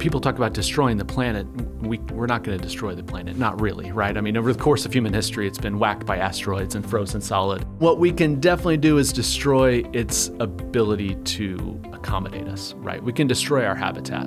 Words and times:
people 0.00 0.18
talk 0.18 0.36
about 0.36 0.54
destroying 0.54 0.96
the 0.96 1.04
planet. 1.04 1.46
We, 1.82 1.98
we're 1.98 2.26
not 2.26 2.42
going 2.42 2.56
to 2.56 2.64
destroy 2.64 2.94
the 2.94 3.02
planet. 3.02 3.36
Not 3.36 3.60
really, 3.60 3.92
right? 3.92 4.16
I 4.16 4.22
mean, 4.22 4.34
over 4.38 4.50
the 4.50 4.58
course 4.58 4.86
of 4.86 4.94
human 4.94 5.12
history, 5.12 5.46
it's 5.46 5.58
been 5.58 5.78
whacked 5.78 6.06
by 6.06 6.16
asteroids 6.16 6.74
and 6.74 6.88
frozen 6.88 7.20
solid. 7.20 7.64
What 7.80 7.98
we 7.98 8.10
can 8.10 8.40
definitely 8.40 8.78
do 8.78 8.96
is 8.96 9.12
destroy 9.12 9.84
its 9.92 10.28
ability 10.40 11.16
to 11.16 11.80
accommodate 11.92 12.48
us, 12.48 12.72
right? 12.78 13.02
We 13.02 13.12
can 13.12 13.26
destroy 13.26 13.66
our 13.66 13.74
habitat. 13.74 14.24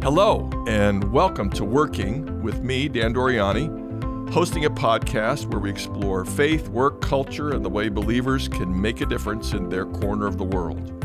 Hello, 0.00 0.48
and 0.68 1.12
welcome 1.12 1.50
to 1.50 1.64
Working 1.64 2.40
with 2.40 2.62
me, 2.62 2.88
Dan 2.88 3.12
Doriani, 3.12 4.30
hosting 4.32 4.64
a 4.64 4.70
podcast 4.70 5.46
where 5.46 5.58
we 5.58 5.70
explore 5.70 6.24
faith, 6.24 6.68
work, 6.68 7.00
culture, 7.00 7.50
and 7.52 7.64
the 7.64 7.70
way 7.70 7.88
believers 7.88 8.46
can 8.46 8.80
make 8.80 9.00
a 9.00 9.06
difference 9.06 9.54
in 9.54 9.68
their 9.68 9.86
corner 9.86 10.28
of 10.28 10.38
the 10.38 10.44
world. 10.44 11.03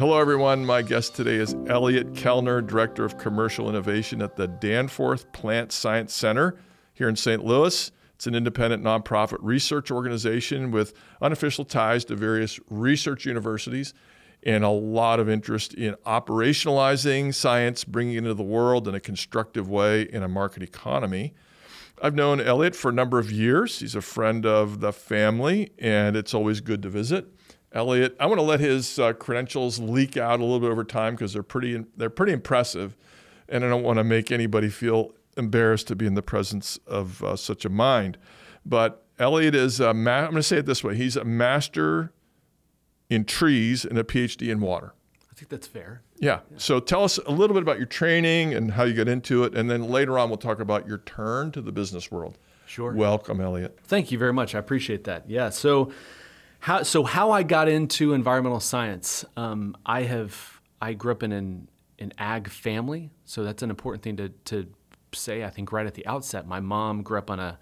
Hello, 0.00 0.18
everyone. 0.18 0.64
My 0.64 0.80
guest 0.80 1.14
today 1.14 1.34
is 1.34 1.54
Elliot 1.66 2.14
Kellner, 2.14 2.62
Director 2.62 3.04
of 3.04 3.18
Commercial 3.18 3.68
Innovation 3.68 4.22
at 4.22 4.34
the 4.34 4.48
Danforth 4.48 5.30
Plant 5.32 5.72
Science 5.72 6.14
Center 6.14 6.56
here 6.94 7.06
in 7.06 7.16
St. 7.16 7.44
Louis. 7.44 7.92
It's 8.14 8.26
an 8.26 8.34
independent 8.34 8.82
nonprofit 8.82 9.36
research 9.42 9.90
organization 9.90 10.70
with 10.70 10.94
unofficial 11.20 11.66
ties 11.66 12.06
to 12.06 12.16
various 12.16 12.58
research 12.70 13.26
universities 13.26 13.92
and 14.42 14.64
a 14.64 14.70
lot 14.70 15.20
of 15.20 15.28
interest 15.28 15.74
in 15.74 15.94
operationalizing 16.06 17.34
science, 17.34 17.84
bringing 17.84 18.14
it 18.14 18.18
into 18.20 18.32
the 18.32 18.42
world 18.42 18.88
in 18.88 18.94
a 18.94 19.00
constructive 19.00 19.68
way 19.68 20.04
in 20.04 20.22
a 20.22 20.28
market 20.28 20.62
economy. 20.62 21.34
I've 22.00 22.14
known 22.14 22.40
Elliot 22.40 22.74
for 22.74 22.88
a 22.88 22.94
number 22.94 23.18
of 23.18 23.30
years. 23.30 23.80
He's 23.80 23.94
a 23.94 24.00
friend 24.00 24.46
of 24.46 24.80
the 24.80 24.94
family, 24.94 25.72
and 25.78 26.16
it's 26.16 26.32
always 26.32 26.62
good 26.62 26.80
to 26.84 26.88
visit. 26.88 27.26
Elliot, 27.72 28.16
I 28.18 28.26
want 28.26 28.38
to 28.38 28.44
let 28.44 28.60
his 28.60 28.98
uh, 28.98 29.12
credentials 29.12 29.78
leak 29.78 30.16
out 30.16 30.40
a 30.40 30.42
little 30.42 30.60
bit 30.60 30.70
over 30.70 30.84
time 30.84 31.14
because 31.14 31.32
they're 31.32 31.42
pretty 31.42 31.84
they're 31.96 32.10
pretty 32.10 32.32
impressive, 32.32 32.96
and 33.48 33.64
I 33.64 33.68
don't 33.68 33.84
want 33.84 33.98
to 33.98 34.04
make 34.04 34.32
anybody 34.32 34.68
feel 34.68 35.12
embarrassed 35.36 35.86
to 35.88 35.96
be 35.96 36.06
in 36.06 36.14
the 36.14 36.22
presence 36.22 36.78
of 36.86 37.22
uh, 37.22 37.36
such 37.36 37.64
a 37.64 37.68
mind. 37.68 38.18
But 38.66 39.04
Elliot 39.18 39.54
is 39.54 39.78
a 39.78 39.94
ma- 39.94 40.18
I'm 40.18 40.30
going 40.30 40.36
to 40.36 40.42
say 40.42 40.58
it 40.58 40.66
this 40.66 40.82
way: 40.82 40.96
he's 40.96 41.16
a 41.16 41.24
master 41.24 42.12
in 43.08 43.24
trees 43.24 43.84
and 43.84 43.98
a 43.98 44.04
PhD 44.04 44.50
in 44.50 44.60
water. 44.60 44.94
I 45.30 45.34
think 45.34 45.48
that's 45.48 45.68
fair. 45.68 46.02
Yeah. 46.18 46.40
yeah. 46.50 46.58
So 46.58 46.80
tell 46.80 47.04
us 47.04 47.18
a 47.18 47.30
little 47.30 47.54
bit 47.54 47.62
about 47.62 47.78
your 47.78 47.86
training 47.86 48.52
and 48.52 48.72
how 48.72 48.82
you 48.82 48.94
got 48.94 49.08
into 49.08 49.44
it, 49.44 49.54
and 49.54 49.70
then 49.70 49.84
later 49.84 50.18
on 50.18 50.28
we'll 50.28 50.38
talk 50.38 50.58
about 50.58 50.88
your 50.88 50.98
turn 50.98 51.52
to 51.52 51.62
the 51.62 51.72
business 51.72 52.10
world. 52.10 52.36
Sure. 52.66 52.92
Welcome, 52.92 53.40
Elliot. 53.40 53.78
Thank 53.84 54.12
you 54.12 54.18
very 54.18 54.32
much. 54.32 54.54
I 54.54 54.58
appreciate 54.58 55.04
that. 55.04 55.28
Yeah. 55.28 55.50
So 55.50 55.90
how 56.60 56.82
so 56.82 57.04
how 57.04 57.30
I 57.30 57.42
got 57.42 57.68
into 57.68 58.12
environmental 58.12 58.60
science? 58.60 59.24
Um, 59.36 59.76
I 59.84 60.02
have 60.02 60.60
I 60.80 60.92
grew 60.92 61.12
up 61.12 61.22
in 61.22 61.32
an 61.32 61.68
an 61.98 62.12
ag 62.18 62.48
family, 62.48 63.10
so 63.24 63.42
that's 63.42 63.62
an 63.62 63.70
important 63.70 64.02
thing 64.02 64.16
to 64.16 64.28
to 64.28 64.66
say. 65.12 65.42
I 65.44 65.50
think 65.50 65.72
right 65.72 65.86
at 65.86 65.94
the 65.94 66.06
outset, 66.06 66.46
my 66.46 66.60
mom 66.60 67.02
grew 67.02 67.18
up 67.18 67.30
on 67.30 67.40
a 67.40 67.58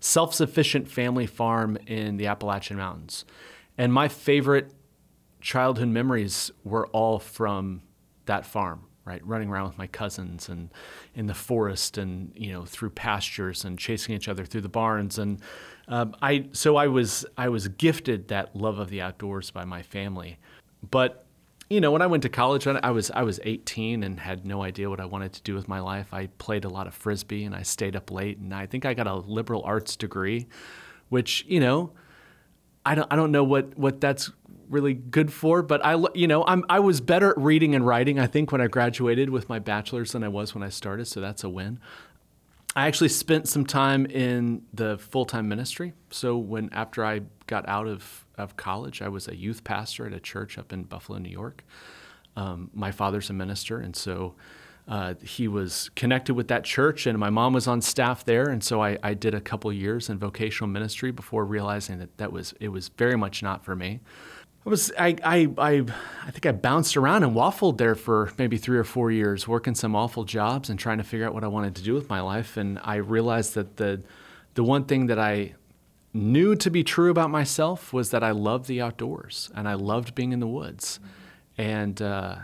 self-sufficient 0.00 0.88
family 0.88 1.26
farm 1.26 1.76
in 1.86 2.16
the 2.16 2.26
Appalachian 2.26 2.76
Mountains, 2.76 3.24
and 3.76 3.92
my 3.92 4.08
favorite 4.08 4.72
childhood 5.40 5.88
memories 5.88 6.50
were 6.62 6.86
all 6.88 7.18
from 7.18 7.82
that 8.26 8.46
farm 8.46 8.84
right 9.04 9.24
running 9.26 9.48
around 9.48 9.66
with 9.66 9.78
my 9.78 9.86
cousins 9.86 10.48
and 10.48 10.70
in 11.14 11.26
the 11.26 11.34
forest 11.34 11.98
and 11.98 12.32
you 12.34 12.52
know 12.52 12.64
through 12.64 12.90
pastures 12.90 13.64
and 13.64 13.78
chasing 13.78 14.14
each 14.14 14.28
other 14.28 14.44
through 14.44 14.60
the 14.60 14.68
barns. 14.68 15.18
And 15.18 15.40
um, 15.88 16.14
I 16.22 16.48
so 16.52 16.76
I 16.76 16.86
was 16.86 17.26
I 17.36 17.48
was 17.48 17.68
gifted 17.68 18.28
that 18.28 18.54
love 18.54 18.78
of 18.78 18.90
the 18.90 19.00
outdoors 19.00 19.50
by 19.50 19.64
my 19.64 19.82
family, 19.82 20.38
but 20.90 21.26
you 21.68 21.80
know 21.80 21.90
when 21.90 22.02
I 22.02 22.06
went 22.06 22.22
to 22.24 22.28
college 22.28 22.66
I 22.66 22.90
was 22.90 23.10
I 23.10 23.22
was 23.22 23.40
18 23.42 24.02
and 24.02 24.20
had 24.20 24.44
no 24.44 24.62
idea 24.62 24.90
what 24.90 25.00
I 25.00 25.06
wanted 25.06 25.32
to 25.34 25.42
do 25.42 25.54
with 25.54 25.68
my 25.68 25.80
life. 25.80 26.12
I 26.12 26.26
played 26.38 26.64
a 26.64 26.68
lot 26.68 26.86
of 26.86 26.94
frisbee 26.94 27.44
and 27.44 27.54
I 27.54 27.62
stayed 27.62 27.96
up 27.96 28.10
late. 28.10 28.38
And 28.38 28.54
I 28.54 28.66
think 28.66 28.84
I 28.84 28.94
got 28.94 29.06
a 29.06 29.14
liberal 29.14 29.62
arts 29.64 29.96
degree, 29.96 30.46
which 31.08 31.44
you 31.48 31.60
know 31.60 31.92
I 32.84 32.94
don't 32.94 33.12
I 33.12 33.16
don't 33.16 33.32
know 33.32 33.44
what 33.44 33.76
what 33.78 34.00
that's 34.00 34.30
really 34.72 34.94
good 34.94 35.32
for, 35.32 35.62
but 35.62 35.84
I 35.84 36.02
you 36.14 36.26
know 36.26 36.44
I'm 36.46 36.64
I 36.68 36.80
was 36.80 37.00
better 37.00 37.30
at 37.30 37.38
reading 37.38 37.74
and 37.74 37.86
writing 37.86 38.18
I 38.18 38.26
think 38.26 38.50
when 38.50 38.60
I 38.60 38.66
graduated 38.66 39.30
with 39.30 39.48
my 39.48 39.58
bachelor's 39.58 40.12
than 40.12 40.24
I 40.24 40.28
was 40.28 40.54
when 40.54 40.64
I 40.64 40.68
started, 40.70 41.06
so 41.06 41.20
that's 41.20 41.44
a 41.44 41.48
win. 41.48 41.78
I 42.74 42.86
actually 42.86 43.10
spent 43.10 43.48
some 43.48 43.66
time 43.66 44.06
in 44.06 44.62
the 44.72 44.96
full 44.96 45.26
time 45.26 45.48
ministry. 45.48 45.92
So 46.10 46.38
when 46.38 46.70
after 46.72 47.04
I 47.04 47.20
got 47.46 47.68
out 47.68 47.86
of, 47.86 48.24
of 48.38 48.56
college, 48.56 49.02
I 49.02 49.08
was 49.08 49.28
a 49.28 49.36
youth 49.36 49.62
pastor 49.62 50.06
at 50.06 50.14
a 50.14 50.20
church 50.20 50.56
up 50.56 50.72
in 50.72 50.84
Buffalo, 50.84 51.18
New 51.18 51.28
York. 51.28 51.64
Um, 52.34 52.70
my 52.72 52.90
father's 52.90 53.28
a 53.28 53.34
minister, 53.34 53.78
and 53.78 53.94
so 53.94 54.34
uh, 54.88 55.14
he 55.22 55.48
was 55.48 55.90
connected 55.94 56.32
with 56.32 56.48
that 56.48 56.64
church, 56.64 57.06
and 57.06 57.18
my 57.18 57.28
mom 57.28 57.52
was 57.52 57.66
on 57.66 57.82
staff 57.82 58.24
there, 58.24 58.48
and 58.48 58.64
so 58.64 58.82
I, 58.82 58.96
I 59.02 59.12
did 59.12 59.34
a 59.34 59.40
couple 59.40 59.70
years 59.70 60.08
in 60.08 60.18
vocational 60.18 60.68
ministry 60.68 61.10
before 61.10 61.44
realizing 61.44 61.98
that 61.98 62.16
that 62.16 62.32
was 62.32 62.54
it 62.58 62.68
was 62.68 62.88
very 62.88 63.16
much 63.16 63.42
not 63.42 63.64
for 63.64 63.76
me. 63.76 64.00
I 64.64 64.68
was 64.68 64.92
I, 64.98 65.16
I 65.24 65.48
I 65.58 65.84
I 66.24 66.30
think 66.30 66.46
I 66.46 66.52
bounced 66.52 66.96
around 66.96 67.24
and 67.24 67.34
waffled 67.34 67.78
there 67.78 67.94
for 67.94 68.32
maybe 68.38 68.56
three 68.56 68.78
or 68.78 68.84
four 68.84 69.10
years, 69.10 69.48
working 69.48 69.74
some 69.74 69.96
awful 69.96 70.24
jobs 70.24 70.70
and 70.70 70.78
trying 70.78 70.98
to 70.98 71.04
figure 71.04 71.26
out 71.26 71.34
what 71.34 71.42
I 71.42 71.48
wanted 71.48 71.74
to 71.76 71.82
do 71.82 71.94
with 71.94 72.08
my 72.08 72.20
life. 72.20 72.56
And 72.56 72.78
I 72.82 72.96
realized 72.96 73.54
that 73.54 73.76
the 73.76 74.02
the 74.54 74.62
one 74.62 74.84
thing 74.84 75.06
that 75.06 75.18
I 75.18 75.54
knew 76.14 76.54
to 76.56 76.70
be 76.70 76.84
true 76.84 77.10
about 77.10 77.30
myself 77.30 77.92
was 77.92 78.10
that 78.10 78.22
I 78.22 78.30
loved 78.30 78.66
the 78.66 78.80
outdoors 78.80 79.50
and 79.54 79.66
I 79.66 79.74
loved 79.74 80.14
being 80.14 80.32
in 80.32 80.40
the 80.40 80.46
woods. 80.46 81.00
And 81.58 82.00
uh, 82.00 82.36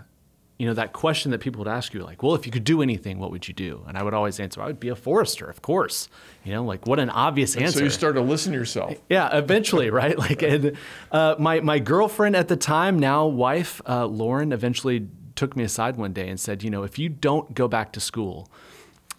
you 0.59 0.67
know, 0.67 0.75
that 0.75 0.93
question 0.93 1.31
that 1.31 1.39
people 1.39 1.61
would 1.61 1.71
ask 1.71 1.95
you, 1.95 2.03
like, 2.03 2.23
well, 2.23 2.35
if 2.35 2.45
you 2.45 2.51
could 2.51 2.65
do 2.65 2.83
anything, 2.83 3.21
what 3.21 3.31
would 3.31 3.47
you 3.47 3.55
do? 3.55 3.85
And 3.87 3.97
I 3.97 4.03
would 4.03 4.13
always 4.13 4.41
answer, 4.41 4.61
I 4.61 4.67
would 4.67 4.81
be 4.81 4.89
a 4.89 4.97
forester, 4.97 5.49
of 5.49 5.63
course. 5.63 6.09
You 6.45 6.53
know, 6.53 6.65
like 6.65 6.85
what 6.85 6.99
an 6.99 7.11
obvious 7.11 7.55
and 7.55 7.65
answer. 7.65 7.79
So 7.79 7.85
you 7.85 7.91
start 7.91 8.17
to 8.17 8.21
listen 8.23 8.53
to 8.53 8.59
yourself. 8.59 8.95
Yeah, 9.09 9.37
eventually, 9.37 9.89
right? 10.03 10.19
Like, 10.19 10.43
and, 10.43 10.77
uh, 11.13 11.37
my 11.39 11.61
my 11.61 11.79
girlfriend 11.79 12.35
at 12.35 12.49
the 12.49 12.57
time, 12.57 12.99
now 12.99 13.27
wife, 13.27 13.81
uh, 13.89 14.07
Lauren, 14.07 14.53
eventually 14.53 15.07
took 15.37 15.57
me 15.57 15.63
aside 15.63 15.97
one 15.97 16.13
day 16.13 16.29
and 16.29 16.41
said, 16.41 16.65
you 16.65 16.71
know, 16.71 16.83
if 16.83 16.99
you 16.99 17.09
don't 17.09 17.55
go 17.55 17.69
back 17.69 17.93
to 17.93 18.01
school 18.01 18.51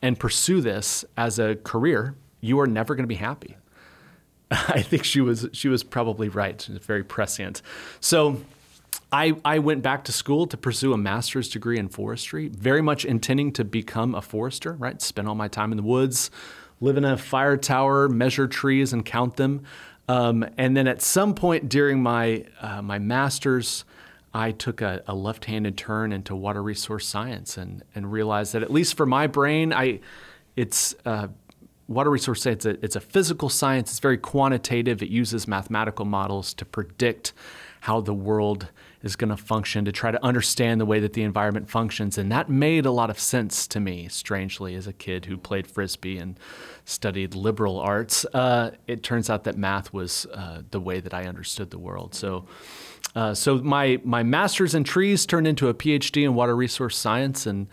and 0.01 0.19
pursue 0.19 0.59
this 0.59 1.05
as 1.15 1.39
a 1.39 1.55
career, 1.55 2.15
you 2.41 2.59
are 2.59 2.67
never 2.67 2.95
going 2.95 3.05
to 3.05 3.07
be 3.07 3.15
happy. 3.15 3.55
I 4.51 4.81
think 4.81 5.05
she 5.05 5.21
was 5.21 5.47
she 5.53 5.69
was 5.69 5.83
probably 5.83 6.27
right. 6.27 6.67
It's 6.69 6.85
very 6.85 7.05
prescient. 7.05 7.61
So 8.01 8.41
I, 9.11 9.35
I 9.43 9.59
went 9.59 9.81
back 9.81 10.03
to 10.05 10.11
school 10.11 10.45
to 10.47 10.57
pursue 10.57 10.93
a 10.93 10.97
master's 10.97 11.49
degree 11.49 11.79
in 11.79 11.89
forestry, 11.89 12.47
very 12.49 12.81
much 12.81 13.05
intending 13.05 13.51
to 13.53 13.63
become 13.63 14.13
a 14.13 14.21
forester, 14.21 14.73
right? 14.73 15.01
Spend 15.01 15.27
all 15.27 15.35
my 15.35 15.47
time 15.47 15.71
in 15.71 15.77
the 15.77 15.83
woods, 15.83 16.29
live 16.79 16.95
in 16.95 17.05
a 17.05 17.17
fire 17.17 17.57
tower, 17.57 18.07
measure 18.07 18.47
trees 18.47 18.93
and 18.93 19.03
count 19.03 19.35
them. 19.37 19.63
Um, 20.07 20.45
and 20.57 20.77
then 20.77 20.87
at 20.87 21.01
some 21.01 21.33
point 21.33 21.69
during 21.69 22.03
my, 22.03 22.45
uh, 22.61 22.81
my 22.81 22.99
master's, 22.99 23.83
I 24.33 24.51
took 24.51 24.81
a, 24.81 25.01
a, 25.07 25.15
left-handed 25.15 25.75
turn 25.75 26.11
into 26.11 26.35
water 26.35 26.61
resource 26.61 27.07
science 27.07 27.57
and, 27.57 27.83
and 27.95 28.11
realized 28.11 28.53
that 28.53 28.61
at 28.61 28.71
least 28.71 28.95
for 28.95 29.07
my 29.07 29.25
brain, 29.25 29.73
I, 29.73 30.01
it's 30.55 30.95
uh, 31.05 31.29
water 31.87 32.11
resource 32.11 32.43
science. 32.43 32.65
It's 32.65 32.77
a, 32.77 32.85
it's 32.85 32.95
a 32.95 32.99
physical 32.99 33.49
science. 33.49 33.89
It's 33.89 33.99
very 33.99 34.17
quantitative. 34.17 35.01
It 35.01 35.09
uses 35.09 35.47
mathematical 35.47 36.05
models 36.05 36.53
to 36.55 36.65
predict 36.65 37.33
how 37.81 38.01
the 38.01 38.13
world 38.13 38.69
is 39.01 39.15
going 39.15 39.29
to 39.29 39.37
function 39.37 39.85
to 39.85 39.91
try 39.91 40.11
to 40.11 40.23
understand 40.23 40.81
the 40.81 40.85
way 40.85 40.99
that 40.99 41.13
the 41.13 41.23
environment 41.23 41.69
functions. 41.69 42.17
And 42.17 42.31
that 42.31 42.49
made 42.49 42.85
a 42.85 42.91
lot 42.91 43.09
of 43.09 43.19
sense 43.19 43.65
to 43.67 43.79
me, 43.79 44.09
strangely, 44.09 44.75
as 44.75 44.87
a 44.87 44.93
kid 44.93 45.25
who 45.25 45.37
played 45.37 45.67
frisbee 45.67 46.17
and 46.17 46.37
studied 46.83 47.33
liberal 47.33 47.79
arts. 47.79 48.25
Uh, 48.25 48.71
it 48.87 49.01
turns 49.01 49.29
out 49.29 49.45
that 49.45 49.57
math 49.57 49.93
was 49.93 50.25
uh, 50.33 50.63
the 50.71 50.81
way 50.81 50.99
that 50.99 51.13
I 51.13 51.25
understood 51.25 51.71
the 51.71 51.79
world. 51.79 52.13
So, 52.13 52.45
uh, 53.15 53.33
so 53.33 53.57
my 53.59 53.99
my 54.03 54.21
master's 54.23 54.75
in 54.75 54.83
trees 54.83 55.25
turned 55.25 55.47
into 55.47 55.69
a 55.69 55.73
PhD 55.73 56.23
in 56.23 56.35
water 56.35 56.55
resource 56.55 56.97
science, 56.97 57.45
and 57.45 57.67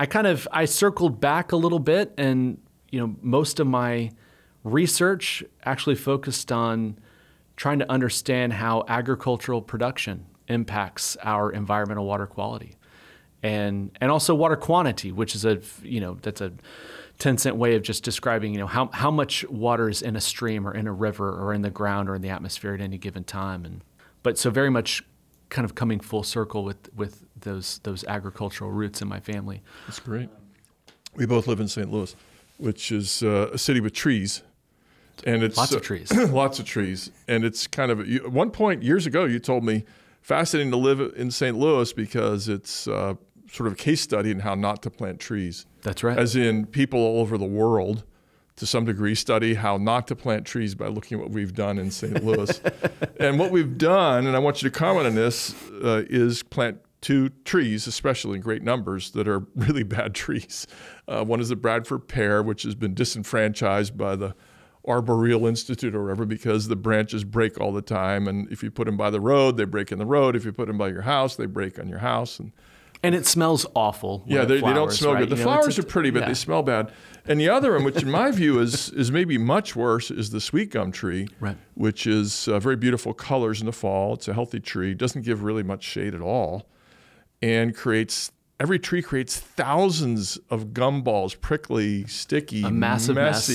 I 0.00 0.06
kind 0.06 0.26
of 0.26 0.48
I 0.50 0.64
circled 0.64 1.20
back 1.20 1.52
a 1.52 1.56
little 1.56 1.78
bit, 1.78 2.14
and 2.16 2.58
you 2.90 3.00
know 3.00 3.14
most 3.20 3.60
of 3.60 3.66
my 3.66 4.10
research 4.64 5.44
actually 5.64 5.94
focused 5.94 6.50
on 6.50 6.98
trying 7.56 7.78
to 7.78 7.90
understand 7.92 8.54
how 8.54 8.84
agricultural 8.88 9.60
production 9.62 10.24
impacts 10.48 11.16
our 11.22 11.50
environmental 11.50 12.04
water 12.04 12.26
quality. 12.26 12.76
And 13.42 13.90
and 14.00 14.10
also 14.10 14.34
water 14.34 14.56
quantity 14.56 15.12
which 15.12 15.34
is 15.34 15.44
a 15.44 15.60
you 15.82 16.00
know 16.00 16.16
that's 16.22 16.40
a 16.40 16.52
10 17.18 17.38
cent 17.38 17.56
way 17.56 17.76
of 17.76 17.82
just 17.82 18.02
describing 18.02 18.52
you 18.52 18.58
know 18.58 18.66
how, 18.66 18.88
how 18.92 19.10
much 19.10 19.44
water 19.48 19.88
is 19.88 20.02
in 20.02 20.16
a 20.16 20.20
stream 20.20 20.66
or 20.66 20.74
in 20.74 20.86
a 20.86 20.92
river 20.92 21.28
or 21.28 21.52
in 21.52 21.62
the 21.62 21.70
ground 21.70 22.08
or 22.08 22.14
in 22.14 22.22
the 22.22 22.30
atmosphere 22.30 22.74
at 22.74 22.80
any 22.80 22.98
given 22.98 23.22
time. 23.22 23.64
And 23.64 23.82
but 24.22 24.38
so 24.38 24.50
very 24.50 24.70
much 24.70 25.02
kind 25.50 25.64
of 25.64 25.74
coming 25.74 26.00
full 26.00 26.22
circle 26.22 26.64
with 26.64 26.92
with 26.94 27.22
those 27.38 27.80
those 27.80 28.04
agricultural 28.04 28.70
roots 28.70 29.02
in 29.02 29.08
my 29.08 29.20
family. 29.20 29.62
That's 29.86 30.00
great. 30.00 30.30
We 31.14 31.26
both 31.26 31.46
live 31.46 31.60
in 31.60 31.68
st 31.68 31.92
louis 31.92 32.16
which 32.58 32.92
is 32.92 33.22
uh, 33.22 33.50
a 33.52 33.58
city 33.58 33.80
with 33.80 33.92
trees. 33.92 34.42
And 35.24 35.42
it's 35.42 35.56
lots 35.56 35.72
of 35.72 35.82
trees. 35.82 36.12
Lots 36.30 36.58
of 36.58 36.64
trees. 36.64 37.10
And 37.28 37.44
it's 37.44 37.68
kind 37.68 37.90
of 37.92 38.00
at 38.00 38.32
one 38.32 38.50
point 38.50 38.82
years 38.82 39.06
ago 39.06 39.24
you 39.24 39.38
told 39.38 39.64
me 39.64 39.84
fascinating 40.24 40.70
to 40.70 40.78
live 40.78 41.00
in 41.16 41.30
St. 41.30 41.56
Louis 41.56 41.92
because 41.92 42.48
it's 42.48 42.88
uh, 42.88 43.14
sort 43.52 43.66
of 43.66 43.74
a 43.74 43.76
case 43.76 44.00
study 44.00 44.30
in 44.30 44.40
how 44.40 44.54
not 44.54 44.82
to 44.82 44.90
plant 44.90 45.20
trees. 45.20 45.66
That's 45.82 46.02
right. 46.02 46.18
As 46.18 46.34
in, 46.34 46.64
people 46.64 46.98
all 46.98 47.20
over 47.20 47.36
the 47.36 47.44
world, 47.44 48.04
to 48.56 48.66
some 48.66 48.86
degree, 48.86 49.14
study 49.14 49.52
how 49.54 49.76
not 49.76 50.06
to 50.08 50.16
plant 50.16 50.46
trees 50.46 50.74
by 50.74 50.86
looking 50.86 51.18
at 51.18 51.24
what 51.24 51.30
we've 51.30 51.52
done 51.52 51.78
in 51.78 51.90
St. 51.90 52.24
Louis. 52.24 52.58
and 53.20 53.38
what 53.38 53.50
we've 53.50 53.76
done, 53.76 54.26
and 54.26 54.34
I 54.34 54.38
want 54.38 54.62
you 54.62 54.70
to 54.70 54.76
comment 54.76 55.06
on 55.06 55.14
this, 55.14 55.54
uh, 55.84 56.04
is 56.08 56.42
plant 56.42 56.78
two 57.02 57.28
trees, 57.44 57.86
especially 57.86 58.36
in 58.36 58.40
great 58.40 58.62
numbers, 58.62 59.10
that 59.10 59.28
are 59.28 59.40
really 59.54 59.82
bad 59.82 60.14
trees. 60.14 60.66
Uh, 61.06 61.22
one 61.22 61.38
is 61.38 61.50
the 61.50 61.56
Bradford 61.56 62.08
pear, 62.08 62.42
which 62.42 62.62
has 62.62 62.74
been 62.74 62.94
disenfranchised 62.94 63.98
by 63.98 64.16
the 64.16 64.34
Arboreal 64.86 65.46
Institute 65.46 65.94
or 65.94 66.02
wherever 66.02 66.24
because 66.26 66.68
the 66.68 66.76
branches 66.76 67.24
break 67.24 67.58
all 67.60 67.72
the 67.72 67.82
time. 67.82 68.28
And 68.28 68.50
if 68.52 68.62
you 68.62 68.70
put 68.70 68.84
them 68.86 68.96
by 68.96 69.10
the 69.10 69.20
road, 69.20 69.56
they 69.56 69.64
break 69.64 69.90
in 69.92 69.98
the 69.98 70.06
road. 70.06 70.36
If 70.36 70.44
you 70.44 70.52
put 70.52 70.66
them 70.68 70.78
by 70.78 70.88
your 70.88 71.02
house, 71.02 71.36
they 71.36 71.46
break 71.46 71.78
on 71.78 71.88
your 71.88 72.00
house. 72.00 72.38
And 72.38 72.52
and 73.02 73.14
it 73.14 73.26
smells 73.26 73.66
awful. 73.74 74.24
yeah, 74.26 74.46
they, 74.46 74.62
they 74.62 74.72
don't 74.72 74.90
smell 74.90 75.12
right? 75.12 75.20
good. 75.20 75.28
The 75.28 75.36
You 75.36 75.44
know, 75.44 75.50
flowers 75.52 75.78
are 75.78 75.82
pretty, 75.82 76.08
but 76.08 76.20
yeah. 76.20 76.28
they 76.28 76.34
smell 76.34 76.62
bad. 76.62 76.90
And 77.26 77.38
the 77.38 77.50
other 77.50 77.74
one, 77.74 77.84
which 77.84 78.02
in 78.02 78.10
my 78.10 78.30
view 78.30 78.58
is 78.60 78.88
is 78.96 79.12
maybe 79.12 79.36
much 79.36 79.76
worse, 79.76 80.10
is 80.10 80.30
the 80.30 80.40
sweet 80.40 80.70
gum 80.70 80.90
tree, 80.90 81.28
Right. 81.38 81.56
which 81.74 82.06
is 82.06 82.48
uh, 82.48 82.58
very 82.60 82.76
beautiful 82.76 83.12
colors 83.12 83.60
in 83.60 83.66
the 83.66 83.72
fall. 83.72 84.14
It's 84.14 84.26
a 84.28 84.32
healthy 84.32 84.58
tree, 84.60 84.94
doesn't 84.94 85.22
give 85.22 85.42
really 85.42 85.62
much 85.62 85.82
shade 85.84 86.14
at 86.14 86.22
all, 86.22 86.66
and 87.42 87.76
creates 87.76 88.32
every 88.58 88.78
tree 88.78 89.02
creates 89.02 89.38
thousands 89.38 90.38
of 90.48 90.68
gumballs, 90.68 91.38
prickly, 91.38 92.06
sticky, 92.06 92.62
A 92.62 92.70
massive 92.70 93.16
mess. 93.16 93.46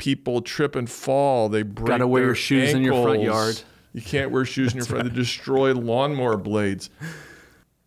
People 0.00 0.40
trip 0.40 0.76
and 0.76 0.88
fall. 0.88 1.50
They 1.50 1.62
break. 1.62 1.88
Gotta 1.88 2.06
wear 2.06 2.22
their 2.22 2.28
your 2.28 2.34
shoes 2.34 2.72
in 2.72 2.82
your 2.82 3.02
front 3.02 3.20
ankles. 3.20 3.26
yard. 3.26 3.62
You 3.92 4.00
can't 4.00 4.30
wear 4.30 4.46
shoes 4.46 4.72
in 4.72 4.78
your 4.78 4.86
front. 4.86 5.04
Yard. 5.04 5.14
They 5.14 5.18
destroy 5.18 5.74
lawnmower 5.74 6.38
blades. 6.38 6.88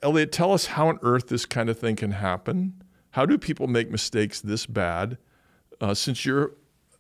Elliot, 0.04 0.32
tell 0.32 0.54
us 0.54 0.68
how 0.68 0.90
on 0.90 1.00
earth 1.02 1.30
this 1.30 1.48
kind 1.48 1.70
of 1.70 1.80
thing 1.80 1.96
can 1.96 2.12
happen. 2.12 2.84
How 3.12 3.26
do 3.26 3.40
people 3.40 3.66
make 3.66 3.90
mistakes 3.90 4.42
this 4.42 4.68
bad? 4.68 5.18
Uh, 5.82 5.96
since 5.96 6.24
you're 6.24 6.54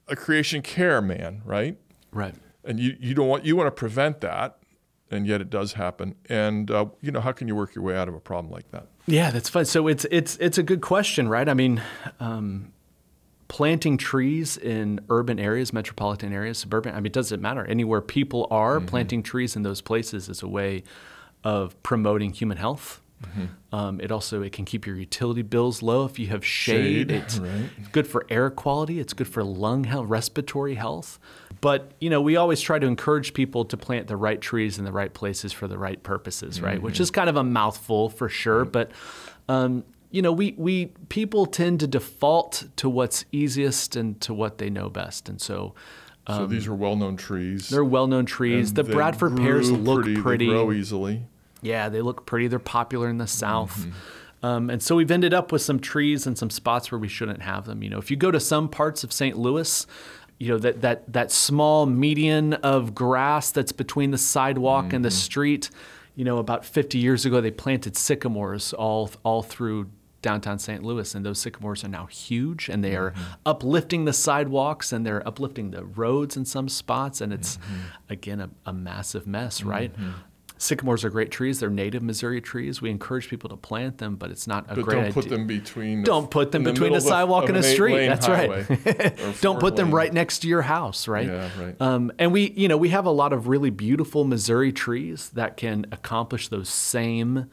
a 0.07 0.15
creation 0.15 0.63
care 0.63 0.99
man, 0.99 1.43
right? 1.45 1.77
Right. 2.11 2.33
And 2.63 2.79
you, 2.79 2.97
you 2.99 3.13
don't 3.13 3.27
want 3.27 3.45
you 3.45 3.55
want 3.55 3.67
to 3.67 3.71
prevent 3.71 4.21
that, 4.21 4.57
and 5.11 5.27
yet 5.27 5.41
it 5.41 5.51
does 5.51 5.73
happen. 5.73 6.15
And 6.27 6.71
uh, 6.71 6.87
you 7.01 7.11
know 7.11 7.21
how 7.21 7.33
can 7.33 7.47
you 7.47 7.55
work 7.55 7.75
your 7.75 7.83
way 7.83 7.95
out 7.95 8.07
of 8.07 8.15
a 8.15 8.19
problem 8.19 8.51
like 8.51 8.71
that? 8.71 8.87
Yeah, 9.05 9.29
that's 9.29 9.47
fun. 9.47 9.65
So 9.65 9.87
it's 9.87 10.05
it's 10.09 10.37
it's 10.37 10.57
a 10.57 10.63
good 10.63 10.81
question, 10.81 11.27
right? 11.27 11.47
I 11.47 11.53
mean, 11.53 11.83
um, 12.19 12.72
planting 13.53 13.97
trees 13.97 14.57
in 14.57 14.99
urban 15.11 15.39
areas, 15.39 15.71
metropolitan 15.71 16.33
areas, 16.33 16.57
suburban. 16.57 16.91
I 16.95 16.97
mean, 16.97 17.05
it 17.05 17.13
doesn't 17.13 17.39
matter 17.39 17.63
anywhere 17.65 18.01
people 18.01 18.47
are. 18.49 18.77
Mm-hmm. 18.77 18.87
Planting 18.87 19.21
trees 19.21 19.55
in 19.55 19.61
those 19.61 19.79
places 19.79 20.27
is 20.27 20.41
a 20.41 20.47
way 20.47 20.81
of 21.43 21.81
promoting 21.83 22.33
human 22.33 22.57
health. 22.57 22.99
Mm-hmm. 23.23 23.75
Um, 23.75 24.01
it 24.01 24.11
also 24.11 24.41
it 24.41 24.53
can 24.53 24.65
keep 24.65 24.87
your 24.87 24.95
utility 24.95 25.43
bills 25.43 25.83
low 25.83 26.03
if 26.03 26.17
you 26.17 26.27
have 26.27 26.43
shade. 26.43 27.09
Shade, 27.09 27.11
it's 27.11 27.37
right. 27.37 27.69
good 27.91 28.07
for 28.07 28.25
air 28.27 28.49
quality. 28.49 28.99
It's 28.99 29.13
good 29.13 29.27
for 29.27 29.43
lung 29.43 29.83
health, 29.83 30.07
respiratory 30.07 30.73
health. 30.73 31.19
But 31.61 31.91
you 31.99 32.09
know, 32.09 32.21
we 32.21 32.37
always 32.37 32.59
try 32.59 32.79
to 32.79 32.87
encourage 32.87 33.35
people 33.35 33.65
to 33.65 33.77
plant 33.77 34.07
the 34.07 34.17
right 34.17 34.41
trees 34.41 34.79
in 34.79 34.83
the 34.83 34.91
right 34.91 35.13
places 35.13 35.53
for 35.53 35.67
the 35.67 35.77
right 35.77 36.01
purposes, 36.01 36.59
right? 36.59 36.81
Which 36.81 36.99
is 36.99 37.11
kind 37.11 37.29
of 37.29 37.35
a 37.35 37.43
mouthful 37.43 38.09
for 38.09 38.29
sure, 38.29 38.65
but 38.65 38.89
um, 39.47 39.83
you 40.13 40.21
know, 40.21 40.31
we 40.31 40.53
we 40.57 40.93
people 41.09 41.45
tend 41.45 41.81
to 41.81 41.87
default 41.87 42.65
to 42.77 42.87
what's 42.87 43.25
easiest 43.33 43.95
and 43.97 44.21
to 44.21 44.33
what 44.33 44.59
they 44.59 44.69
know 44.69 44.89
best, 44.89 45.27
and 45.27 45.41
so. 45.41 45.73
so 46.27 46.45
these 46.45 46.67
are 46.67 46.73
well-known 46.75 47.17
trees. 47.17 47.69
Um, 47.69 47.75
They're 47.75 47.83
well-known 47.83 48.25
trees. 48.25 48.69
and 48.69 48.77
the 48.77 48.83
Bradford 48.85 49.35
pears 49.35 49.69
look 49.71 50.03
pretty. 50.03 50.21
pretty. 50.21 50.45
They 50.45 50.51
grow 50.51 50.71
easily. 50.71 51.23
Yeah, 51.61 51.89
they 51.89 52.01
look 52.01 52.25
pretty. 52.25 52.47
They're 52.47 52.59
popular 52.59 53.09
in 53.09 53.17
the 53.17 53.27
South. 53.27 53.75
Mm-hmm. 53.77 54.45
Um, 54.45 54.69
and 54.69 54.83
so 54.83 54.95
we've 54.97 55.09
ended 55.11 55.33
up 55.33 55.51
with 55.51 55.61
some 55.61 55.79
trees 55.79 56.27
and 56.27 56.37
some 56.37 56.49
spots 56.49 56.91
where 56.91 56.99
we 56.99 57.07
shouldn't 57.07 57.41
have 57.41 57.65
them. 57.65 57.81
You 57.81 57.89
know, 57.89 57.97
if 57.97 58.11
you 58.11 58.17
go 58.17 58.29
to 58.29 58.39
some 58.41 58.67
parts 58.69 59.03
of 59.05 59.13
St. 59.13 59.37
Louis, 59.37 59.87
you 60.37 60.49
know, 60.49 60.57
that, 60.57 60.81
that, 60.81 61.11
that 61.13 61.31
small 61.31 61.85
median 61.85 62.53
of 62.55 62.93
grass 62.93 63.51
that's 63.51 63.71
between 63.71 64.11
the 64.11 64.17
sidewalk 64.17 64.91
and 64.91 65.03
the 65.05 65.09
Mm-hmm. 65.09 65.15
street, 65.15 65.69
you 66.15 66.25
know, 66.25 66.37
about 66.39 66.65
50 66.65 66.97
years 66.97 67.25
ago, 67.25 67.39
they 67.39 67.51
planted 67.51 67.95
sycamores 67.95 68.73
all, 68.73 69.09
all 69.23 69.41
through 69.43 69.89
downtown 70.23 70.57
St. 70.57 70.81
Louis. 70.83 71.13
And 71.13 71.23
those 71.23 71.37
sycamores 71.37 71.83
are 71.83 71.89
now 71.89 72.07
huge 72.07 72.67
and 72.69 72.83
they 72.83 72.95
are 72.95 73.11
Mm-hmm. 73.11 73.21
uplifting 73.45 74.05
the 74.05 74.13
sidewalks 74.13 74.91
and 74.91 75.05
they're 75.05 75.25
uplifting 75.27 75.69
the 75.69 75.83
roads 75.85 76.35
in 76.35 76.45
some 76.45 76.67
spots. 76.67 77.21
And 77.21 77.31
it's, 77.31 77.57
Mm-hmm. 77.57 77.73
again, 78.09 78.39
a, 78.41 78.49
a 78.65 78.73
massive 78.73 79.27
mess, 79.27 79.61
right? 79.63 79.91
Sycamores 80.59 81.03
are 81.03 81.09
great 81.09 81.29
trees. 81.29 81.59
They're 81.59 81.69
native 81.69 82.01
Missouri 82.03 82.39
trees. 82.39 82.81
We 82.81 82.89
encourage 82.89 83.27
people 83.27 83.49
to 83.49 83.57
plant 83.57 83.97
them, 83.97 84.15
but 84.15 84.31
it's 84.31 84.47
not 84.47 84.63
a 84.71 84.75
But 84.75 84.85
great 84.85 84.95
don't 84.95 85.03
idea. 85.05 85.13
put 85.13 85.27
them 85.29 85.45
between. 85.45 86.03
Don't 86.03 86.31
put 86.31 86.53
them 86.53 86.61
in 86.61 86.65
the 86.67 86.71
between 86.71 86.95
a 86.95 87.01
sidewalk 87.01 87.49
and 87.49 87.57
a 87.57 87.63
street. 87.63 88.07
That's 88.07 88.29
right. 88.29 89.35
Don't 89.41 89.59
put 89.59 89.75
them 89.75 89.93
right 89.93 90.13
next 90.13 90.39
to 90.39 90.47
your 90.47 90.61
house, 90.61 91.07
right? 91.09 91.27
Yeah, 91.27 91.49
right. 91.61 91.81
Um, 91.81 92.13
and 92.17 92.31
we, 92.31 92.51
you 92.51 92.69
know, 92.69 92.77
we 92.77 92.89
have 92.89 93.05
a 93.05 93.11
lot 93.11 93.33
of 93.33 93.47
really 93.49 93.71
beautiful 93.71 94.23
Missouri 94.23 94.71
trees 94.71 95.31
that 95.31 95.57
can 95.57 95.85
accomplish 95.91 96.47
those 96.47 96.69
same 96.69 97.49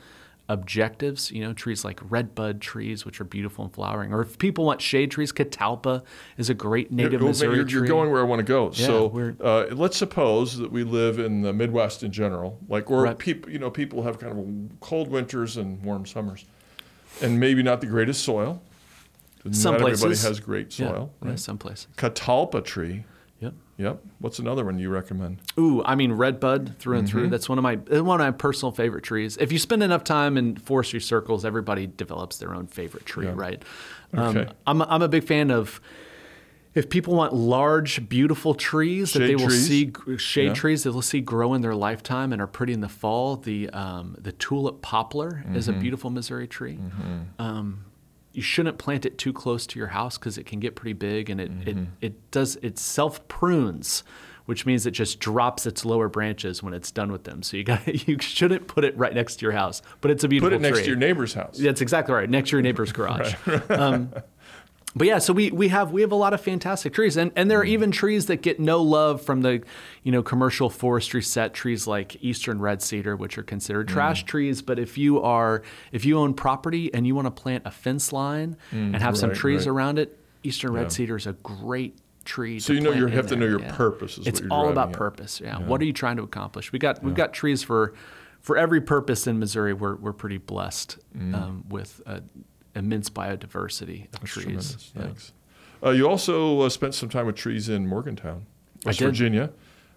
objectives. 0.50 1.31
You 1.31 1.43
know, 1.44 1.52
trees 1.52 1.85
like 1.85 2.00
redbud 2.11 2.61
trees, 2.61 3.05
which 3.06 3.20
are 3.20 3.25
beautiful 3.25 3.64
and 3.64 3.73
flowering. 3.73 4.12
Or 4.12 4.20
if 4.20 4.37
people 4.38 4.64
want 4.67 4.81
shade 4.82 5.11
trees, 5.11 5.32
catalpa 5.32 6.02
is 6.37 6.50
a 6.50 6.55
great 6.55 6.91
native 6.93 7.12
You're- 7.12 7.26
Missouri 7.29 7.56
you're, 7.56 7.64
tree. 7.64 7.73
you're 7.79 7.87
going 7.87 8.11
where 8.11 8.20
I 8.20 8.25
want 8.25 8.41
to 8.41 8.44
go. 8.44 8.70
so 8.73 9.35
uh, 9.41 9.67
let's 9.75 9.97
suppose 9.97 10.58
that 10.58 10.70
we 10.70 10.82
live 10.85 11.19
in 11.19 11.43
the 11.43 11.52
Midwest 11.52 12.02
in 12.02 12.11
general, 12.12 12.58
like 12.69 12.91
where 12.91 13.02
Right. 13.02 13.19
people, 13.19 13.50
you 13.50 13.58
know, 13.58 13.70
people 13.70 14.02
have 14.02 14.19
kind 14.19 14.37
of 14.73 14.81
cold 14.81 15.08
winters 15.08 15.56
and 15.56 15.82
warm 15.82 16.05
summers, 16.05 16.44
and 17.23 17.38
maybe 17.41 17.62
not 17.62 17.81
the 17.81 17.87
greatest 17.87 18.23
soil. 18.25 18.61
Some 19.52 19.73
not 19.73 19.81
everybody 19.82 19.97
places. 20.08 20.23
has 20.25 20.41
great 20.41 20.70
soil, 20.73 21.12
yeah, 21.23 21.29
right? 21.31 21.38
some 21.38 21.56
places. 21.56 21.87
Catalpa 21.97 22.62
tree. 22.62 23.05
Yep. 23.81 24.03
What's 24.19 24.38
another 24.38 24.65
one 24.65 24.79
you 24.79 24.91
recommend? 24.91 25.38
Ooh, 25.59 25.82
I 25.85 25.94
mean 25.94 26.12
redbud 26.12 26.77
through 26.79 26.99
and 26.99 27.09
Mm-hmm. 27.09 27.19
through. 27.19 27.29
That's 27.31 27.49
one 27.49 27.56
of 27.59 27.62
my 27.62 27.77
one 28.00 28.21
of 28.21 28.27
my 28.27 28.31
personal 28.31 28.73
favorite 28.73 29.03
trees. 29.05 29.37
If 29.38 29.50
you 29.53 29.59
spend 29.59 29.82
enough 29.82 30.05
time 30.05 30.37
in 30.37 30.56
forestry 30.56 31.00
circles, 31.00 31.44
everybody 31.44 31.87
develops 31.87 32.37
their 32.38 32.55
own 32.55 32.67
favorite 32.67 33.06
tree, 33.06 33.27
Yeah. 33.27 33.32
right? 33.37 33.62
Okay. 34.15 34.41
Um, 34.47 34.49
I'm 34.67 34.81
a, 34.82 34.87
I'm 34.91 35.03
a 35.03 35.09
big 35.09 35.25
fan 35.25 35.50
of. 35.50 35.81
If 36.73 36.88
people 36.88 37.17
want 37.17 37.35
large, 37.35 38.09
beautiful 38.09 38.55
trees 38.55 39.12
that 39.15 39.19
they 39.19 39.35
will 39.35 39.49
trees? 39.49 39.67
see 39.67 39.93
shade 40.19 40.47
Yeah. 40.49 40.55
trees 40.55 40.85
that 40.85 40.93
they'll 40.93 41.03
see 41.03 41.21
grow 41.21 41.55
in 41.55 41.62
their 41.62 41.75
lifetime 41.75 42.33
and 42.33 42.41
are 42.41 42.47
pretty 42.47 42.73
in 42.73 42.81
the 42.81 42.88
fall, 42.88 43.35
the 43.35 43.69
um, 43.71 44.15
the 44.21 44.31
tulip 44.31 44.81
poplar 44.81 45.43
is 45.53 45.67
Mm-hmm. 45.67 45.76
a 45.79 45.81
beautiful 45.81 46.11
Missouri 46.11 46.47
tree. 46.47 46.78
Um, 47.40 47.87
you 48.32 48.42
shouldn't 48.42 48.78
plant 48.78 49.04
it 49.04 49.18
too 49.18 49.32
close 49.32 49.66
to 49.66 49.78
your 49.78 49.88
house 49.88 50.16
because 50.18 50.38
it 50.38 50.46
can 50.46 50.60
get 50.60 50.76
pretty 50.76 50.92
big 50.92 51.28
and 51.30 51.40
it, 51.40 51.50
Mm-hmm. 51.50 51.82
it, 52.00 52.06
it 52.06 52.30
does 52.30 52.56
it 52.62 52.78
self 52.78 53.26
prunes 53.28 54.02
which 54.46 54.66
means 54.66 54.84
it 54.84 54.90
just 54.92 55.20
drops 55.20 55.64
its 55.64 55.84
lower 55.84 56.08
branches 56.08 56.60
when 56.62 56.75
it's 56.75 56.90
done 56.90 57.12
with 57.12 57.22
them 57.25 57.42
so 57.42 57.56
you 57.56 57.62
got 57.64 57.87
you 58.08 58.16
shouldn't 58.20 58.66
put 58.66 58.84
it 58.84 58.96
right 58.96 59.14
next 59.14 59.37
to 59.37 59.42
your 59.44 59.52
house 59.52 59.80
but 60.00 60.10
it's 60.10 60.25
a 60.25 60.28
beautiful 60.28 60.49
Put 60.50 60.56
it 60.56 60.60
next 60.62 60.78
tree. 60.78 60.84
to 60.84 60.88
your 60.90 60.99
neighbor's 60.99 61.34
house. 61.34 61.58
that's 61.58 61.80
exactly 61.80 62.14
right 62.14 62.28
next 62.30 62.50
to 62.50 62.56
your 62.56 62.62
neighbor's 62.62 62.92
garage 62.99 63.34
um, 63.68 64.12
but 64.97 65.06
yeah 65.06 65.18
so 65.18 65.32
we, 65.32 65.50
we 65.50 65.68
have 65.68 65.92
we 65.92 66.00
have 66.00 66.12
a 66.12 66.16
lot 66.16 66.32
of 66.32 66.40
fantastic 66.40 66.92
trees 66.92 67.16
and, 67.16 67.30
and 67.37 67.50
there 67.50 67.59
are 67.61 67.64
even 67.64 67.90
trees 67.90 68.26
that 68.26 68.42
get 68.42 68.59
no 68.59 68.82
love 68.82 69.23
from 69.23 69.42
the 69.42 69.62
you 70.02 70.11
know 70.12 70.23
commercial 70.23 70.68
forestry 70.70 71.23
set 71.23 71.54
trees 71.54 71.87
like 71.87 72.16
eastern 72.23 72.61
red 72.61 72.82
cedar 72.82 73.14
which 73.16 73.38
are 73.38 73.42
considered 73.42 73.87
trash 73.88 74.25
trees 74.25 74.62
but 74.62 74.78
if 74.78 74.99
you 74.99 75.20
are 75.23 75.62
if 75.92 76.04
you 76.04 76.18
own 76.18 76.35
property 76.35 76.92
and 76.92 77.06
you 77.06 77.14
want 77.14 77.26
to 77.26 77.30
plant 77.30 77.62
a 77.66 77.70
fence 77.70 78.12
line 78.12 78.56
and 78.73 78.97
have 78.97 79.16
some 79.16 79.32
trees 79.32 79.61
right. 79.66 79.73
around 79.73 79.99
it 79.99 80.18
eastern 80.42 80.73
red 80.73 80.82
Yeah. 80.85 80.88
cedar 80.88 81.16
is 81.16 81.26
a 81.26 81.35
great 81.35 81.99
tree 82.25 82.59
So 82.61 82.68
to 82.68 82.75
you 82.75 82.80
know 82.80 82.92
you 82.92 83.06
have 83.06 83.26
to 83.28 83.37
know 83.37 83.47
your 83.47 83.61
yeah. 83.61 83.75
purpose 83.76 84.18
is 84.18 84.26
it's 84.26 84.42
all 84.50 84.68
about 84.68 84.88
at. 84.90 84.97
purpose 84.97 85.40
yeah. 85.40 85.59
what 85.59 85.80
are 85.80 85.85
you 85.85 85.92
trying 85.92 86.16
to 86.16 86.23
accomplish 86.23 86.73
we 86.73 86.78
got 86.78 87.02
we've 87.02 87.14
got 87.14 87.32
trees 87.32 87.62
for 87.62 87.94
for 88.40 88.56
every 88.56 88.80
purpose 88.80 89.26
in 89.26 89.38
missouri 89.38 89.73
we're, 89.73 89.97
we're 89.97 90.12
pretty 90.12 90.38
blessed 90.38 90.99
um, 91.35 91.64
with 91.68 92.00
uh, 92.06 92.20
immense 92.80 93.08
biodiversity 93.08 94.12
of 94.14 94.25
trees 94.25 94.44
Tremendous. 94.44 94.92
Yeah. 94.96 95.02
Thanks. 95.02 95.32
Uh, 95.84 95.90
you 95.90 96.08
also 96.08 96.60
uh, 96.62 96.68
spent 96.68 96.94
some 96.94 97.08
time 97.08 97.26
with 97.26 97.37
trees 97.37 97.68
in 97.68 97.87
Morgantown, 97.87 98.44
West. 98.84 98.99
Virginia, 99.00 99.50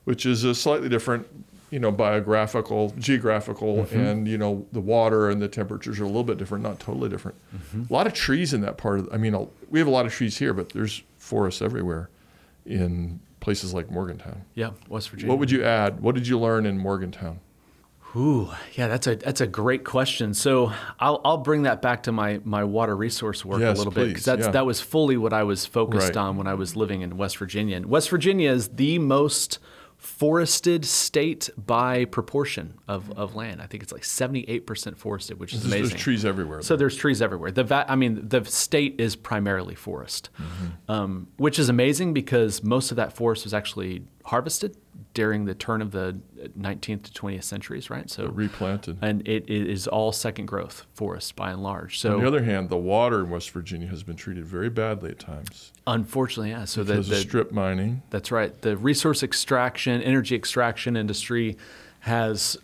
which 0.05 0.25
is 0.25 0.43
a 0.43 0.53
slightly 0.55 0.87
different, 0.87 1.25
you 1.71 1.79
know, 1.79 1.91
biographical, 1.91 2.93
geographical, 2.99 3.77
Mm-hmm. 3.83 3.99
and 3.99 4.27
you 4.27 4.37
know, 4.37 4.65
the 4.71 4.79
water 4.79 5.29
and 5.29 5.41
the 5.41 5.47
temperatures 5.49 5.99
are 5.99 6.03
a 6.03 6.07
little 6.07 6.23
bit 6.23 6.37
different, 6.37 6.63
not 6.63 6.79
totally 6.79 7.09
different. 7.09 7.37
Mm-hmm. 7.55 7.83
A 7.89 7.93
lot 7.93 8.07
of 8.07 8.13
trees 8.13 8.53
in 8.53 8.61
that 8.61 8.77
part 8.77 8.99
of. 8.99 9.09
I 9.11 9.17
mean, 9.17 9.33
a- 9.33 9.47
we 9.69 9.79
have 9.79 9.87
a 9.87 9.91
lot 9.91 10.05
of 10.05 10.13
trees 10.13 10.37
here, 10.37 10.53
but 10.53 10.69
there's 10.69 11.03
forests 11.17 11.61
everywhere, 11.61 12.09
in 12.65 13.19
places 13.41 13.73
like 13.73 13.91
Morgantown. 13.91 14.41
yeah 14.55 14.69
west 14.87 15.09
virginia 15.09 15.29
What 15.29 15.39
would 15.39 15.51
you 15.51 15.65
add? 15.65 15.99
What 15.99 16.15
did 16.15 16.25
you 16.29 16.39
learn 16.39 16.65
in 16.65 16.77
Morgantown? 16.77 17.41
Ooh, 18.15 18.51
yeah, 18.75 18.87
that's 18.87 19.07
a 19.07 19.15
that's 19.15 19.41
a 19.41 19.47
great 19.47 19.83
question. 19.83 20.33
So 20.33 20.71
I'll 20.99 21.19
I'll 21.25 21.37
bring 21.39 21.63
that 21.63 21.81
back 21.81 22.03
to 22.03 22.11
my 22.11 22.39
my 22.43 22.63
water 22.63 22.95
resource 22.95 23.43
work 23.43 23.61
Yes, 23.61 23.75
a 23.75 23.77
little 23.79 23.91
bit 23.93 24.09
because 24.09 24.25
that's 24.25 24.45
yeah. 24.45 24.51
that 24.51 24.65
was 24.65 24.79
fully 24.81 25.17
what 25.17 25.33
I 25.33 25.43
was 25.43 25.65
focused 25.65 26.09
Right. 26.09 26.17
on 26.17 26.37
when 26.37 26.45
I 26.45 26.53
was 26.53 26.75
living 26.75 27.01
in 27.01 27.17
West 27.17 27.37
Virginia. 27.37 27.75
And 27.77 27.87
West 27.87 28.09
Virginia 28.09 28.51
is 28.51 28.67
the 28.69 28.99
most 28.99 29.57
forested 29.97 30.83
state 30.83 31.49
by 31.57 32.03
proportion 32.03 32.73
of, 32.89 33.09
of 33.17 33.35
land. 33.35 33.61
I 33.61 33.67
think 33.67 33.83
it's 33.83 33.93
like 33.93 34.01
78% 34.01 34.97
forested, 34.97 35.39
which 35.39 35.53
is 35.53 35.61
There's, 35.63 35.73
amazing. 35.73 35.89
there's 35.91 36.01
trees 36.01 36.25
everywhere. 36.25 36.61
So 36.61 36.75
there's 36.75 36.97
trees 36.97 37.21
everywhere. 37.21 37.51
The 37.51 37.63
va- 37.63 37.85
I 37.87 37.95
mean, 37.95 38.27
the 38.27 38.43
state 38.43 38.95
is 38.99 39.15
primarily 39.15 39.75
forest, 39.75 40.29
um, 40.89 41.27
which 41.37 41.57
is 41.57 41.69
amazing 41.69 42.13
because 42.13 42.61
most 42.63 42.91
of 42.91 42.97
that 42.97 43.13
forest 43.13 43.45
was 43.45 43.53
actually 43.53 44.03
harvested 44.25 44.75
during 45.13 45.45
the 45.45 45.53
turn 45.55 45.81
of 45.81 45.91
the 45.91 46.19
19th 46.49 47.03
to 47.03 47.11
20th 47.11 47.43
centuries, 47.43 47.89
right? 47.89 48.09
So 48.09 48.27
replanted. 48.27 48.97
and 49.01 49.27
it, 49.27 49.43
it 49.49 49.69
is 49.69 49.87
all 49.87 50.11
second 50.11 50.45
growth 50.45 50.85
forest 50.93 51.35
by 51.35 51.51
and 51.51 51.63
large. 51.63 51.99
So 51.99 52.15
On 52.15 52.21
the 52.21 52.27
other 52.27 52.43
hand, 52.43 52.69
the 52.69 52.77
water 52.77 53.19
in 53.19 53.29
West 53.29 53.51
Virginia 53.51 53.87
has 53.87 54.03
been 54.03 54.15
treated 54.15 54.45
very 54.45 54.69
badly 54.69 55.11
at 55.11 55.19
times 55.19 55.73
unfortunately, 55.87 56.51
yeah. 56.51 56.65
So 56.65 56.83
the, 56.83 56.93
because 56.93 57.09
the 57.09 57.15
of 57.15 57.21
strip 57.21 57.51
mining. 57.51 58.01
That's 58.09 58.31
right. 58.31 58.59
The 58.61 58.77
resource 58.77 59.23
extraction, 59.23 60.01
energy 60.01 60.35
extraction 60.35 60.95
industry 60.95 61.57
has 62.01 62.57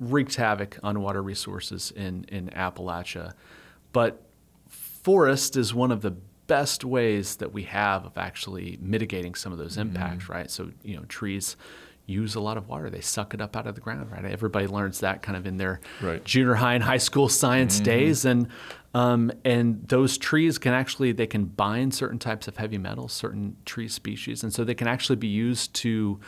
wreaked 0.00 0.34
havoc 0.36 0.78
on 0.82 1.00
water 1.00 1.22
resources 1.22 1.92
in, 1.94 2.24
in 2.28 2.48
Appalachia. 2.50 3.32
But 3.92 4.22
forest 4.68 5.56
is 5.56 5.74
one 5.74 5.92
of 5.92 6.02
the 6.02 6.12
best 6.46 6.84
ways 6.84 7.36
that 7.36 7.52
we 7.52 7.62
have 7.64 8.04
of 8.04 8.18
actually 8.18 8.78
mitigating 8.80 9.34
some 9.34 9.52
of 9.52 9.58
those 9.58 9.72
mm-hmm. 9.76 9.88
impacts, 9.96 10.28
right? 10.28 10.50
So, 10.50 10.70
you 10.82 10.96
know, 10.96 11.04
trees 11.04 11.56
use 12.06 12.34
a 12.34 12.40
lot 12.40 12.56
of 12.56 12.68
water. 12.68 12.90
They 12.90 13.00
suck 13.00 13.32
it 13.34 13.40
up 13.40 13.56
out 13.56 13.66
of 13.66 13.74
the 13.74 13.80
ground, 13.80 14.10
right? 14.12 14.24
Everybody 14.24 14.66
learns 14.66 15.00
that 15.00 15.22
kind 15.22 15.36
of 15.36 15.46
in 15.46 15.56
their 15.56 15.80
Right. 16.02 16.22
junior 16.24 16.54
high 16.54 16.74
and 16.74 16.84
high 16.84 16.98
school 16.98 17.28
science 17.28 17.80
days. 17.80 18.24
And 18.24 18.48
um, 18.92 19.32
and 19.44 19.88
those 19.88 20.16
trees 20.18 20.56
can 20.58 20.72
actually 20.72 21.10
they 21.12 21.26
can 21.26 21.46
bind 21.46 21.94
certain 21.94 22.18
types 22.18 22.46
of 22.46 22.56
heavy 22.58 22.78
metals, 22.78 23.12
certain 23.12 23.56
tree 23.64 23.88
species, 23.88 24.42
and 24.44 24.52
so 24.52 24.62
they 24.64 24.74
can 24.74 24.86
actually 24.86 25.16
be 25.16 25.28
used 25.28 25.74
to. 25.76 26.20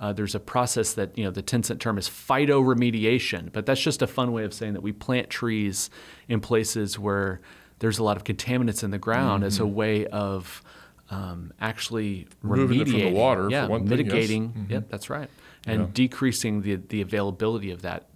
Uh, 0.00 0.12
there's 0.12 0.34
a 0.34 0.40
process 0.40 0.94
that 0.94 1.16
you 1.18 1.24
know 1.24 1.30
the 1.30 1.42
10 1.42 1.62
cent 1.62 1.80
term 1.80 1.98
is 1.98 2.08
phytoremediation, 2.08 3.52
but 3.52 3.66
that's 3.66 3.80
just 3.80 4.02
a 4.02 4.06
fun 4.06 4.32
way 4.32 4.44
of 4.44 4.52
saying 4.54 4.72
that 4.74 4.82
we 4.82 4.92
plant 4.92 5.30
trees 5.30 5.90
in 6.28 6.40
places 6.40 6.98
where 6.98 7.40
there's 7.80 7.98
a 7.98 8.04
lot 8.04 8.16
of 8.16 8.24
contaminants 8.24 8.82
in 8.82 8.90
the 8.90 8.98
ground 8.98 9.44
as 9.44 9.58
a 9.58 9.66
way 9.66 10.06
of 10.06 10.62
um, 11.10 11.52
actually 11.60 12.26
Removing 12.42 12.80
it 12.80 12.88
from 12.88 12.98
the 12.98 13.12
water, 13.12 13.44
for 13.44 13.50
yeah, 13.50 13.66
one 13.66 13.86
thing, 13.86 13.98
yes. 13.98 14.06
mitigating. 14.06 14.66
Yep, 14.68 14.84
that's 14.88 15.10
right, 15.10 15.28
and 15.66 15.92
decreasing 15.92 16.62
the 16.62 16.76
the 16.76 17.00
availability 17.00 17.70
of 17.70 17.82
that 17.82 18.08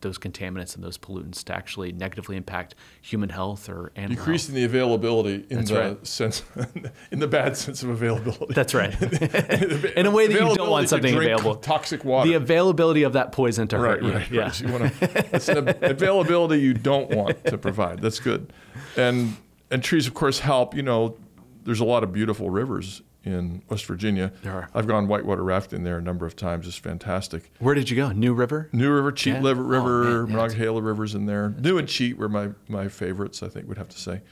those 0.00 0.18
contaminants 0.18 0.74
and 0.74 0.82
those 0.82 0.98
pollutants 0.98 1.44
to 1.44 1.54
actually 1.54 1.92
negatively 1.92 2.36
impact 2.36 2.74
human 3.02 3.28
health 3.28 3.68
or 3.68 3.92
animal 3.96 4.16
Decreasing 4.16 4.54
the 4.54 4.64
availability 4.64 5.46
in 5.50 5.58
That's 5.58 5.70
the 5.70 5.78
right. 5.78 6.06
sense, 6.06 6.42
in 7.10 7.18
the 7.18 7.26
bad 7.26 7.56
sense 7.56 7.82
of 7.82 7.90
availability. 7.90 8.54
That's 8.54 8.74
right. 8.74 8.94
in 9.02 10.06
a 10.06 10.10
way 10.10 10.26
that 10.26 10.32
you 10.32 10.54
don't 10.54 10.70
want 10.70 10.84
to 10.84 10.88
something 10.88 11.16
available. 11.16 11.56
Toxic 11.56 12.04
water. 12.04 12.28
The 12.28 12.34
availability 12.34 13.02
of 13.02 13.12
that 13.14 13.32
poison 13.32 13.68
to 13.68 13.78
right, 13.78 13.90
hurt 13.90 14.02
you. 14.02 14.12
right, 14.12 14.30
yeah. 14.30 14.42
right. 14.42 14.60
You 14.60 14.72
wanna, 14.72 14.92
that's 15.30 15.48
an 15.48 15.68
availability 15.82 16.60
you 16.60 16.74
don't 16.74 17.10
want 17.10 17.44
to 17.46 17.58
provide. 17.58 18.00
That's 18.00 18.20
good. 18.20 18.52
And 18.96 19.36
and 19.70 19.82
trees, 19.82 20.06
of 20.06 20.14
course, 20.14 20.40
help. 20.40 20.74
You 20.74 20.82
know, 20.82 21.16
there's 21.64 21.80
a 21.80 21.84
lot 21.84 22.02
of 22.02 22.12
beautiful 22.12 22.50
rivers 22.50 23.02
in 23.24 23.62
West 23.68 23.84
Virginia. 23.84 24.32
There 24.42 24.52
are. 24.54 24.70
I've 24.74 24.86
gone 24.86 25.06
whitewater 25.06 25.44
rafting 25.44 25.84
there 25.84 25.98
a 25.98 26.02
number 26.02 26.24
of 26.26 26.36
times. 26.36 26.66
It's 26.66 26.76
fantastic. 26.76 27.50
Where 27.58 27.74
did 27.74 27.90
you 27.90 27.96
go? 27.96 28.12
New 28.12 28.32
River? 28.32 28.68
New 28.72 28.90
River, 28.90 29.12
Cheat 29.12 29.34
Yeah. 29.34 29.42
River, 29.42 29.62
Oh, 29.62 29.66
River 29.68 30.26
man. 30.26 30.36
Monongahela 30.36 30.80
River's 30.80 31.14
in 31.14 31.26
there. 31.26 31.50
New 31.50 31.76
and 31.76 31.86
Cheat 31.88 32.16
were 32.16 32.28
my, 32.30 32.50
my 32.68 32.88
favorites, 32.88 33.42
I 33.42 33.48
think 33.48 33.68
we'd 33.68 33.76
have 33.78 33.90
to 33.90 33.98
say. 33.98 34.22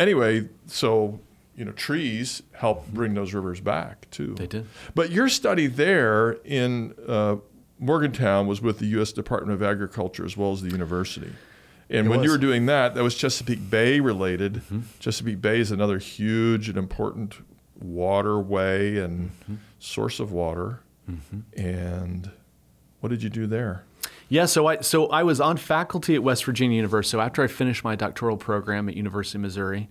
Anyway, 0.00 0.48
so, 0.66 1.20
you 1.56 1.64
know, 1.66 1.72
trees 1.72 2.42
help 2.52 2.88
bring 2.88 3.12
those 3.12 3.34
rivers 3.34 3.60
back 3.60 4.10
too. 4.10 4.34
They 4.36 4.46
did. 4.46 4.66
But 4.94 5.10
your 5.10 5.28
study 5.28 5.66
there 5.66 6.32
in 6.44 6.94
uh, 7.06 7.36
Morgantown 7.78 8.46
was 8.46 8.62
with 8.62 8.78
the 8.78 8.86
U.S. 8.86 9.12
Department 9.12 9.52
of 9.52 9.62
Agriculture 9.62 10.24
as 10.24 10.36
well 10.36 10.52
as 10.52 10.62
the 10.62 10.70
university. 10.70 11.32
And 11.92 12.06
It 12.06 12.10
when 12.10 12.20
you 12.24 12.30
was. 12.30 12.38
Mm-hmm. 12.38 12.46
were 12.46 12.52
doing 12.52 12.66
that, 12.66 12.94
that 12.94 13.02
was 13.04 13.14
Chesapeake 13.14 13.70
Bay 13.70 14.00
related. 14.00 14.62
Chesapeake 14.98 15.40
Bay 15.40 15.60
is 15.60 15.70
another 15.70 15.98
huge 15.98 16.68
and 16.68 16.76
important 16.78 17.36
waterway 17.80 18.96
and 18.98 19.30
Mm-hmm. 19.42 19.54
source 19.78 20.18
of 20.20 20.32
water. 20.32 20.80
And 21.56 22.30
what 23.00 23.10
did 23.10 23.22
you 23.22 23.28
do 23.30 23.46
there? 23.46 23.84
Yeah, 24.28 24.46
so 24.46 24.66
I 24.66 24.80
so 24.80 25.08
I 25.08 25.22
was 25.24 25.40
on 25.40 25.56
faculty 25.58 26.14
at 26.14 26.22
West 26.22 26.44
Virginia 26.46 26.76
University. 26.76 27.10
So 27.10 27.20
after 27.20 27.42
I 27.42 27.46
finished 27.48 27.84
my 27.84 27.94
doctoral 27.96 28.36
program 28.38 28.88
at 28.88 28.96
University 28.96 29.36
of 29.36 29.42
Missouri 29.42 29.88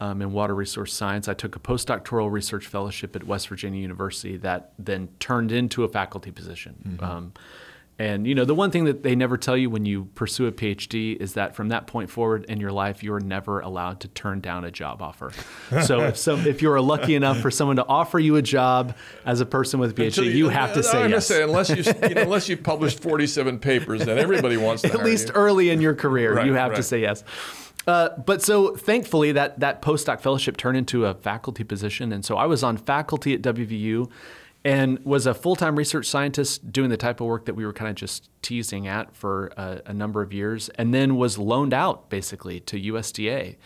um, 0.00 0.22
in 0.22 0.32
water 0.32 0.54
resource 0.54 0.94
science, 0.94 1.28
I 1.28 1.34
took 1.34 1.56
a 1.56 1.58
postdoctoral 1.58 2.30
research 2.32 2.66
fellowship 2.66 3.14
at 3.14 3.24
West 3.24 3.48
Virginia 3.48 3.82
University 3.82 4.38
that 4.38 4.72
then 4.78 5.08
turned 5.20 5.52
into 5.52 5.84
a 5.84 5.88
faculty 5.88 6.30
position. 6.30 6.98
Um, 7.02 7.32
and 7.98 8.26
you 8.26 8.34
know 8.34 8.44
the 8.44 8.54
one 8.54 8.70
thing 8.70 8.84
that 8.86 9.02
they 9.02 9.14
never 9.14 9.36
tell 9.36 9.56
you 9.56 9.68
when 9.70 9.84
you 9.84 10.06
pursue 10.14 10.46
a 10.46 10.52
PhD 10.52 11.16
is 11.20 11.34
that 11.34 11.54
from 11.54 11.68
that 11.68 11.86
point 11.86 12.10
forward 12.10 12.44
in 12.46 12.58
your 12.60 12.72
life, 12.72 13.02
you 13.02 13.12
are 13.14 13.20
never 13.20 13.60
allowed 13.60 14.00
to 14.00 14.08
turn 14.08 14.40
down 14.40 14.64
a 14.64 14.70
job 14.70 15.02
offer. 15.02 15.30
so 15.84 16.00
if 16.00 16.16
some 16.16 16.46
if 16.46 16.62
you 16.62 16.72
are 16.72 16.80
lucky 16.80 17.14
enough 17.14 17.38
for 17.38 17.50
someone 17.50 17.76
to 17.76 17.86
offer 17.86 18.18
you 18.18 18.36
a 18.36 18.42
job 18.42 18.96
as 19.26 19.40
a 19.40 19.46
person 19.46 19.78
with 19.78 19.90
a 19.90 19.94
PhD, 19.94 20.06
Until 20.06 20.24
you 20.24 20.48
have 20.48 20.70
to 20.72 20.78
I'm 20.78 20.82
say 20.82 21.08
yes. 21.10 21.26
say 21.26 21.42
unless 21.42 21.68
you, 21.70 21.84
you 22.08 22.14
know, 22.14 22.22
unless 22.22 22.48
you 22.48 22.56
published 22.72 23.00
47 23.00 23.58
papers, 23.58 24.04
then 24.04 24.18
everybody 24.18 24.56
wants 24.56 24.82
to 24.82 24.92
at 24.92 25.04
least 25.04 25.28
you. 25.28 25.34
early 25.34 25.70
in 25.70 25.80
your 25.80 25.94
career, 25.94 26.34
Right, 26.36 26.46
you 26.46 26.54
have 26.54 26.74
to 26.74 26.82
say 26.82 27.00
yes. 27.00 27.22
Uh, 27.86 28.10
but 28.16 28.40
so 28.42 28.76
thankfully, 28.76 29.32
that 29.32 29.58
that 29.60 29.82
postdoc 29.82 30.20
fellowship 30.20 30.56
turned 30.56 30.76
into 30.78 31.04
a 31.04 31.14
faculty 31.14 31.64
position, 31.64 32.12
and 32.12 32.24
so 32.24 32.36
I 32.36 32.46
was 32.46 32.62
on 32.62 32.76
faculty 32.76 33.34
at 33.34 33.42
WVU, 33.42 34.08
and 34.64 34.98
was 35.04 35.26
a 35.26 35.34
full 35.34 35.56
time 35.56 35.76
research 35.76 36.06
scientist 36.06 36.72
doing 36.72 36.90
the 36.90 36.96
type 36.96 37.20
of 37.20 37.26
work 37.26 37.46
that 37.46 37.54
we 37.54 37.66
were 37.66 37.72
kind 37.72 37.90
of 37.90 37.96
just 37.96 38.30
teasing 38.42 38.86
at 38.86 39.14
for 39.16 39.48
a, 39.56 39.82
a 39.86 39.94
number 39.94 40.22
of 40.22 40.32
years, 40.32 40.68
and 40.70 40.94
then 40.94 41.16
was 41.16 41.38
loaned 41.38 41.74
out 41.74 42.10
basically 42.10 42.60
to 42.60 42.80
USDA 42.80 43.56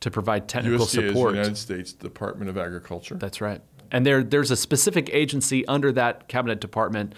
to 0.00 0.10
provide 0.10 0.48
technical 0.48 0.86
USDA 0.86 0.88
is 0.88 0.92
the 0.92 1.08
support. 1.08 1.34
United 1.34 1.56
States 1.56 1.92
Department 1.92 2.48
of 2.48 2.56
Agriculture. 2.56 3.16
That's 3.16 3.40
right. 3.40 3.60
And 3.90 4.04
there, 4.04 4.22
there's 4.22 4.50
a 4.50 4.56
specific 4.56 5.08
agency 5.12 5.66
under 5.66 5.92
that 5.92 6.28
cabinet 6.28 6.60
department 6.60 7.14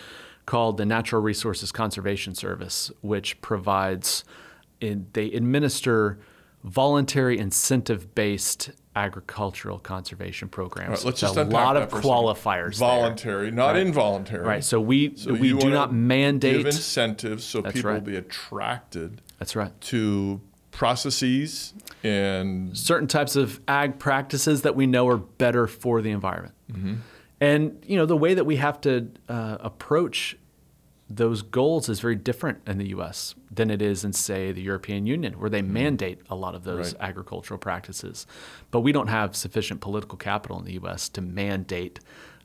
called 0.47 0.77
the 0.77 0.87
Natural 0.87 1.21
Resources 1.21 1.73
Conservation 1.73 2.35
Service, 2.35 2.91
which 3.01 3.41
provides, 3.41 4.25
in, 4.81 5.07
they 5.13 5.27
administer 5.33 6.19
voluntary 6.67 7.39
incentive-based 7.39 8.71
agricultural 8.95 9.79
conservation 9.79 10.49
programs. 10.49 10.89
Right, 10.89 11.05
let's 11.05 11.21
There's 11.21 11.35
just 11.35 11.37
a 11.37 11.45
lot 11.45 11.77
of 11.77 11.91
for 11.91 11.99
a 11.99 12.03
second. 12.03 12.11
qualifiers. 12.11 12.79
there. 12.79 12.89
Voluntary, 12.89 13.51
not 13.51 13.75
Right. 13.75 13.87
involuntary. 13.87 14.45
Right. 14.45 14.65
So 14.65 14.81
we 14.81 15.15
So 15.17 15.33
we 15.35 15.53
do 15.53 15.71
not 15.71 15.93
mandate. 15.95 16.57
Give 16.57 16.67
incentives 16.67 17.45
so 17.45 17.61
That's 17.61 17.75
people 17.75 17.91
right. 17.91 17.95
will 18.03 18.07
be 18.07 18.17
attracted 18.17 19.21
That's 19.39 19.55
right. 19.55 19.79
to 19.83 20.41
processes 20.71 21.73
and 22.05 22.77
certain 22.77 23.07
types 23.09 23.37
of 23.37 23.61
ag 23.69 23.99
practices 23.99 24.63
that 24.63 24.75
we 24.77 24.87
know 24.87 25.09
are 25.09 25.17
better 25.17 25.67
for 25.67 26.03
the 26.03 26.11
environment. 26.11 26.55
And 27.41 27.83
you 27.87 27.97
know 27.97 28.07
the 28.07 28.17
way 28.17 28.33
that 28.35 28.45
we 28.45 28.57
have 28.57 28.81
to 28.83 29.09
uh, 29.29 29.59
approach 29.61 30.37
those 31.09 31.43
goals 31.43 31.89
is 31.89 32.01
very 32.01 32.17
different 32.17 32.59
in 32.67 32.79
the 32.79 32.89
U.S. 32.89 33.35
than 33.51 33.71
it 33.71 33.81
is 33.81 34.05
in, 34.05 34.13
say, 34.13 34.51
the 34.53 34.63
European 34.63 35.07
Union, 35.07 35.39
where 35.39 35.49
they 35.51 35.63
mandate 35.63 36.21
a 36.29 36.35
lot 36.35 36.55
of 36.57 36.65
those 36.65 36.95
Right. 36.95 37.09
agricultural 37.09 37.59
practices. 37.59 38.27
But 38.73 38.81
we 38.81 38.91
don't 38.93 39.07
have 39.09 39.37
sufficient 39.37 39.81
political 39.81 40.19
capital 40.19 40.59
in 40.59 40.65
the 40.65 40.73
U.S. 40.75 41.09
to 41.11 41.21
mandate 41.21 42.01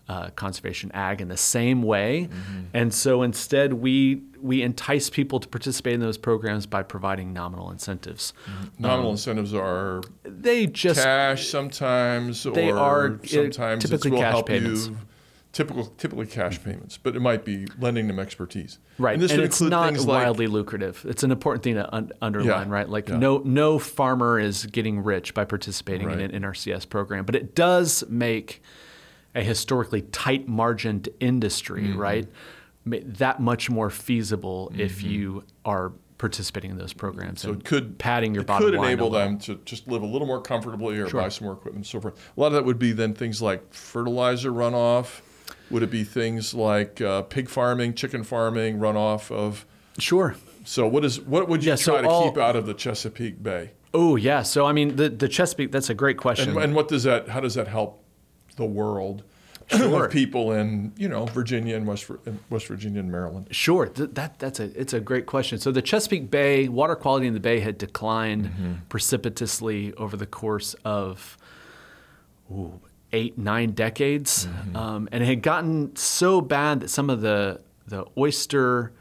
uh, 0.10 0.30
conservation 0.32 0.91
ag 0.94 1.22
in 1.22 1.30
the 1.30 1.38
same 1.38 1.82
way, 1.84 2.27
and 2.74 2.94
so 2.94 3.22
instead 3.22 3.72
we 3.74 4.22
we 4.41 4.62
entice 4.62 5.10
people 5.10 5.39
to 5.39 5.48
participate 5.48 5.94
in 5.94 6.00
those 6.01 6.18
programs 6.18 6.65
by 6.65 6.82
providing 6.84 7.32
nominal 7.32 7.72
incentives. 7.72 8.34
nominal 8.80 9.06
Um, 9.12 9.12
incentives 9.12 9.53
are 9.53 10.01
They 10.24 10.65
just 10.68 11.01
cash 11.01 11.48
sometimes, 11.48 12.44
They 12.44 12.72
or 12.72 12.77
are, 12.77 13.06
uh, 13.13 13.18
sometimes 13.27 13.84
typically 13.84 14.10
it 14.10 14.13
will 14.15 14.22
cash 14.22 14.32
help 14.34 14.48
payments. 14.48 14.88
you. 14.88 14.98
Typical, 15.53 15.86
typically 15.98 16.27
cash 16.27 16.63
payments, 16.63 16.98
but 16.98 17.13
it 17.13 17.20
might 17.20 17.43
be 17.43 17.67
lending 17.77 18.08
them 18.08 18.20
expertise. 18.20 18.79
Right, 18.98 19.15
And 19.15 19.22
this 19.22 19.31
and 19.34 19.41
it's 19.41 19.60
not 19.60 19.88
things 19.91 20.05
like 20.08 20.24
wildly 20.24 20.48
lucrative. 20.48 21.05
It's 21.08 21.24
an 21.24 21.31
important 21.31 21.62
thing 21.63 21.74
to 21.75 21.93
un- 21.93 22.12
underline, 22.22 22.67
Yeah, 22.70 22.74
right? 22.74 22.88
Like 22.88 23.10
yeah. 23.10 23.17
no 23.17 23.39
no 23.43 23.77
farmer 23.77 24.39
is 24.39 24.65
getting 24.67 25.03
rich 25.03 25.34
by 25.34 25.43
participating 25.43 26.08
Right. 26.08 26.20
in 26.22 26.31
an 26.34 26.43
NRCS 26.43 26.86
program, 26.89 27.25
but 27.25 27.36
it 27.36 27.53
does 27.53 28.01
make 28.08 28.62
a 29.36 29.43
historically 29.43 30.03
tight 30.03 30.48
margined 30.48 31.10
industry, 31.20 31.84
Mm-hmm. 31.84 32.00
right, 32.00 32.27
that 32.86 33.41
much 33.41 33.70
more 33.70 33.89
feasible 33.89 34.72
if 34.77 35.03
you 35.03 35.43
are 35.65 35.91
participating 36.17 36.72
in 36.72 36.77
those 36.77 36.93
programs. 36.93 37.41
So 37.41 37.51
it 37.51 37.65
could 37.65 37.98
padding 37.98 38.34
your 38.34 38.41
it 38.43 38.48
bottom 38.48 38.67
could 38.70 38.75
enable 38.75 39.10
them 39.10 39.38
to 39.39 39.55
just 39.65 39.88
live 39.89 40.01
a 40.01 40.05
little 40.05 40.27
more 40.27 40.41
comfortably 40.41 40.98
or 41.00 41.10
Sure. 41.10 41.22
buy 41.22 41.29
some 41.29 41.46
more 41.46 41.53
equipment 41.55 41.77
and 41.77 41.86
so 41.88 42.00
forth. 42.00 42.31
A 42.38 42.39
lot 42.39 42.48
of 42.48 42.53
that 42.53 42.63
would 42.63 42.79
be 42.79 42.91
then 42.93 43.13
things 43.13 43.41
like 43.41 43.74
fertilizer 43.74 44.51
runoff. 44.51 45.22
Would 45.71 45.83
it 45.83 45.91
be 45.91 46.03
things 46.03 46.53
like 46.53 47.01
uh, 47.01 47.21
pig 47.23 47.49
farming, 47.49 47.93
chicken 47.95 48.23
farming, 48.23 48.79
runoff 48.79 49.31
of? 49.31 49.65
Sure. 49.99 50.35
So 50.65 50.87
what 50.87 51.03
is 51.05 51.19
what 51.21 51.47
would 51.49 51.63
you 51.63 51.69
Yeah, 51.71 51.75
so 51.75 51.93
try 51.93 52.01
to 52.03 52.07
all- 52.09 52.29
keep 52.31 52.37
out 52.41 52.55
of 52.55 52.65
the 52.65 52.73
Chesapeake 52.73 53.41
Bay? 53.41 53.71
Oh 53.93 54.15
yeah. 54.15 54.41
So 54.43 54.65
I 54.65 54.71
mean, 54.73 54.95
the 54.95 55.09
the 55.09 55.27
Chesapeake. 55.27 55.71
That's 55.71 55.89
a 55.89 55.93
great 55.95 56.17
question. 56.17 56.49
And, 56.51 56.59
and 56.59 56.75
what 56.75 56.87
does 56.87 57.03
that? 57.03 57.27
How 57.29 57.39
does 57.39 57.55
that 57.55 57.67
help 57.67 58.03
the 58.57 58.65
world? 58.65 59.23
Sure. 59.67 60.05
of 60.07 60.11
people 60.11 60.51
in 60.51 60.91
you 60.97 61.07
know 61.07 61.25
Virginia 61.27 61.77
and 61.77 61.87
West 61.87 62.11
West 62.49 62.67
Virginia 62.67 62.99
and 62.99 63.09
Maryland? 63.09 63.47
Sure, 63.51 63.85
Th- 63.87 64.09
that 64.13 64.37
that's 64.37 64.59
a 64.59 64.65
it's 64.79 64.91
a 64.91 64.99
great 64.99 65.27
question. 65.27 65.59
So 65.59 65.71
the 65.71 65.81
Chesapeake 65.81 66.29
Bay 66.29 66.67
water 66.67 66.93
quality 66.95 67.25
in 67.27 67.33
the 67.33 67.39
bay 67.39 67.61
had 67.61 67.77
declined 67.77 68.47
Mm-hmm. 68.47 68.73
precipitously 68.89 69.93
over 69.93 70.17
the 70.17 70.25
course 70.25 70.73
of 70.83 71.37
ooh, 72.51 72.81
eight 73.13 73.38
nine 73.38 73.72
decades, 73.72 74.48
Mm-hmm. 74.48 74.75
um, 74.75 75.10
and 75.12 75.24
it 75.24 75.27
had 75.27 75.41
gotten 75.41 75.96
so 75.96 76.41
bad 76.41 76.80
that 76.82 76.89
some 76.89 77.10
of 77.10 77.22
the 77.22 77.62
the 77.88 78.06
oyster 78.18 78.94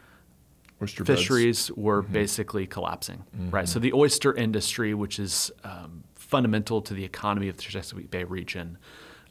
Oyster 0.83 1.05
beds. 1.05 1.21
fisheries 1.21 1.71
were 1.73 2.03
Mm-hmm. 2.03 2.13
basically 2.13 2.67
collapsing. 2.67 3.23
Right. 3.51 3.69
So 3.69 3.79
the 3.79 3.93
oyster 3.93 4.35
industry, 4.35 4.95
which 4.95 5.19
is 5.19 5.51
um, 5.65 6.05
fundamental 6.15 6.81
to 6.83 6.95
the 6.95 7.05
economy 7.05 7.49
of 7.49 7.57
the 7.57 7.63
Chesapeake 7.63 8.11
Bay 8.11 8.25
region, 8.25 8.79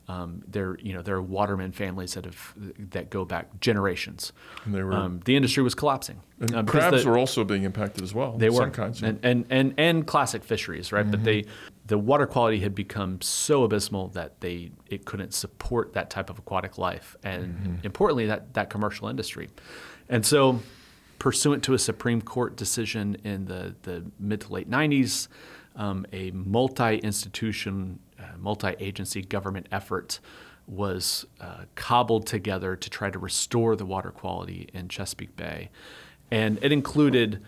um, 0.08 0.44
there 0.48 0.78
you 0.80 0.94
know 0.94 1.02
there 1.02 1.16
are 1.16 1.22
waterman 1.22 1.72
families 1.72 2.14
that 2.14 2.26
have 2.26 2.54
that 2.92 3.10
go 3.10 3.26
back 3.26 3.60
generations. 3.60 4.32
And 4.66 4.74
they 4.76 4.84
were- 4.84 4.94
um, 4.94 5.20
the 5.26 5.36
industry 5.36 5.62
was 5.64 5.76
collapsing. 5.76 6.22
And 6.40 6.56
uh, 6.56 6.64
crabs 6.64 7.04
the- 7.04 7.10
were 7.10 7.18
also 7.18 7.44
being 7.44 7.64
impacted 7.64 8.04
as 8.04 8.14
well. 8.14 8.38
they 8.38 8.50
some 8.50 8.56
were 8.66 8.70
kinds. 8.72 9.02
and, 9.04 9.20
and 9.24 9.46
and 9.50 9.74
and 9.78 10.06
classic 10.08 10.44
fisheries, 10.44 10.92
right? 10.92 11.10
But 11.10 11.24
they 11.24 11.46
the 11.90 11.98
water 11.98 12.26
quality 12.26 12.60
had 12.60 12.74
become 12.74 13.20
so 13.20 13.64
abysmal 13.64 14.08
that 14.10 14.40
they 14.42 14.72
it 14.88 15.06
couldn't 15.06 15.34
support 15.34 15.94
that 15.94 16.10
type 16.10 16.30
of 16.30 16.40
aquatic 16.40 16.78
life, 16.78 17.18
and 17.24 17.82
importantly, 17.84 18.28
that 18.28 18.54
that 18.54 18.70
commercial 18.70 19.08
industry, 19.08 19.50
and 20.08 20.26
so. 20.26 20.62
Pursuant 21.20 21.64
to 21.64 21.74
a 21.74 21.78
Supreme 21.78 22.22
Court 22.22 22.56
decision 22.56 23.18
in 23.26 23.44
the, 23.44 23.76
the 23.82 24.06
mid 24.22 24.40
to 24.40 24.54
late 24.54 24.70
90s, 24.70 25.28
um, 25.76 26.06
a 26.14 26.32
multi 26.32 26.96
institution, 27.00 28.00
uh, 28.18 28.24
multi 28.38 28.74
agency 28.80 29.22
government 29.22 29.68
effort 29.70 30.22
was 30.70 31.26
uh, 31.42 31.66
cobbled 31.76 32.28
together 32.28 32.76
to 32.76 32.90
try 32.90 33.10
to 33.10 33.18
restore 33.18 33.76
the 33.76 33.86
water 33.86 34.12
quality 34.12 34.70
in 34.74 34.88
Chesapeake 34.88 35.36
Bay. 35.36 35.72
And 36.32 36.60
it 36.62 36.72
included 36.72 37.42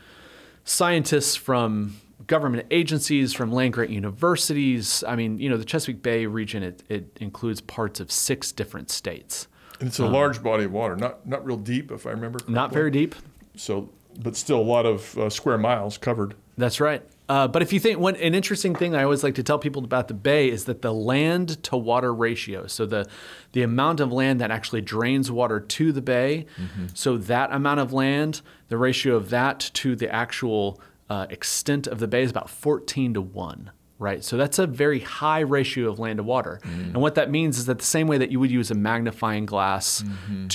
scientists 0.63 1.36
from 1.36 1.95
government 2.28 2.68
agencies, 2.72 3.34
from 3.34 3.51
land 3.51 3.74
grant 3.74 3.92
universities. 3.92 5.04
I 5.08 5.16
mean, 5.16 5.40
you 5.40 5.50
know, 5.50 5.58
the 5.58 5.66
Chesapeake 5.66 6.01
Bay 6.01 6.25
region, 6.25 6.63
it, 6.63 6.84
it 6.90 7.18
includes 7.20 7.62
parts 7.62 8.00
of 8.00 8.12
six 8.12 8.51
different 8.51 8.90
states. 8.90 9.48
And 9.80 9.88
it's 9.88 10.00
a 10.00 10.06
large 10.06 10.44
body 10.44 10.66
of 10.66 10.72
water, 10.72 10.96
not 10.96 11.28
not 11.28 11.44
real 11.44 11.58
deep, 11.58 11.92
if 11.92 12.06
I 12.06 12.12
remember. 12.12 12.38
Correctly. 12.38 12.54
Not 12.54 12.72
very 12.72 12.92
deep. 12.92 13.16
So, 13.56 13.90
but 14.22 14.36
still 14.36 14.60
a 14.60 14.62
lot 14.62 14.86
of 14.86 15.18
uh, 15.18 15.30
square 15.30 15.58
miles 15.58 15.98
covered. 15.98 16.36
That's 16.56 16.80
right. 16.80 17.01
Uh, 17.28 17.48
but 17.48 17.62
if 17.62 17.72
you 17.72 17.80
think 17.80 17.98
one 17.98 18.16
an 18.18 18.36
interesting 18.36 18.75
thing 18.75 18.94
I 18.94 19.04
always 19.04 19.24
like 19.24 19.36
to 19.36 19.44
tell 19.44 19.58
people 19.58 19.86
about 19.86 20.10
the 20.10 20.13
bay 20.13 20.50
is 20.50 20.66
that 20.66 20.82
the 20.82 20.94
land 20.94 21.63
to 21.63 21.78
water 21.78 22.13
ratio, 22.13 22.68
so 22.68 22.86
the 22.86 23.08
the 23.54 23.63
amount 23.63 24.01
of 24.01 24.12
land 24.12 24.42
that 24.42 24.51
actually 24.51 24.82
drains 24.82 25.32
water 25.32 25.60
to 25.60 25.92
the 25.94 26.01
bay, 26.01 26.46
so 26.94 27.18
that 27.18 27.51
amount 27.54 27.80
of 27.80 27.94
land, 27.94 28.42
the 28.68 28.78
ratio 28.78 29.16
of 29.16 29.30
that 29.30 29.72
to 29.75 29.96
the 29.96 30.13
actual 30.13 30.80
uh, 31.12 31.25
extent 31.30 31.88
of 31.88 32.00
the 32.00 32.08
bay 32.08 32.24
is 32.24 32.32
about 32.32 32.50
14 32.50 33.15
to 33.15 33.22
1, 33.22 33.72
right? 34.00 34.24
So 34.24 34.38
that's 34.38 34.60
a 34.60 34.65
very 34.65 35.00
high 35.01 35.41
ratio 35.41 35.89
of 35.91 36.00
land 36.00 36.18
to 36.18 36.24
water. 36.24 36.62
And 36.63 36.96
what 37.01 37.15
that 37.15 37.30
means 37.30 37.58
is 37.58 37.65
that 37.65 37.80
the 37.80 37.86
same 37.98 38.08
way 38.08 38.18
that 38.18 38.32
you 38.32 38.39
would 38.39 38.50
use 38.51 38.72
a 38.72 38.75
magnifying 38.75 39.46
glass 39.46 40.03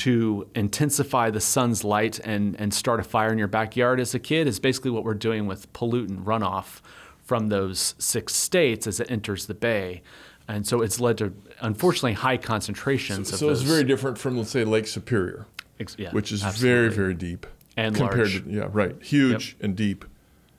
to 0.05 0.49
intensify 0.55 1.29
the 1.31 1.41
sun's 1.41 1.85
light 1.85 2.19
and, 2.21 2.59
and 2.59 2.73
start 2.73 3.01
a 3.01 3.03
fire 3.03 3.31
in 3.33 3.39
your 3.39 3.49
backyard 3.49 4.01
as 4.01 4.15
a 4.15 4.19
kid 4.19 4.47
is 4.47 4.59
basically 4.59 4.91
what 4.91 5.05
we're 5.05 5.15
doing 5.29 5.47
with 5.47 5.71
pollutant 5.75 6.25
runoff 6.25 6.81
from 7.23 7.49
those 7.49 7.95
six 7.99 8.35
states 8.35 8.87
as 8.87 8.99
it 9.01 9.11
enters 9.11 9.47
the 9.47 9.55
bay. 9.55 10.01
And 10.49 10.67
so 10.67 10.81
it's 10.81 11.01
led 11.01 11.19
to, 11.19 11.35
unfortunately, 11.61 12.15
high 12.15 12.39
concentrations 12.39 13.31
of 13.33 13.39
So 13.41 13.51
it's 13.51 13.63
very 13.63 13.85
different 13.85 14.17
from, 14.17 14.39
let's 14.39 14.51
say, 14.51 14.65
Lake 14.65 14.87
Superior, 14.87 15.47
ex- 15.81 15.97
yeah, 15.99 16.13
which 16.13 16.33
is 16.33 16.43
absolutely. 16.43 16.75
very, 16.77 16.89
very 16.91 17.15
deep 17.15 17.47
And 17.77 17.95
compared 17.95 18.31
large. 18.31 18.45
to 18.45 18.51
yeah, 18.51 18.69
right, 18.73 18.95
huge 19.03 19.57
and 19.61 19.77
deep, 19.77 20.05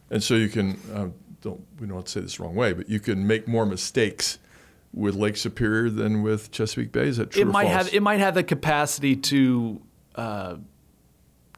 and 0.10 0.24
so 0.24 0.36
you 0.36 0.50
can 0.50 0.80
uh, 0.94 1.08
don't 1.42 1.62
we 1.80 1.88
don't 1.88 1.96
want 1.96 2.06
to 2.08 2.12
say 2.12 2.20
this 2.22 2.38
the 2.38 2.44
wrong 2.44 2.56
way, 2.56 2.74
but 2.74 2.90
you 2.90 3.00
can 3.00 3.26
make 3.28 3.48
more 3.48 3.66
mistakes 3.66 4.40
with 4.94 5.16
Lake 5.16 5.38
Superior 5.38 5.90
than 5.90 6.24
with 6.24 6.52
Chesapeake 6.52 6.92
Bay. 6.92 7.08
Is 7.08 7.18
that 7.18 7.32
true? 7.32 7.42
it 7.44 7.48
or 7.48 7.52
might 7.52 7.66
false? 7.70 7.86
have 7.88 7.94
it 7.94 8.02
might 8.02 8.20
have 8.20 8.34
the 8.36 8.44
capacity 8.44 9.16
to 9.16 9.82
uh, 10.16 10.56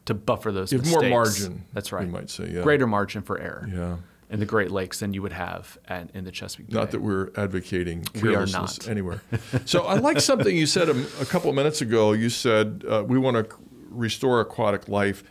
to 0.06 0.14
buffer 0.14 0.52
those 0.52 0.72
Give 0.72 0.82
mistakes. 0.82 1.02
more 1.02 1.10
margin. 1.10 1.66
That's 1.74 1.92
right. 1.92 2.06
We 2.06 2.12
might 2.12 2.30
say 2.30 2.50
yeah. 2.52 2.62
Greater 2.64 2.88
margin 2.88 3.22
for 3.22 3.40
error 3.40 3.70
Yeah. 3.72 3.98
in 4.32 4.40
the 4.40 4.46
Great 4.46 4.72
Lakes 4.72 5.00
than 5.00 5.14
you 5.14 5.22
would 5.22 5.34
have 5.34 5.78
at, 5.88 6.10
in 6.16 6.24
the 6.26 6.32
Chesapeake 6.32 6.68
Bay. 6.70 6.74
Not 6.76 6.92
that 6.92 7.02
we're 7.02 7.30
advocating 7.38 8.06
We 8.16 8.30
are 8.30 8.34
carelessness 8.46 8.80
not. 8.82 8.90
anywhere. 8.90 9.22
so 9.66 9.84
I 9.86 9.94
like 10.00 10.20
something 10.20 10.56
you 10.56 10.66
said 10.66 10.90
a, 10.90 11.00
a 11.22 11.26
couple 11.26 11.50
of 11.50 11.56
minutes 11.56 11.82
ago. 11.82 12.14
You 12.14 12.30
said 12.30 12.84
uh, 12.90 13.04
we 13.08 13.20
want 13.20 13.38
to 13.50 13.56
restore 13.90 14.42
aquatic 14.42 14.88
life 14.90 15.24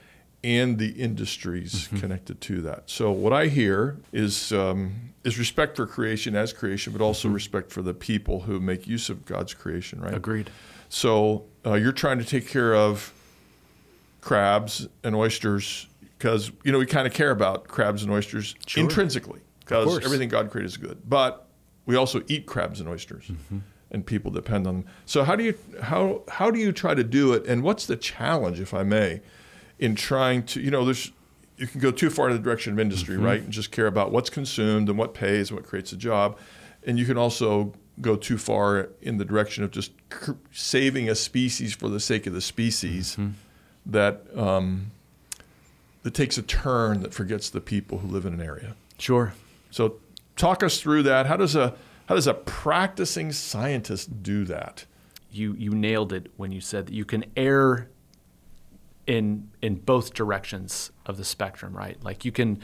and 0.45 0.79
the 0.79 0.91
industries 0.91 1.73
Mm-hmm. 1.89 1.99
connected 1.99 2.41
to 2.43 2.61
that. 2.63 2.85
So 2.87 3.11
what 3.11 3.33
I 3.33 3.47
hear 3.49 3.97
is 4.13 4.53
um, 4.53 5.13
is 5.25 5.39
respect 5.39 5.77
for 5.77 5.87
creation 5.87 6.37
as 6.37 6.53
creation, 6.53 6.93
but 6.93 6.99
Mm-hmm. 6.99 7.05
also 7.07 7.29
respect 7.29 7.71
for 7.73 7.83
the 7.83 7.95
people 7.95 8.41
who 8.41 8.61
make 8.61 8.87
use 8.87 9.11
of 9.11 9.27
God's 9.27 9.55
creation. 9.55 10.01
Right. 10.01 10.15
Agreed. 10.15 10.51
So 10.89 11.45
uh, 11.67 11.75
you're 11.75 11.93
trying 11.93 12.19
to 12.19 12.25
take 12.25 12.47
care 12.49 12.75
of 12.75 13.13
crabs 14.21 14.89
and 15.05 15.15
oysters 15.15 15.87
because 16.19 16.51
you 16.65 16.73
know 16.73 16.79
we 16.79 16.87
kind 16.87 17.07
of 17.07 17.13
care 17.13 17.31
about 17.31 17.69
crabs 17.69 18.03
and 18.03 18.11
oysters 18.13 18.55
Sure. 18.67 18.83
intrinsically 18.85 19.41
because 19.61 20.05
everything 20.05 20.29
God 20.29 20.51
created 20.51 20.67
is 20.69 20.77
good. 20.77 20.99
But 21.09 21.47
we 21.87 21.97
also 21.97 22.23
eat 22.29 22.47
crabs 22.47 22.81
and 22.81 22.89
oysters, 22.89 23.25
Mm-hmm. 23.29 23.59
and 23.91 24.05
people 24.07 24.31
depend 24.31 24.67
on 24.67 24.75
them. 24.83 24.85
So 25.07 25.25
how 25.25 25.37
do 25.37 25.45
you 25.45 25.55
how 25.83 26.23
how 26.29 26.51
do 26.51 26.59
you 26.59 26.73
try 26.73 26.95
to 26.95 27.05
do 27.05 27.33
it? 27.33 27.47
And 27.47 27.63
what's 27.63 27.87
the 27.87 27.97
challenge, 27.97 28.61
if 28.61 28.73
I 28.75 28.83
may, 28.83 29.21
in 29.79 29.95
trying 29.95 30.43
to 30.45 30.61
you 30.61 30.71
know 30.71 30.85
there's 30.85 31.13
you 31.57 31.67
can 31.67 31.81
go 31.81 31.91
too 31.91 32.09
far 32.11 32.29
in 32.31 32.37
the 32.37 32.43
direction 32.43 32.73
of 32.73 32.79
industry, 32.79 33.17
Mm-hmm. 33.17 33.25
right, 33.25 33.41
and 33.43 33.53
just 33.53 33.71
care 33.73 33.87
about 33.89 34.13
what's 34.13 34.31
consumed 34.31 34.89
and 34.89 34.97
what 34.97 35.13
pays 35.15 35.51
and 35.51 35.59
what 35.59 35.67
creates 35.69 35.93
a 35.93 35.97
job, 35.97 36.39
and 36.87 36.99
you 36.99 37.05
can 37.05 37.19
also 37.19 37.73
go 38.01 38.15
too 38.15 38.39
far 38.39 38.91
in 39.03 39.17
the 39.19 39.25
direction 39.25 39.65
of 39.65 39.73
just 39.73 39.91
cr- 40.09 40.33
saving 40.53 41.09
a 41.11 41.15
species 41.17 41.75
for 41.75 41.89
the 41.89 41.99
sake 41.99 42.27
of 42.29 42.33
the 42.33 42.41
species 42.41 43.17
Mm-hmm. 43.17 43.33
that 43.87 44.23
um, 44.37 44.91
that 46.05 46.15
takes 46.15 46.39
a 46.39 46.43
turn 46.43 47.01
that 47.03 47.13
forgets 47.13 47.51
the 47.51 47.61
people 47.61 47.99
who 47.99 48.09
live 48.09 48.25
in 48.25 48.33
an 48.35 48.41
area. 48.41 48.75
Sure. 48.99 49.35
So 49.71 49.97
talk 50.37 50.63
us 50.63 50.81
through 50.81 51.03
that. 51.05 51.27
How 51.27 51.37
does 51.37 51.57
a 51.57 51.75
how 52.07 52.15
does 52.15 52.27
a 52.29 52.35
practicing 52.35 53.33
scientist 53.33 54.23
do 54.23 54.45
that? 54.45 54.85
You 55.33 55.55
you 55.59 55.71
nailed 55.73 56.13
it 56.13 56.31
when 56.37 56.53
you 56.53 56.61
said 56.61 56.87
that 56.87 56.95
you 56.95 57.05
can 57.05 57.25
err 57.37 57.89
in 59.09 59.49
in 59.63 59.75
both 59.77 60.15
directions 60.15 60.93
of 61.07 61.17
the 61.17 61.25
spectrum, 61.25 61.77
right? 61.77 61.97
Like 62.05 62.25
you 62.25 62.31
can 62.31 62.61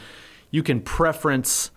you 0.52 0.62
can 0.62 0.80
preference 0.80 1.72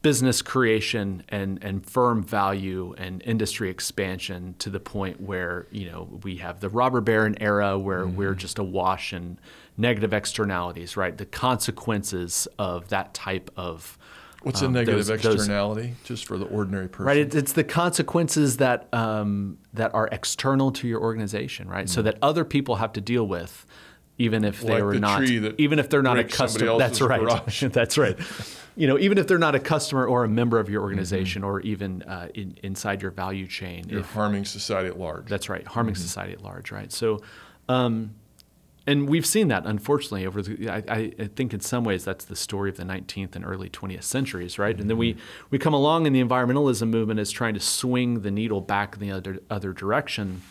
business 0.00 0.42
creation 0.42 1.22
and, 1.28 1.62
and 1.62 1.86
firm 1.88 2.24
value 2.24 2.92
and 2.98 3.22
industry 3.22 3.70
expansion 3.70 4.54
to 4.58 4.68
the 4.70 4.80
point 4.80 5.20
where 5.20 5.66
you 5.70 5.90
know 5.90 6.20
we 6.22 6.36
have 6.36 6.60
the 6.60 6.68
robber 6.68 7.00
baron 7.00 7.36
era 7.40 7.78
where 7.78 8.06
we're 8.06 8.34
just 8.34 8.58
awash 8.58 9.12
in 9.12 9.38
negative 9.76 10.12
externalities, 10.12 10.96
right? 10.96 11.18
The 11.18 11.26
consequences 11.26 12.46
of 12.58 12.88
that 12.88 13.12
type 13.12 13.50
of 13.56 13.98
What's 14.42 14.60
um, 14.60 14.70
a 14.74 14.78
negative 14.78 15.06
those- 15.06 15.22
those- 15.22 15.34
externality, 15.34 15.94
just 16.04 16.26
for 16.26 16.36
the 16.36 16.46
ordinary 16.46 16.88
person? 16.88 17.06
Right, 17.06 17.18
it, 17.18 17.34
it's 17.34 17.52
the 17.52 17.62
consequences 17.64 18.56
that 18.56 18.88
um, 18.92 19.58
that 19.72 19.94
are 19.94 20.08
external 20.10 20.72
to 20.72 20.88
your 20.88 21.00
organization, 21.00 21.68
right? 21.68 21.88
So 21.88 22.02
that 22.02 22.18
other 22.22 22.44
people 22.44 22.76
have 22.76 22.92
to 22.94 23.00
deal 23.00 23.26
with, 23.26 23.64
even 24.22 24.44
if 24.44 24.60
they 24.60 24.74
Like 24.74 24.82
were 24.84 24.94
the 24.94 25.00
not, 25.00 25.22
even 25.24 25.78
if 25.78 25.88
they're 25.90 26.02
not 26.02 26.18
a 26.18 26.24
customer. 26.24 26.78
That's 26.78 27.00
right. 27.00 27.46
that's 27.72 27.98
right. 27.98 28.16
You 28.76 28.86
know, 28.86 28.98
even 28.98 29.18
if 29.18 29.26
they're 29.26 29.38
not 29.48 29.54
a 29.54 29.60
customer 29.60 30.06
or 30.06 30.24
a 30.24 30.28
member 30.28 30.58
of 30.58 30.68
your 30.70 30.82
organization, 30.82 31.42
Mm-hmm. 31.42 31.50
or 31.50 31.60
even 31.60 32.02
uh, 32.02 32.28
in, 32.34 32.56
inside 32.62 33.02
your 33.02 33.10
value 33.10 33.46
chain, 33.46 33.84
You're 33.88 34.00
if 34.00 34.12
harming 34.12 34.44
society 34.46 34.88
at 34.88 34.98
large. 34.98 35.26
that's 35.28 35.48
right, 35.48 35.66
harming 35.66 35.94
Mm-hmm. 35.94 36.02
society 36.02 36.32
at 36.32 36.42
large, 36.42 36.70
right? 36.72 36.90
So, 36.92 37.20
um, 37.68 38.14
and 38.86 39.08
we've 39.08 39.26
seen 39.26 39.48
that 39.48 39.64
unfortunately 39.66 40.26
over 40.26 40.40
the. 40.42 40.68
I, 40.68 41.12
I- 41.18 41.28
think 41.36 41.52
in 41.54 41.60
some 41.60 41.84
ways 41.84 42.04
that's 42.04 42.24
the 42.24 42.34
story 42.36 42.70
of 42.70 42.76
the 42.76 42.82
19th 42.84 43.36
and 43.36 43.44
early 43.44 43.68
20th 43.70 44.02
centuries, 44.04 44.58
right? 44.58 44.76
And 44.80 44.88
then 44.90 44.96
we 44.98 45.14
Mm-hmm. 45.14 45.46
we 45.50 45.58
come 45.58 45.74
along, 45.74 46.06
and 46.06 46.14
the 46.16 46.22
environmentalism 46.22 46.88
movement 46.88 47.20
is 47.20 47.30
trying 47.30 47.54
to 47.54 47.60
swing 47.60 48.22
the 48.22 48.30
needle 48.30 48.60
back 48.60 48.94
in 48.94 49.00
the 49.00 49.10
other 49.12 49.38
other 49.50 49.72
direction, 49.72 50.42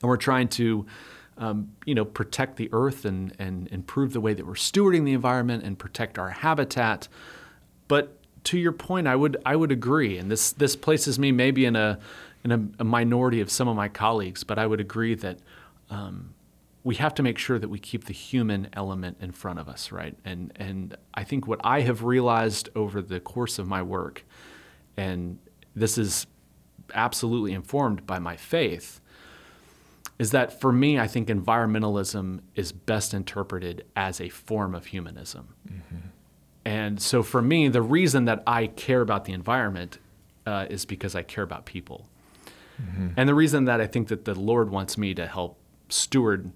and 0.00 0.08
we're 0.08 0.16
trying 0.16 0.48
to. 0.60 0.86
Um, 1.40 1.72
you 1.86 1.94
know, 1.94 2.04
protect 2.04 2.56
the 2.56 2.68
earth 2.70 3.06
and, 3.06 3.34
and 3.38 3.66
improve 3.68 4.12
the 4.12 4.20
way 4.20 4.34
that 4.34 4.46
we're 4.46 4.52
stewarding 4.52 5.06
the 5.06 5.14
environment 5.14 5.64
and 5.64 5.78
protect 5.78 6.18
our 6.18 6.28
habitat. 6.28 7.08
But 7.88 8.18
to 8.44 8.58
your 8.58 8.72
point, 8.72 9.08
I 9.08 9.16
would 9.16 9.38
I 9.46 9.56
would 9.56 9.72
agree, 9.72 10.18
and 10.18 10.30
this 10.30 10.52
this 10.52 10.76
places 10.76 11.18
me 11.18 11.32
maybe 11.32 11.64
in 11.64 11.76
a 11.76 11.98
in 12.44 12.52
a, 12.52 12.82
a 12.82 12.84
minority 12.84 13.40
of 13.40 13.50
some 13.50 13.68
of 13.68 13.76
my 13.76 13.88
colleagues, 13.88 14.44
but 14.44 14.58
I 14.58 14.66
would 14.66 14.80
agree 14.80 15.14
that 15.14 15.38
um, 15.90 16.34
we 16.84 16.94
have 16.96 17.14
to 17.14 17.22
make 17.22 17.38
sure 17.38 17.58
that 17.58 17.68
we 17.68 17.78
keep 17.78 18.04
the 18.04 18.12
human 18.12 18.68
element 18.72 19.18
in 19.20 19.32
front 19.32 19.58
of 19.58 19.68
us, 19.68 19.92
right? 19.92 20.16
And 20.24 20.52
and 20.56 20.96
I 21.14 21.24
think 21.24 21.46
what 21.46 21.60
I 21.64 21.80
have 21.80 22.02
realized 22.02 22.68
over 22.74 23.02
the 23.02 23.20
course 23.20 23.58
of 23.58 23.66
my 23.66 23.82
work, 23.82 24.24
and 24.96 25.38
this 25.74 25.98
is 25.98 26.26
absolutely 26.94 27.52
informed 27.52 28.06
by 28.06 28.18
my 28.18 28.36
faith, 28.36 28.99
is 30.20 30.32
that 30.32 30.60
for 30.60 30.70
me, 30.70 30.98
I 30.98 31.06
think 31.06 31.28
environmentalism 31.28 32.40
is 32.54 32.72
best 32.72 33.14
interpreted 33.14 33.86
as 33.96 34.20
a 34.20 34.28
form 34.28 34.74
of 34.74 34.84
humanism. 34.84 35.54
Mm-hmm. 35.66 35.96
And 36.66 37.00
so 37.00 37.22
for 37.22 37.40
me, 37.40 37.68
the 37.68 37.80
reason 37.80 38.26
that 38.26 38.42
I 38.46 38.66
care 38.66 39.00
about 39.00 39.24
the 39.24 39.32
environment 39.32 39.96
uh, 40.44 40.66
is 40.68 40.84
because 40.84 41.14
I 41.14 41.22
care 41.22 41.42
about 41.42 41.64
people. 41.64 42.06
Mm-hmm. 42.78 43.08
And 43.16 43.26
the 43.30 43.34
reason 43.34 43.64
that 43.64 43.80
I 43.80 43.86
think 43.86 44.08
that 44.08 44.26
the 44.26 44.38
Lord 44.38 44.68
wants 44.68 44.98
me 44.98 45.14
to 45.14 45.26
help 45.26 45.56
steward 45.88 46.52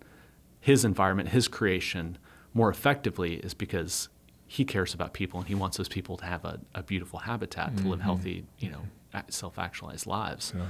his 0.60 0.84
environment, 0.84 1.30
his 1.30 1.48
creation 1.48 2.18
more 2.52 2.68
effectively 2.68 3.36
is 3.36 3.54
because 3.54 4.10
he 4.46 4.66
cares 4.66 4.92
about 4.92 5.14
people 5.14 5.40
and 5.40 5.48
he 5.48 5.54
wants 5.54 5.78
those 5.78 5.88
people 5.88 6.18
to 6.18 6.26
have 6.26 6.44
a, 6.44 6.60
a 6.74 6.82
beautiful 6.82 7.20
habitat 7.20 7.68
mm-hmm. 7.68 7.84
to 7.84 7.88
live 7.88 8.00
mm-hmm. 8.00 8.08
healthy, 8.08 8.44
you 8.58 8.70
know, 8.70 8.82
self-actualized 9.30 10.06
lives. 10.06 10.52
Yeah 10.54 10.66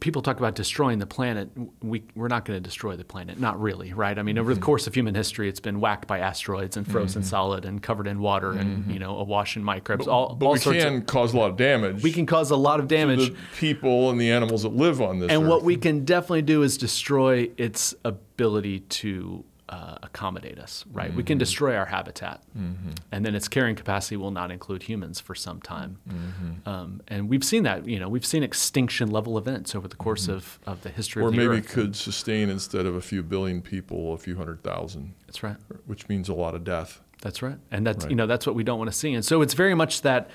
people 0.00 0.22
talk 0.22 0.38
about 0.38 0.54
destroying 0.54 0.98
the 0.98 1.06
planet. 1.06 1.50
We, 1.82 2.04
we're 2.14 2.28
not 2.28 2.44
going 2.44 2.56
to 2.56 2.60
destroy 2.60 2.96
the 2.96 3.04
planet. 3.04 3.38
Not 3.38 3.60
really, 3.60 3.92
right? 3.92 4.18
I 4.18 4.22
mean, 4.22 4.38
over 4.38 4.54
the 4.54 4.60
mm-hmm. 4.60 4.64
course 4.64 4.86
of 4.86 4.94
human 4.94 5.14
history, 5.14 5.48
it's 5.48 5.60
been 5.60 5.80
whacked 5.80 6.06
by 6.06 6.18
asteroids 6.18 6.76
and 6.76 6.90
frozen 6.90 7.22
mm-hmm. 7.22 7.28
solid 7.28 7.64
and 7.64 7.82
covered 7.82 8.06
in 8.06 8.20
water 8.20 8.52
mm-hmm. 8.52 8.60
and, 8.60 8.92
you 8.92 8.98
know, 8.98 9.16
awash 9.16 9.56
in 9.56 9.64
microbes. 9.64 10.06
But, 10.06 10.10
all, 10.10 10.34
but 10.34 10.46
all 10.46 10.52
we 10.52 10.60
can 10.60 10.96
of, 10.96 11.06
cause 11.06 11.34
a 11.34 11.36
lot 11.36 11.50
of 11.50 11.56
damage. 11.56 12.02
We 12.02 12.12
can 12.12 12.26
cause 12.26 12.50
a 12.50 12.56
lot 12.56 12.80
of 12.80 12.88
damage. 12.88 13.26
To 13.26 13.32
the 13.32 13.38
people 13.56 14.10
and 14.10 14.20
the 14.20 14.30
animals 14.30 14.62
that 14.62 14.74
live 14.74 15.00
on 15.00 15.18
this 15.20 15.30
And 15.30 15.44
earth. 15.44 15.48
what 15.48 15.62
we 15.62 15.76
can 15.76 16.04
definitely 16.04 16.42
do 16.42 16.62
is 16.62 16.76
destroy 16.76 17.50
its 17.56 17.94
ability 18.04 18.80
to 18.80 19.44
uh, 19.68 19.98
accommodate 20.02 20.58
us, 20.58 20.84
right? 20.92 21.08
Mm-hmm. 21.08 21.16
We 21.16 21.22
can 21.22 21.34
mm-hmm. 21.34 21.40
destroy 21.40 21.76
our 21.76 21.86
habitat, 21.86 22.42
mm-hmm. 22.56 22.90
and 23.12 23.24
then 23.24 23.34
its 23.34 23.48
carrying 23.48 23.76
capacity 23.76 24.16
will 24.16 24.30
not 24.30 24.50
include 24.50 24.82
humans 24.84 25.20
for 25.20 25.34
some 25.34 25.60
time. 25.60 25.98
Mm-hmm. 26.08 26.68
Um, 26.68 27.02
and 27.08 27.28
we've 27.28 27.44
seen 27.44 27.64
that, 27.64 27.86
you 27.86 27.98
know, 27.98 28.08
we've 28.08 28.26
seen 28.26 28.42
extinction 28.42 29.10
level 29.10 29.36
events 29.36 29.74
over 29.74 29.88
the 29.88 29.96
course 29.96 30.22
mm-hmm. 30.22 30.34
of, 30.34 30.58
of 30.66 30.82
the 30.82 30.90
history 30.90 31.22
or 31.22 31.28
of 31.28 31.34
the 31.34 31.40
Earth. 31.40 31.50
Maybe 31.50 31.66
could 31.66 31.96
sustain 31.96 32.48
instead 32.48 32.86
of 32.86 32.94
a 32.94 33.02
few 33.02 33.22
billion 33.22 33.60
people, 33.60 34.14
a 34.14 34.18
few 34.18 34.36
hundred 34.36 34.62
thousand. 34.62 35.14
That's 35.26 35.42
right. 35.42 35.56
Which 35.86 36.08
means 36.08 36.28
a 36.28 36.34
lot 36.34 36.54
of 36.54 36.64
death. 36.64 37.00
That's 37.20 37.42
right. 37.42 37.58
And 37.70 37.86
that's, 37.86 38.04
right. 38.04 38.10
you 38.10 38.16
know, 38.16 38.26
that's 38.26 38.46
what 38.46 38.54
we 38.54 38.64
don't 38.64 38.78
want 38.78 38.90
to 38.90 38.96
see. 38.96 39.12
And 39.12 39.24
so 39.24 39.42
it's 39.42 39.54
very 39.54 39.74
much 39.74 40.02
that 40.02 40.30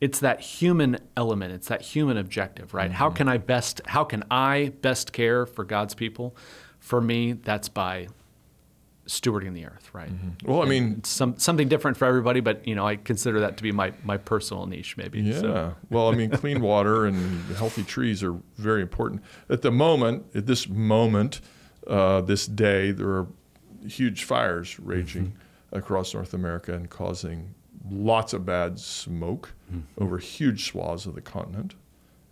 it's 0.00 0.20
that 0.20 0.40
human 0.40 0.98
element 1.16 1.52
it's 1.52 1.68
that 1.68 1.82
human 1.82 2.16
objective 2.16 2.72
right 2.72 2.86
mm-hmm. 2.86 2.94
how 2.94 3.10
can 3.10 3.28
i 3.28 3.36
best 3.36 3.82
how 3.86 4.02
can 4.02 4.24
i 4.30 4.72
best 4.80 5.12
care 5.12 5.44
for 5.44 5.62
god's 5.62 5.94
people 5.94 6.34
for 6.78 7.00
me 7.00 7.32
that's 7.32 7.68
by 7.68 8.08
stewarding 9.10 9.54
the 9.54 9.66
earth, 9.66 9.90
right? 9.92 10.08
Mm-hmm. 10.08 10.50
Well, 10.50 10.62
I 10.62 10.66
mean, 10.66 10.96
it's 10.98 11.08
some 11.08 11.36
something 11.36 11.68
different 11.68 11.96
for 11.96 12.06
everybody, 12.06 12.40
but 12.40 12.66
you 12.66 12.74
know, 12.74 12.86
I 12.86 12.96
consider 12.96 13.40
that 13.40 13.56
to 13.56 13.62
be 13.62 13.72
my 13.72 13.92
my 14.04 14.16
personal 14.16 14.66
niche, 14.66 14.96
maybe. 14.96 15.20
Yeah. 15.20 15.40
So. 15.40 15.74
well, 15.90 16.08
I 16.08 16.14
mean, 16.14 16.30
clean 16.30 16.60
water 16.72 17.06
and 17.06 17.44
healthy 17.56 17.82
trees 17.82 18.22
are 18.22 18.36
very 18.56 18.82
important. 18.82 19.22
At 19.48 19.62
the 19.62 19.70
moment, 19.70 20.26
at 20.34 20.46
this 20.46 20.68
moment, 20.68 21.40
uh, 21.86 22.20
this 22.20 22.46
day, 22.46 22.92
there 22.92 23.08
are 23.08 23.26
huge 23.86 24.24
fires 24.24 24.78
raging 24.78 25.26
mm-hmm. 25.26 25.76
across 25.76 26.14
North 26.14 26.32
America 26.32 26.72
and 26.72 26.88
causing 26.88 27.54
lots 27.90 28.32
of 28.32 28.46
bad 28.46 28.78
smoke 28.78 29.54
mm-hmm. 29.70 30.02
over 30.02 30.18
huge 30.18 30.66
swaths 30.66 31.06
of 31.06 31.14
the 31.14 31.20
continent, 31.20 31.74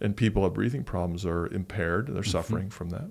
and 0.00 0.16
people 0.16 0.44
have 0.44 0.54
breathing 0.54 0.84
problems, 0.84 1.26
are 1.26 1.46
impaired, 1.48 2.06
they're 2.06 2.22
mm-hmm. 2.22 2.30
suffering 2.30 2.70
from 2.70 2.90
that. 2.90 3.10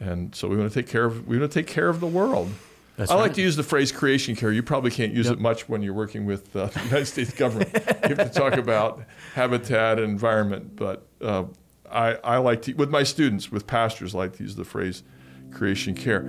And 0.00 0.34
so 0.34 0.48
we 0.48 0.56
want 0.56 0.70
to 0.72 0.82
take 0.82 0.90
care 0.90 1.04
of 1.04 1.26
we 1.26 1.38
want 1.38 1.50
to 1.50 1.58
take 1.60 1.66
care 1.66 1.88
of 1.88 2.00
the 2.00 2.06
world. 2.06 2.50
That's 2.96 3.10
I 3.10 3.14
right. 3.14 3.22
like 3.22 3.34
to 3.34 3.42
use 3.42 3.56
the 3.56 3.62
phrase 3.62 3.92
creation 3.92 4.36
care. 4.36 4.50
You 4.50 4.62
probably 4.62 4.90
can't 4.90 5.12
use 5.12 5.26
yep. 5.26 5.34
it 5.34 5.40
much 5.40 5.68
when 5.68 5.82
you're 5.82 5.94
working 5.94 6.24
with 6.24 6.54
uh, 6.56 6.66
the 6.74 6.82
United 6.84 7.06
States 7.06 7.32
government. 7.32 7.70
you 7.74 8.14
have 8.14 8.32
to 8.32 8.38
talk 8.38 8.54
about 8.56 9.02
habitat 9.34 9.98
and 9.98 10.10
environment, 10.10 10.76
but 10.76 11.06
uh, 11.20 11.44
I, 11.90 12.14
I 12.24 12.36
like 12.38 12.62
to, 12.62 12.72
with 12.72 12.90
my 12.90 13.02
students, 13.02 13.52
with 13.52 13.66
pastors, 13.66 14.14
I 14.14 14.18
like 14.18 14.36
to 14.38 14.42
use 14.42 14.56
the 14.56 14.64
phrase 14.64 15.02
creation 15.50 15.94
care. 15.94 16.22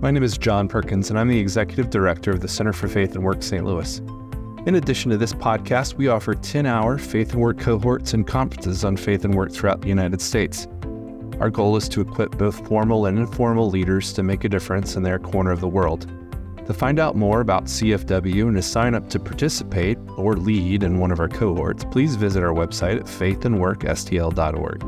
My 0.00 0.10
name 0.10 0.22
is 0.22 0.36
John 0.36 0.68
Perkins, 0.68 1.10
and 1.10 1.18
I'm 1.18 1.28
the 1.28 1.38
Executive 1.38 1.90
Director 1.90 2.30
of 2.30 2.40
the 2.40 2.48
Center 2.48 2.72
for 2.72 2.88
Faith 2.88 3.14
and 3.14 3.24
Work 3.24 3.42
St. 3.42 3.64
Louis. 3.64 4.00
In 4.66 4.74
addition 4.76 5.10
to 5.10 5.16
this 5.16 5.32
podcast, 5.32 5.94
we 5.94 6.08
offer 6.08 6.34
10 6.34 6.66
hour 6.66 6.98
Faith 6.98 7.32
and 7.32 7.40
Work 7.40 7.58
cohorts 7.58 8.14
and 8.14 8.26
conferences 8.26 8.84
on 8.84 8.96
faith 8.96 9.24
and 9.24 9.34
work 9.34 9.52
throughout 9.52 9.80
the 9.80 9.88
United 9.88 10.20
States. 10.20 10.66
Our 11.40 11.50
goal 11.50 11.76
is 11.76 11.88
to 11.90 12.00
equip 12.00 12.38
both 12.38 12.66
formal 12.66 13.06
and 13.06 13.18
informal 13.18 13.68
leaders 13.68 14.12
to 14.12 14.22
make 14.22 14.44
a 14.44 14.48
difference 14.48 14.94
in 14.94 15.02
their 15.02 15.18
corner 15.18 15.50
of 15.50 15.60
the 15.60 15.68
world. 15.68 16.08
To 16.66 16.72
find 16.72 17.00
out 17.00 17.16
more 17.16 17.40
about 17.40 17.64
CFW 17.64 18.44
and 18.44 18.56
to 18.56 18.62
sign 18.62 18.94
up 18.94 19.10
to 19.10 19.18
participate 19.18 19.98
or 20.16 20.34
lead 20.34 20.84
in 20.84 20.98
one 20.98 21.10
of 21.10 21.20
our 21.20 21.28
cohorts, 21.28 21.84
please 21.84 22.14
visit 22.14 22.42
our 22.42 22.54
website 22.54 22.96
at 22.98 23.06
faithandworkstl.org 23.06 24.80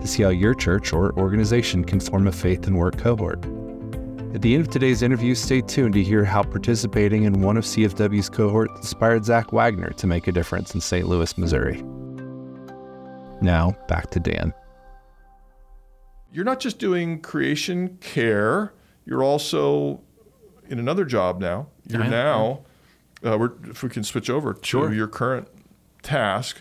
to 0.00 0.06
see 0.06 0.22
how 0.22 0.28
your 0.28 0.54
church 0.54 0.92
or 0.92 1.18
organization 1.18 1.82
can 1.82 1.98
form 1.98 2.26
a 2.28 2.32
faith 2.32 2.66
and 2.66 2.76
work 2.76 2.98
cohort. 2.98 3.42
At 4.34 4.42
the 4.42 4.54
end 4.54 4.66
of 4.66 4.70
today's 4.70 5.00
interview, 5.02 5.34
stay 5.34 5.62
tuned 5.62 5.94
to 5.94 6.02
hear 6.02 6.24
how 6.24 6.42
participating 6.42 7.24
in 7.24 7.40
one 7.40 7.56
of 7.56 7.64
CFW's 7.64 8.28
cohorts 8.28 8.76
inspired 8.76 9.24
Zac 9.24 9.46
Waggener 9.46 9.96
to 9.96 10.06
make 10.06 10.28
a 10.28 10.32
difference 10.32 10.74
in 10.74 10.80
St. 10.82 11.08
Louis, 11.08 11.38
Missouri. 11.38 11.82
Now, 13.40 13.74
back 13.88 14.10
to 14.10 14.20
Dan 14.20 14.52
you're 16.36 16.44
not 16.44 16.60
just 16.60 16.78
doing 16.78 17.18
creation 17.18 17.96
care, 18.02 18.74
you're 19.06 19.24
also 19.24 20.02
in 20.68 20.78
another 20.78 21.06
job 21.06 21.40
now. 21.40 21.68
You're 21.88 22.04
now, 22.04 22.60
uh, 23.24 23.48
if 23.70 23.82
we 23.82 23.88
can 23.88 24.04
switch 24.04 24.28
over 24.28 24.54
sure. 24.60 24.90
to 24.90 24.94
your 24.94 25.08
current 25.08 25.48
task, 26.02 26.60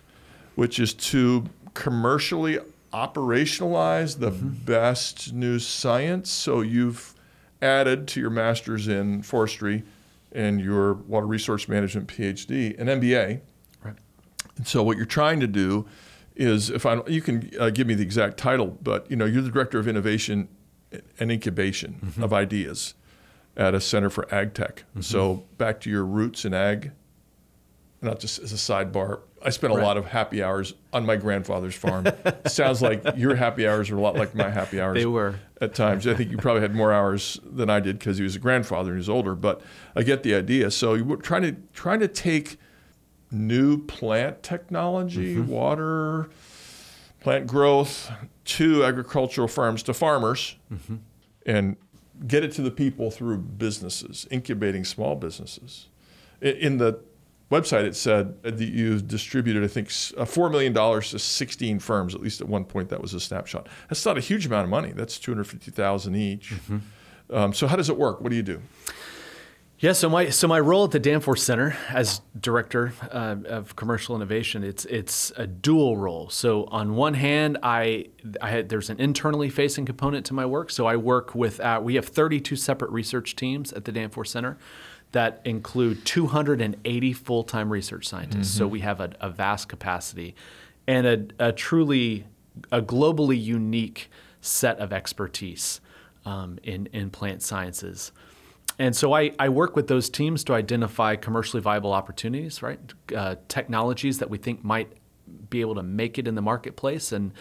which 0.56 0.80
is 0.80 0.94
to 0.94 1.48
commercially 1.74 2.58
operationalize 2.94 4.20
the 4.20 4.32
mm-hmm. 4.32 4.48
best 4.64 5.34
new 5.34 5.60
science. 5.60 6.30
So 6.30 6.62
you've 6.62 7.14
added 7.62 8.08
to 8.10 8.22
your 8.22 8.30
master's 8.30 8.88
in 8.88 9.24
forestry 9.24 9.84
and 10.32 10.62
your 10.62 10.94
water 10.94 11.28
resource 11.28 11.68
management 11.68 12.08
PhD, 12.08 12.80
an 12.80 12.88
MBA. 12.88 13.42
Right. 13.84 13.96
And 14.56 14.66
so 14.66 14.84
what 14.84 14.96
you're 14.96 15.06
trying 15.06 15.42
to 15.42 15.48
do 15.48 15.86
is 16.36 16.70
if 16.70 16.86
I 16.86 17.02
you 17.08 17.22
can 17.22 17.52
uh, 17.60 17.70
give 17.70 17.88
me 17.88 17.94
the 17.94 18.04
exact 18.04 18.38
title, 18.38 18.78
but 18.82 19.10
you 19.10 19.16
know 19.16 19.26
you're 19.26 19.42
the 19.42 19.52
director 19.52 19.80
of 19.80 19.88
innovation 19.88 20.50
and 21.20 21.32
incubation 21.32 22.00
mm-hmm. 22.04 22.24
of 22.24 22.34
ideas 22.34 22.94
at 23.58 23.74
a 23.74 23.82
center 23.82 24.10
for 24.10 24.34
ag 24.34 24.54
tech. 24.54 24.84
Mm-hmm. 24.92 25.02
So 25.02 25.46
back 25.58 25.80
to 25.82 25.90
your 25.90 26.06
roots 26.06 26.46
in 26.46 26.54
ag. 26.54 26.92
Not 28.02 28.20
just 28.20 28.40
as 28.40 28.52
a 28.52 28.58
sidebar, 28.58 29.22
I 29.46 29.50
spent 29.50 29.74
a 29.74 29.78
right. 29.78 29.86
lot 29.86 29.98
of 29.98 30.06
happy 30.06 30.42
hours 30.42 30.74
on 30.92 31.06
my 31.06 31.16
grandfather's 31.16 31.76
farm. 31.76 32.08
Sounds 32.48 32.82
like 32.82 33.04
your 33.16 33.36
happy 33.36 33.68
hours 33.68 33.92
are 33.92 33.98
a 33.98 34.02
lot 34.02 34.16
like 34.16 34.34
my 34.34 34.50
happy 34.50 34.82
hours. 34.82 34.96
They 34.96 35.06
were 35.06 35.36
at 35.62 35.76
times. 35.76 36.08
I 36.08 36.16
think 36.16 36.32
you 36.32 36.38
probably 36.38 36.62
had 36.62 36.74
more 36.74 36.92
hours 36.92 37.40
than 37.44 37.70
I 37.70 37.80
did 37.80 38.00
because 38.00 38.18
he 38.18 38.24
was 38.24 38.36
a 38.36 38.40
grandfather 38.40 38.90
and 38.90 38.98
he 38.98 39.02
was 39.02 39.10
older. 39.10 39.36
But 39.36 39.62
I 39.96 40.02
get 40.02 40.24
the 40.24 40.34
idea. 40.34 40.72
So 40.72 40.96
you 40.96 41.06
were 41.06 41.18
trying 41.18 41.44
to 41.44 41.56
trying 41.74 42.00
to 42.00 42.08
take 42.08 42.58
new 43.32 43.84
plant 43.86 44.44
technology, 44.44 45.36
mm-hmm. 45.36 45.48
water, 45.48 46.30
plant 47.20 47.48
growth 47.48 48.12
to 48.46 48.84
agricultural 48.84 49.48
farms, 49.48 49.84
to 49.84 49.94
farmers, 49.94 50.56
mm-hmm. 50.72 50.96
and 51.46 51.76
get 52.28 52.44
it 52.44 52.52
to 52.54 52.62
the 52.62 52.72
people 52.72 53.12
through 53.12 53.38
businesses, 53.38 54.28
incubating 54.32 54.86
small 54.86 55.16
businesses. 55.16 55.90
In 56.42 56.78
the 56.78 57.00
website, 57.52 57.84
it 57.84 57.96
said 57.96 58.42
that 58.44 58.60
you 58.60 59.00
distributed, 59.02 59.64
I 59.64 59.68
think, 59.68 59.90
$4 59.90 60.52
million 60.52 60.74
to 60.74 61.20
16 61.20 61.80
firms, 61.80 62.16
at 62.16 62.22
least 62.22 62.42
at 62.42 62.48
one 62.48 62.66
point, 62.66 62.90
that 62.90 63.02
was 63.02 63.14
a 63.14 63.20
snapshot. 63.20 63.68
That's 63.90 64.06
not 64.06 64.18
a 64.18 64.22
huge 64.22 64.46
amount 64.46 64.66
of 64.66 64.70
money. 64.70 64.92
That's 64.92 65.18
250000 65.20 66.16
each. 66.16 66.52
Mm-hmm. 66.52 66.78
Um, 67.36 67.54
so, 67.54 67.66
how 67.66 67.76
does 67.76 67.90
it 67.90 67.98
work? 67.98 68.22
What 68.22 68.30
do 68.30 68.36
you 68.36 68.44
do? 68.44 68.62
Yeah, 69.80 69.92
so 69.92 70.10
my 70.10 70.30
so 70.30 70.48
my 70.48 70.60
role 70.60 70.86
at 70.86 70.92
the 70.92 71.00
Danforth 71.00 71.40
Center 71.40 71.76
as 71.90 72.22
director 72.40 72.94
uh, 73.12 73.36
of 73.46 73.76
commercial 73.76 74.16
innovation, 74.16 74.64
it's 74.64 74.86
it's 74.86 75.34
a 75.36 75.46
dual 75.46 75.98
role. 75.98 76.30
So 76.30 76.64
on 76.66 76.96
one 76.96 77.14
hand, 77.14 77.58
I, 77.62 78.06
I 78.42 78.52
had, 78.52 78.70
there's 78.70 78.90
an 78.90 79.02
internally 79.02 79.50
facing 79.50 79.86
component 79.86 80.26
to 80.28 80.34
my 80.34 80.46
work. 80.46 80.72
So 80.72 80.86
I 80.86 80.96
work 80.96 81.36
with 81.36 81.60
uh, 81.60 81.82
we 81.84 81.96
have 81.96 82.06
32 82.06 82.56
separate 82.56 82.90
research 82.92 83.36
teams 83.36 83.74
at 83.74 83.84
the 83.84 83.92
Danforth 83.92 84.30
Center 84.30 84.58
that 85.12 85.42
include 85.44 86.06
280 86.06 87.14
full 87.14 87.44
time 87.44 87.70
research 87.70 88.08
scientists. 88.08 88.52
Mm-hmm. 88.52 88.58
So 88.58 88.68
we 88.68 88.80
have 88.80 89.02
a, 89.02 89.12
a 89.20 89.30
vast 89.30 89.68
capacity 89.68 90.36
and 90.88 91.06
a, 91.06 91.48
a, 91.48 91.52
truly 91.52 92.26
a 92.72 92.82
globally 92.82 93.42
unique 93.42 94.10
set 94.40 94.80
of 94.80 94.94
expertise 94.94 95.82
um, 96.26 96.60
in 96.64 96.88
in 96.94 97.10
plant 97.10 97.44
sciences. 97.44 98.14
And 98.78 98.96
so 98.96 99.14
I, 99.14 99.32
I 99.40 99.50
work 99.50 99.76
with 99.76 99.88
those 99.88 100.10
teams 100.10 100.44
to 100.46 100.54
identify 100.54 101.16
commercially 101.16 101.62
viable 101.62 101.94
opportunities, 101.94 102.62
right? 102.62 102.80
Uh, 103.16 103.36
technologies 103.48 104.20
that 104.20 104.30
we 104.30 104.38
think 104.38 104.64
might 104.64 104.92
be 105.50 105.62
able 105.62 105.76
to 105.76 105.84
make 105.84 106.18
it 106.18 106.28
in 106.28 106.36
the 106.36 106.42
marketplace 106.42 107.12
and 107.12 107.32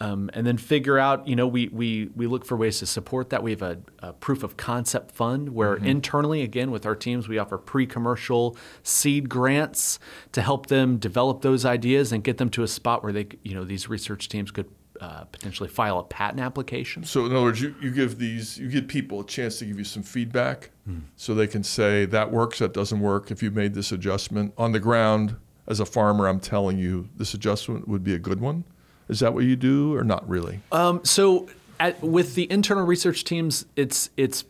um, 0.00 0.30
and 0.34 0.46
then 0.46 0.58
figure 0.58 0.98
out, 0.98 1.26
you 1.26 1.36
know, 1.36 1.46
we, 1.46 1.68
we, 1.68 2.10
we 2.14 2.26
look 2.26 2.44
for 2.44 2.54
ways 2.56 2.80
to 2.80 2.86
support 2.86 3.30
that. 3.30 3.42
We 3.42 3.52
have 3.52 3.62
a, 3.62 3.78
a 4.00 4.12
proof 4.12 4.42
of 4.42 4.56
concept 4.56 5.10
fund 5.10 5.50
where 5.54 5.76
mm-hmm. 5.76 5.86
internally, 5.86 6.42
again, 6.42 6.70
with 6.70 6.84
our 6.84 6.94
teams, 6.94 7.28
we 7.28 7.38
offer 7.38 7.56
pre 7.56 7.86
commercial 7.86 8.56
seed 8.82 9.28
grants 9.30 9.98
to 10.32 10.42
help 10.42 10.66
them 10.66 10.98
develop 10.98 11.40
those 11.40 11.64
ideas 11.64 12.12
and 12.12 12.22
get 12.22 12.36
them 12.36 12.50
to 12.50 12.62
a 12.62 12.68
spot 12.68 13.02
where 13.02 13.12
they, 13.12 13.26
you 13.42 13.54
know, 13.54 13.64
these 13.64 13.88
research 13.88 14.28
teams 14.28 14.50
could 14.50 14.68
uh, 15.00 15.24
potentially 15.24 15.68
file 15.68 15.98
a 15.98 16.04
patent 16.04 16.40
application. 16.40 17.04
So 17.04 17.26
in 17.26 17.32
other 17.32 17.42
words, 17.42 17.60
you, 17.60 17.74
you 17.80 17.90
give 17.90 18.18
these 18.18 18.58
you 18.58 18.68
give 18.68 18.88
people 18.88 19.20
a 19.20 19.26
chance 19.26 19.58
to 19.58 19.64
give 19.64 19.78
you 19.78 19.84
some 19.84 20.02
feedback, 20.02 20.70
so 21.16 21.34
they 21.34 21.46
can 21.46 21.64
say 21.64 22.04
that 22.06 22.30
works, 22.30 22.60
that 22.60 22.72
doesn't 22.72 23.00
work. 23.00 23.30
If 23.30 23.42
you 23.42 23.50
made 23.50 23.74
this 23.74 23.92
adjustment 23.92 24.54
on 24.56 24.72
the 24.72 24.80
ground 24.80 25.36
as 25.66 25.80
a 25.80 25.86
farmer, 25.86 26.28
I'm 26.28 26.40
telling 26.40 26.78
you 26.78 27.08
this 27.16 27.34
adjustment 27.34 27.88
would 27.88 28.04
be 28.04 28.14
a 28.14 28.18
good 28.18 28.40
one. 28.40 28.64
Is 29.08 29.20
that 29.20 29.34
what 29.34 29.44
you 29.44 29.56
do, 29.56 29.94
or 29.96 30.04
not 30.04 30.28
really? 30.28 30.60
Um, 30.72 31.04
so 31.04 31.48
at, 31.78 32.00
with 32.02 32.34
the 32.34 32.50
internal 32.50 32.84
research 32.84 33.24
teams, 33.24 33.66
it's 33.76 34.10
it's 34.16 34.44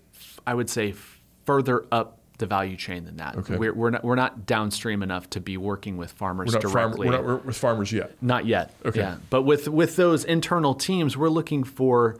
I 0.46 0.54
would 0.54 0.70
say 0.70 0.94
further 1.44 1.86
up 1.92 2.15
the 2.38 2.46
value 2.46 2.76
chain 2.76 3.04
than 3.04 3.16
that. 3.16 3.36
Okay. 3.36 3.56
We're, 3.56 3.74
we're 3.74 3.90
not 3.90 4.04
we're 4.04 4.14
not 4.14 4.46
downstream 4.46 5.02
enough 5.02 5.30
to 5.30 5.40
be 5.40 5.56
working 5.56 5.96
with 5.96 6.12
farmers 6.12 6.48
We're 6.48 6.60
not, 6.60 6.62
farm, 6.62 6.72
directly. 6.72 7.08
we're 7.08 7.34
not 7.34 7.44
with 7.46 7.56
farmers 7.56 7.92
yet. 7.92 8.20
Not 8.22 8.46
yet. 8.46 8.74
Okay. 8.84 9.00
Yeah. 9.00 9.16
But 9.30 9.42
with 9.42 9.68
with 9.68 9.96
those 9.96 10.24
internal 10.24 10.74
teams, 10.74 11.16
we're 11.16 11.28
looking 11.28 11.64
for 11.64 12.16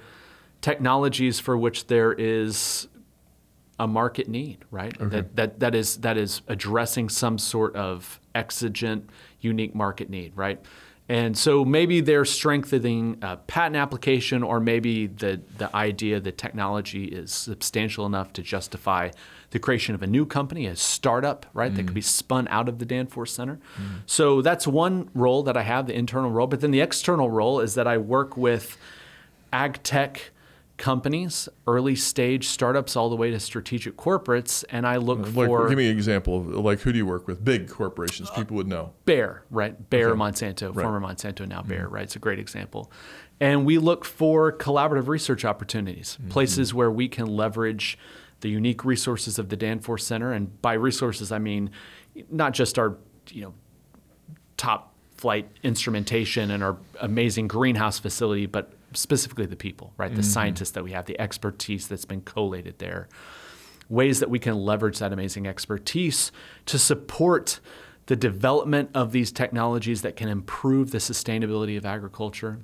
technologies 0.60 1.38
for 1.38 1.56
which 1.56 1.86
there 1.86 2.12
is 2.12 2.88
a 3.78 3.86
market 3.86 4.26
need, 4.28 4.64
right? 4.70 4.96
That, 4.98 5.36
that 5.36 5.60
that 5.60 5.74
is 5.74 5.98
that 5.98 6.16
is 6.16 6.40
addressing 6.48 7.10
some 7.10 7.38
sort 7.38 7.76
of 7.76 8.20
exigent, 8.34 9.10
unique 9.40 9.74
market 9.74 10.08
need, 10.08 10.32
right? 10.34 10.58
And 11.08 11.38
so 11.38 11.64
maybe 11.64 12.00
they're 12.00 12.24
strengthening 12.24 13.18
a 13.22 13.36
patent 13.36 13.76
application, 13.76 14.42
or 14.42 14.60
maybe 14.60 15.06
the 15.06 15.40
the 15.58 15.74
idea 15.76 16.20
the 16.20 16.32
technology 16.32 17.04
is 17.04 17.32
substantial 17.32 18.06
enough 18.06 18.32
to 18.32 18.42
justify 18.42 19.10
the 19.50 19.58
creation 19.58 19.94
of 19.94 20.02
a 20.02 20.06
new 20.06 20.26
company, 20.26 20.66
a 20.66 20.76
startup, 20.76 21.46
right? 21.54 21.74
That 21.74 21.84
could 21.84 21.94
be 21.94 22.00
mm. 22.00 22.04
spun 22.04 22.48
out 22.48 22.68
of 22.68 22.78
the 22.78 22.84
Danforth 22.84 23.28
Center. 23.28 23.58
Mm. 23.76 24.00
So 24.06 24.42
that's 24.42 24.66
one 24.66 25.08
role 25.14 25.42
that 25.44 25.56
I 25.56 25.62
have, 25.62 25.86
the 25.86 25.94
internal 25.94 26.30
role. 26.30 26.46
But 26.46 26.60
then 26.60 26.70
the 26.70 26.80
external 26.80 27.30
role 27.30 27.60
is 27.60 27.74
that 27.74 27.86
I 27.86 27.98
work 27.98 28.36
with 28.36 28.76
ag 29.52 29.82
tech 29.82 30.32
companies, 30.76 31.48
early 31.66 31.96
stage 31.96 32.48
startups, 32.48 32.96
all 32.96 33.08
the 33.08 33.16
way 33.16 33.30
to 33.30 33.40
strategic 33.40 33.96
corporates, 33.96 34.64
and 34.68 34.86
I 34.86 34.96
look 34.96 35.20
Like, 35.34 35.46
for 35.46 35.68
give 35.68 35.78
me 35.78 35.88
an 35.88 35.96
example 35.96 36.40
of 36.40 36.64
like 36.64 36.80
who 36.80 36.92
do 36.92 36.98
you 36.98 37.06
work 37.06 37.26
with? 37.26 37.44
Big 37.44 37.68
corporations, 37.68 38.28
people 38.30 38.56
would 38.56 38.68
know. 38.68 38.92
Bayer, 39.04 39.42
right? 39.50 39.88
Bayer 39.88 40.10
Okay. 40.10 40.18
Monsanto, 40.18 40.74
Right. 40.74 40.82
former 40.82 41.00
Monsanto, 41.00 41.46
now 41.46 41.62
mm. 41.62 41.68
Bayer, 41.68 41.88
right? 41.88 42.02
It's 42.02 42.16
a 42.16 42.18
great 42.18 42.38
example. 42.38 42.90
And 43.40 43.66
we 43.66 43.78
look 43.78 44.04
for 44.04 44.52
collaborative 44.52 45.08
research 45.08 45.44
opportunities, 45.44 46.16
mm-hmm. 46.20 46.30
places 46.30 46.72
where 46.72 46.90
we 46.90 47.08
can 47.08 47.26
leverage 47.26 47.98
the 48.40 48.48
unique 48.48 48.84
resources 48.84 49.38
of 49.38 49.48
the 49.48 49.56
Danforth 49.56 50.02
Center. 50.02 50.32
And 50.32 50.60
by 50.62 50.74
resources, 50.74 51.32
I 51.32 51.38
mean 51.38 51.70
not 52.30 52.52
just 52.52 52.78
our, 52.78 52.96
you 53.30 53.42
know, 53.42 53.54
top 54.56 54.94
flight 55.16 55.48
instrumentation 55.62 56.50
and 56.50 56.62
our 56.62 56.76
amazing 57.00 57.48
greenhouse 57.48 57.98
facility, 57.98 58.46
but 58.46 58.72
specifically 58.92 59.46
the 59.46 59.56
people, 59.56 59.92
right? 59.96 60.10
The 60.10 60.20
mm-hmm. 60.20 60.30
scientists 60.30 60.72
that 60.72 60.84
we 60.84 60.92
have, 60.92 61.06
the 61.06 61.18
expertise 61.20 61.88
that's 61.88 62.04
been 62.04 62.22
collated 62.22 62.78
there. 62.78 63.08
Ways 63.88 64.20
that 64.20 64.30
we 64.30 64.38
can 64.38 64.54
leverage 64.54 64.98
that 64.98 65.12
amazing 65.12 65.46
expertise 65.46 66.32
to 66.66 66.78
support 66.78 67.60
the 68.06 68.16
development 68.16 68.90
of 68.94 69.12
these 69.12 69.32
technologies 69.32 70.02
that 70.02 70.16
can 70.16 70.28
improve 70.28 70.90
the 70.90 70.98
sustainability 70.98 71.76
of 71.76 71.86
agriculture 71.86 72.58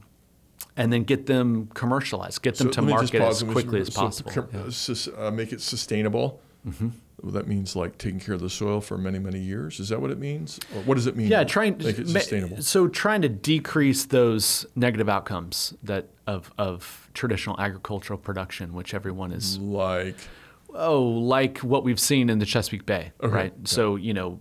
and 0.76 0.92
then 0.92 1.02
get 1.04 1.26
them 1.26 1.68
commercialized, 1.74 2.42
get 2.42 2.56
them 2.56 2.70
to 2.70 2.82
me 2.82 2.92
just 2.92 3.12
market 3.12 3.28
as 3.28 3.42
quickly 3.42 3.80
as 3.80 3.90
possible. 3.90 4.30
com- 4.32 4.48
Yeah. 4.52 5.26
uh, 5.26 5.30
make 5.30 5.52
it 5.52 5.60
sustainable. 5.60 6.40
Well, 7.22 7.32
that 7.32 7.46
means 7.46 7.76
like 7.76 7.98
taking 7.98 8.18
care 8.18 8.34
of 8.34 8.40
the 8.40 8.50
soil 8.50 8.80
for 8.80 8.98
many, 8.98 9.18
many 9.20 9.38
years. 9.38 9.78
Is 9.78 9.90
that 9.90 10.00
what 10.00 10.10
it 10.10 10.18
means? 10.18 10.58
Or 10.74 10.82
what 10.82 10.94
does 10.96 11.06
it 11.06 11.16
mean? 11.16 11.28
Yeah, 11.28 11.40
to 11.40 11.44
trying 11.44 11.78
make 11.78 11.98
it 11.98 12.08
sustainable. 12.08 12.60
So 12.62 12.88
trying 12.88 13.22
to 13.22 13.28
decrease 13.28 14.06
those 14.06 14.66
negative 14.74 15.08
outcomes 15.08 15.74
that 15.84 16.08
of 16.26 16.50
of 16.58 17.08
traditional 17.14 17.58
agricultural 17.60 18.18
production, 18.18 18.72
which 18.74 18.92
everyone 18.94 19.30
is 19.32 19.56
Like, 19.58 20.16
oh 20.74 21.00
like 21.02 21.58
what 21.58 21.84
we've 21.84 22.00
seen 22.00 22.28
in 22.30 22.38
the 22.40 22.46
Chesapeake 22.46 22.86
Bay, 22.86 23.12
Okay, 23.22 23.32
right? 23.34 23.52
yeah. 23.56 23.62
So 23.66 23.96
you 23.96 24.14
know. 24.14 24.40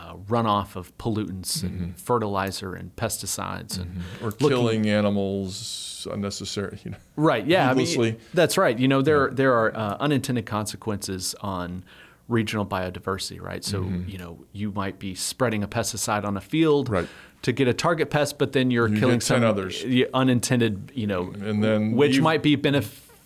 Uh, 0.00 0.14
runoff 0.28 0.76
of 0.76 0.96
pollutants 0.96 1.52
Mm-hmm. 1.62 1.66
and 1.84 2.00
fertilizer 2.00 2.72
and 2.74 2.94
pesticides 2.96 3.78
and 3.78 4.00
or 4.22 4.30
looking- 4.30 4.48
killing 4.48 4.86
animals 4.88 6.06
unnecessary. 6.10 6.78
You 6.84 6.92
know, 6.92 6.96
Right. 7.16 7.46
Yeah. 7.46 7.70
I 7.70 7.74
mean, 7.74 8.16
that's 8.32 8.56
right. 8.56 8.78
You 8.78 8.88
know, 8.88 9.02
there 9.02 9.28
there 9.30 9.52
are 9.52 9.76
uh, 9.76 9.96
unintended 10.00 10.46
consequences 10.46 11.34
on 11.42 11.84
regional 12.28 12.64
biodiversity. 12.64 13.40
Right. 13.42 13.62
So 13.64 13.82
you 14.06 14.16
know, 14.16 14.32
you 14.52 14.72
might 14.72 14.98
be 14.98 15.14
spreading 15.14 15.62
a 15.62 15.68
pesticide 15.68 16.24
on 16.24 16.36
a 16.36 16.40
field 16.40 16.88
Right. 16.88 17.08
to 17.42 17.52
get 17.52 17.68
a 17.68 17.74
target 17.74 18.08
pest, 18.10 18.38
but 18.38 18.52
then 18.52 18.70
you're 18.70 18.88
You 18.88 18.98
killing 19.00 19.20
some 19.20 19.44
others. 19.44 19.84
unintended. 20.14 20.92
You 20.94 21.06
know, 21.08 21.22
And 21.44 21.62
then 21.62 21.92
which 21.92 22.20
might 22.22 22.42
be 22.42 22.56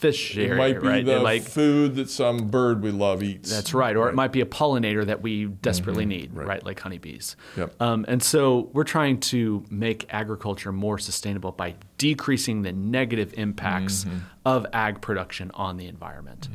beneficiary. 0.05 0.51
it 0.51 0.57
might 0.57 0.81
be 0.81 0.87
right. 0.89 1.05
the 1.05 1.19
like 1.21 1.43
food 1.43 1.95
that 1.97 2.11
some 2.11 2.49
bird 2.49 2.83
we 2.83 2.91
love 2.91 3.23
eats. 3.23 3.51
that's 3.51 3.75
right. 3.75 3.97
Or 3.97 4.09
it 4.09 4.15
might 4.15 4.33
be 4.33 4.41
a 4.41 4.47
pollinator 4.47 5.05
that 5.07 5.23
we 5.23 5.47
desperately 5.47 6.07
need, 6.07 6.31
Mm-hmm. 6.31 6.39
Right. 6.39 6.49
right. 6.49 6.65
Like 6.65 6.81
honeybees. 6.81 7.37
Yep. 7.57 7.81
Um, 7.83 8.05
and 8.09 8.23
so 8.23 8.71
we're 8.73 8.85
trying 8.85 9.21
to 9.21 9.65
make 9.71 10.07
agriculture 10.11 10.73
more 10.73 10.99
sustainable 10.99 11.53
by 11.53 11.75
decreasing 11.99 12.63
the 12.63 12.73
negative 12.73 13.35
impacts 13.37 14.05
Mm-hmm. 14.05 14.19
of 14.47 14.67
ag 14.73 15.01
production 15.01 15.51
on 15.55 15.77
the 15.77 15.87
environment. 15.87 16.49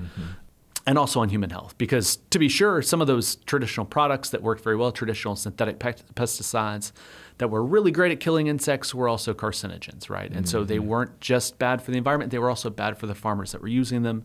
And 0.87 0.97
also 0.97 1.19
on 1.19 1.29
human 1.29 1.51
health, 1.51 1.77
because 1.77 2.17
to 2.31 2.39
be 2.39 2.49
sure, 2.49 2.81
some 2.81 2.99
of 2.99 3.05
those 3.05 3.35
traditional 3.45 3.85
products 3.85 4.29
that 4.31 4.41
work 4.41 4.59
very 4.63 4.75
well, 4.75 4.91
traditional 4.91 5.35
synthetic 5.35 5.77
pesticides 5.79 6.91
that 7.39 7.49
were 7.49 7.63
really 7.63 7.89
great 7.91 8.11
at 8.11 8.19
killing 8.19 8.47
insects, 8.47 8.93
were 8.93 9.07
also 9.09 9.33
carcinogens, 9.33 10.09
right? 10.09 10.31
And 10.31 10.47
so 10.47 10.59
Mm-hmm. 10.59 10.67
they 10.67 10.79
weren't 10.79 11.19
just 11.19 11.57
bad 11.57 11.81
for 11.81 11.91
the 11.91 11.97
environment; 11.97 12.31
they 12.31 12.37
were 12.39 12.49
also 12.49 12.69
bad 12.69 12.97
for 12.97 13.07
the 13.07 13.15
farmers 13.15 13.51
that 13.53 13.61
were 13.61 13.67
using 13.67 14.03
them. 14.03 14.23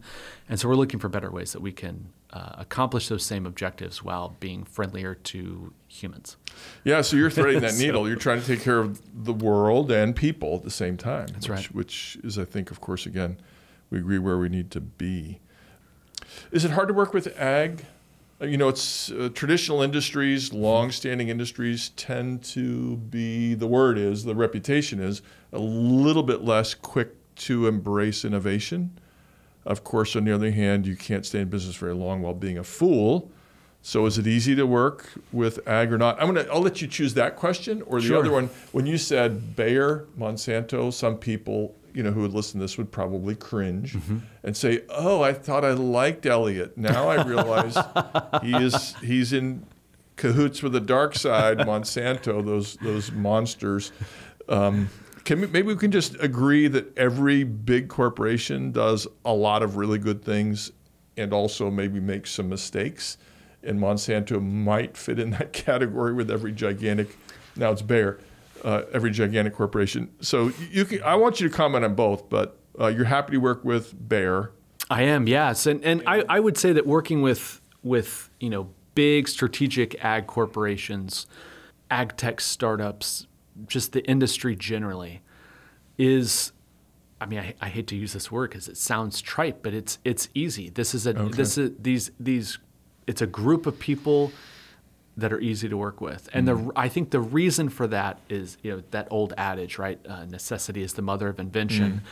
And 0.48 0.60
so 0.60 0.68
we're 0.68 0.74
looking 0.74 1.00
for 1.00 1.08
better 1.08 1.30
ways 1.30 1.52
that 1.52 1.60
we 1.60 1.72
can 1.72 2.12
uh, 2.32 2.56
accomplish 2.58 3.08
those 3.08 3.24
same 3.24 3.46
objectives 3.46 4.02
while 4.02 4.36
being 4.40 4.64
friendlier 4.64 5.14
to 5.14 5.72
humans. 5.88 6.36
Yeah, 6.82 7.00
so 7.02 7.16
you're 7.16 7.30
threading 7.30 7.60
that 7.62 7.74
needle. 7.78 8.06
You're 8.08 8.16
trying 8.16 8.40
to 8.40 8.46
take 8.46 8.60
care 8.62 8.78
of 8.80 9.00
the 9.24 9.32
world 9.32 9.90
and 9.92 10.14
people 10.14 10.56
at 10.56 10.62
the 10.64 10.70
same 10.70 10.96
time. 10.96 11.28
That's 11.28 11.48
which, 11.48 11.56
right. 11.58 11.74
Which 11.74 12.18
is, 12.24 12.38
I 12.38 12.44
think, 12.44 12.70
of 12.72 12.80
course, 12.80 13.06
again, 13.06 13.38
we 13.90 13.98
agree 13.98 14.18
where 14.18 14.38
we 14.38 14.48
need 14.48 14.72
to 14.72 14.80
be. 14.80 15.38
Is 16.50 16.64
it 16.64 16.72
hard 16.72 16.88
to 16.88 16.94
work 16.94 17.14
with 17.14 17.28
ag? 17.38 17.84
Uh, 18.40 18.46
You 18.46 18.56
know, 18.56 18.68
it's 18.68 19.10
uh, 19.10 19.30
traditional 19.34 19.82
industries, 19.82 20.52
long-standing 20.52 21.28
industries 21.28 21.90
tend 21.90 22.42
to 22.44 22.96
be. 22.96 23.54
The 23.54 23.66
word 23.66 23.98
is 23.98 24.24
the 24.24 24.34
reputation 24.34 25.00
is 25.00 25.22
a 25.52 25.58
little 25.58 26.22
bit 26.22 26.42
less 26.42 26.74
quick 26.74 27.14
to 27.36 27.66
embrace 27.66 28.24
innovation. 28.24 28.98
Of 29.64 29.82
course, 29.82 30.14
on 30.14 30.24
the 30.24 30.32
other 30.32 30.50
hand, 30.50 30.86
you 30.86 30.96
can't 30.96 31.24
stay 31.24 31.40
in 31.40 31.48
business 31.48 31.76
very 31.76 31.94
long 31.94 32.22
while 32.22 32.34
being 32.34 32.58
a 32.58 32.64
fool. 32.64 33.30
So, 33.82 34.06
is 34.06 34.16
it 34.18 34.26
easy 34.26 34.54
to 34.56 34.66
work 34.66 35.10
with 35.32 35.66
ag 35.68 35.92
or 35.92 35.98
not? 35.98 36.20
I'm 36.20 36.26
gonna. 36.34 36.46
I'll 36.52 36.60
let 36.62 36.80
you 36.80 36.88
choose 36.88 37.14
that 37.14 37.36
question 37.36 37.82
or 37.82 38.00
the 38.00 38.06
Sure. 38.08 38.18
other 38.18 38.32
one. 38.32 38.48
When 38.72 38.86
you 38.86 38.96
said 38.98 39.56
Bayer, 39.56 40.06
Monsanto, 40.18 40.90
some 40.92 41.16
people, 41.16 41.74
you 41.94 42.02
know, 42.02 42.10
who 42.10 42.22
would 42.22 42.34
listen 42.34 42.58
to 42.58 42.64
this 42.64 42.76
would 42.76 42.90
probably 42.90 43.36
cringe 43.36 43.96
and 44.42 44.56
say, 44.56 44.82
"Oh, 44.90 45.22
I 45.22 45.32
thought 45.32 45.64
I 45.64 45.70
liked 45.70 46.26
Elliot. 46.26 46.76
Now 46.76 47.08
I 47.08 47.24
realize 47.24 47.78
he 48.42 48.54
is 48.54 48.94
he's 48.96 49.32
in 49.32 49.64
cahoots 50.16 50.62
with 50.62 50.72
the 50.72 50.80
dark 50.80 51.14
side, 51.14 51.58
Monsanto, 51.58 52.44
those 52.44 52.76
those 52.76 53.12
monsters." 53.12 53.92
Um, 54.48 54.90
can 55.24 55.40
we, 55.40 55.46
maybe 55.46 55.68
we 55.68 55.76
can 55.76 55.90
just 55.90 56.20
agree 56.20 56.68
that 56.68 56.96
every 56.98 57.44
big 57.44 57.88
corporation 57.88 58.72
does 58.72 59.06
a 59.24 59.32
lot 59.32 59.62
of 59.62 59.76
really 59.76 59.98
good 59.98 60.22
things, 60.22 60.72
and 61.16 61.32
also 61.32 61.70
maybe 61.70 62.00
makes 62.00 62.30
some 62.30 62.48
mistakes, 62.48 63.16
and 63.62 63.78
Monsanto 63.80 64.42
might 64.42 64.96
fit 64.96 65.18
in 65.18 65.30
that 65.30 65.52
category 65.54 66.12
with 66.12 66.30
every 66.30 66.52
gigantic. 66.52 67.16
Now 67.56 67.70
it's 67.70 67.82
Bayer, 67.82 68.18
uh, 68.64 68.82
every 68.92 69.10
gigantic 69.10 69.54
corporation. 69.54 70.10
So 70.20 70.50
you 70.70 70.84
can. 70.84 71.02
I 71.02 71.14
want 71.14 71.40
you 71.40 71.48
to 71.48 71.54
comment 71.54 71.84
on 71.84 71.94
both, 71.94 72.28
but 72.28 72.58
uh, 72.80 72.88
you're 72.88 73.04
happy 73.04 73.32
to 73.32 73.38
work 73.38 73.64
with 73.64 74.08
Bayer. 74.08 74.50
I 74.90 75.02
am, 75.02 75.26
yes, 75.28 75.66
and 75.66 75.84
and 75.84 76.02
I, 76.06 76.24
I 76.28 76.40
would 76.40 76.56
say 76.56 76.72
that 76.72 76.86
working 76.86 77.22
with 77.22 77.60
with 77.82 78.30
you 78.40 78.50
know 78.50 78.70
big 78.94 79.28
strategic 79.28 80.02
ag 80.04 80.26
corporations, 80.26 81.26
ag 81.90 82.16
tech 82.16 82.40
startups, 82.40 83.26
just 83.66 83.92
the 83.92 84.04
industry 84.04 84.56
generally, 84.56 85.20
is, 85.98 86.52
I 87.20 87.26
mean, 87.26 87.40
I, 87.40 87.54
I 87.60 87.68
hate 87.68 87.86
to 87.88 87.96
use 87.96 88.12
this 88.12 88.30
word 88.30 88.50
because 88.50 88.68
it 88.68 88.76
sounds 88.76 89.20
trite, 89.20 89.62
but 89.62 89.74
it's 89.74 89.98
it's 90.04 90.28
easy. 90.34 90.70
This 90.70 90.94
is 90.94 91.06
a 91.06 91.12
this 91.12 91.58
is 91.58 91.72
these 91.78 92.10
these, 92.18 92.58
it's 93.06 93.22
a 93.22 93.26
group 93.26 93.66
of 93.66 93.78
people 93.78 94.32
that 95.16 95.32
are 95.32 95.40
easy 95.40 95.68
to 95.68 95.76
work 95.76 96.00
with. 96.00 96.28
And 96.32 96.48
the 96.48 96.72
I 96.74 96.88
think 96.88 97.10
the 97.10 97.20
reason 97.20 97.68
for 97.68 97.86
that 97.88 98.18
is 98.28 98.56
you 98.62 98.72
know 98.72 98.82
that 98.90 99.08
old 99.10 99.32
adage, 99.36 99.78
right? 99.78 99.98
Uh, 100.08 100.24
necessity 100.24 100.82
is 100.82 100.94
the 100.94 101.02
mother 101.02 101.28
of 101.28 101.38
invention. 101.38 102.02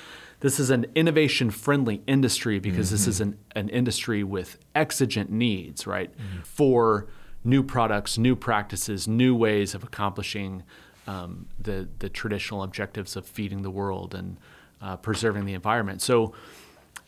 This 0.40 0.58
is 0.58 0.70
an 0.70 0.86
innovation 0.96 1.50
friendly 1.50 2.02
industry 2.06 2.58
because 2.58 2.90
this 2.90 3.06
is 3.06 3.20
an, 3.20 3.38
an 3.54 3.68
industry 3.68 4.24
with 4.24 4.58
exigent 4.74 5.30
needs, 5.30 5.86
right? 5.86 6.10
For 6.42 7.06
new 7.44 7.62
products, 7.62 8.18
new 8.18 8.34
practices, 8.34 9.06
new 9.06 9.36
ways 9.36 9.74
of 9.74 9.84
accomplishing 9.84 10.64
um, 11.06 11.46
the 11.60 11.88
the 11.98 12.08
traditional 12.08 12.62
objectives 12.62 13.16
of 13.16 13.26
feeding 13.26 13.62
the 13.62 13.70
world 13.70 14.14
and 14.14 14.36
uh, 14.80 14.96
preserving 14.96 15.44
the 15.44 15.54
environment. 15.54 16.02
So 16.02 16.34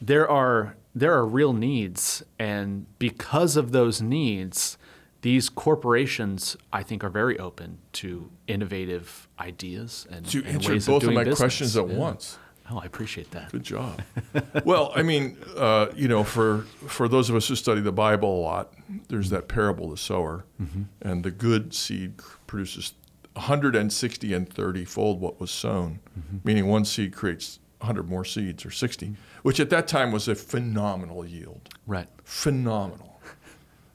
there 0.00 0.28
are 0.28 0.76
there 0.94 1.12
are 1.14 1.26
real 1.26 1.52
needs, 1.52 2.22
and 2.38 2.86
because 2.98 3.56
of 3.56 3.72
those 3.72 4.00
needs, 4.00 4.78
these 5.24 5.48
corporations, 5.48 6.54
I 6.70 6.82
think, 6.82 7.02
are 7.02 7.08
very 7.08 7.38
open 7.38 7.78
to 7.94 8.30
innovative 8.46 9.26
ideas 9.40 10.06
and, 10.10 10.26
So 10.26 10.36
you 10.36 10.44
and 10.44 10.56
answered 10.56 10.72
ways 10.72 10.86
both 10.86 11.02
of 11.02 11.08
of 11.08 11.14
my 11.14 11.24
business. 11.24 11.38
questions 11.38 11.76
at 11.78 11.88
Yeah. 11.88 11.96
once. 11.96 12.38
Oh, 12.70 12.78
I 12.78 12.84
appreciate 12.84 13.30
that. 13.30 13.50
Good 13.50 13.62
job. 13.62 14.02
well, 14.66 14.92
I 14.94 15.02
mean, 15.02 15.38
uh, 15.56 15.86
you 15.96 16.08
know, 16.08 16.24
for 16.24 16.66
for 16.88 17.08
those 17.08 17.30
of 17.30 17.36
us 17.36 17.48
who 17.48 17.56
study 17.56 17.80
the 17.80 17.90
Bible 17.90 18.38
a 18.38 18.42
lot, 18.42 18.74
there's 19.08 19.30
that 19.30 19.48
parable, 19.48 19.88
the 19.88 19.96
sower, 19.96 20.44
mm-hmm. 20.60 20.82
and 21.00 21.24
the 21.24 21.30
good 21.30 21.72
seed 21.72 22.20
produces 22.46 22.92
160 23.32 24.34
and 24.34 24.46
30 24.46 24.84
fold 24.84 25.22
what 25.22 25.40
was 25.40 25.50
sown, 25.50 26.00
mm-hmm. 26.18 26.36
meaning 26.44 26.66
one 26.66 26.84
seed 26.84 27.14
creates 27.14 27.60
100 27.78 28.08
more 28.10 28.26
seeds 28.26 28.66
or 28.66 28.70
60, 28.70 29.06
mm-hmm. 29.06 29.14
which 29.42 29.58
at 29.58 29.70
that 29.70 29.88
time 29.88 30.12
was 30.12 30.28
a 30.28 30.34
phenomenal 30.34 31.24
yield. 31.24 31.70
Right. 31.86 32.08
Phenomenal. 32.24 33.13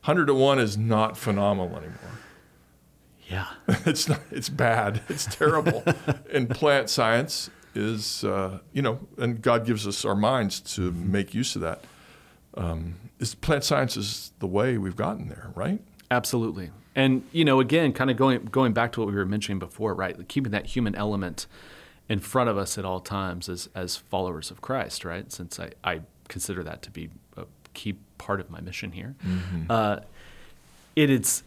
100 0.10 0.26
to 0.26 0.34
1 0.34 0.58
is 0.58 0.76
not 0.76 1.16
phenomenal 1.16 1.78
anymore. 1.78 2.18
Yeah. 3.30 3.46
it's 3.86 4.10
not, 4.10 4.22
it's 4.32 4.50
bad. 4.50 5.02
It's 5.08 5.26
terrible. 5.28 5.84
and 6.34 6.50
plant 6.50 6.90
science 6.90 7.52
is, 7.76 8.24
uh, 8.24 8.58
you 8.74 8.82
know, 8.82 9.02
and 9.20 9.40
God 9.40 9.68
gives 9.68 9.86
us 9.86 10.04
our 10.06 10.16
minds 10.16 10.62
to 10.62 10.92
make 10.94 11.36
use 11.36 11.56
of 11.56 11.62
that. 11.62 11.84
Um, 12.56 12.96
is 13.20 13.36
plant 13.36 13.64
science 13.64 13.96
is 13.98 14.32
the 14.40 14.48
way 14.48 14.80
we've 14.80 14.96
gotten 14.96 15.30
there, 15.30 15.52
right? 15.54 15.80
Absolutely. 16.10 16.72
And 16.96 17.22
you 17.32 17.46
know, 17.46 17.60
again, 17.60 17.94
kind 17.94 18.10
of 18.10 18.18
going 18.18 18.46
going 18.46 18.74
back 18.74 18.92
to 18.94 19.02
what 19.02 19.10
we 19.10 19.14
were 19.14 19.28
mentioning 19.28 19.60
before, 19.60 19.94
right? 19.94 20.18
Like 20.18 20.28
keeping 20.28 20.52
that 20.54 20.66
human 20.66 20.96
element 20.96 21.46
in 22.10 22.18
front 22.18 22.50
of 22.50 22.58
us 22.58 22.80
at 22.80 22.84
all 22.84 23.00
times 23.00 23.48
as 23.48 23.70
as 23.76 23.96
followers 23.96 24.50
of 24.50 24.60
Christ, 24.60 25.06
right? 25.06 25.32
Since 25.32 25.60
I, 25.60 25.70
I 25.84 26.02
consider 26.30 26.64
that 26.64 26.82
to 26.82 26.90
be 26.90 27.12
key 27.74 27.96
part 28.18 28.40
of 28.40 28.50
my 28.50 28.62
mission 28.62 28.92
here. 28.92 29.16
Uh, 29.70 30.00
it 30.96 31.10
is 31.10 31.44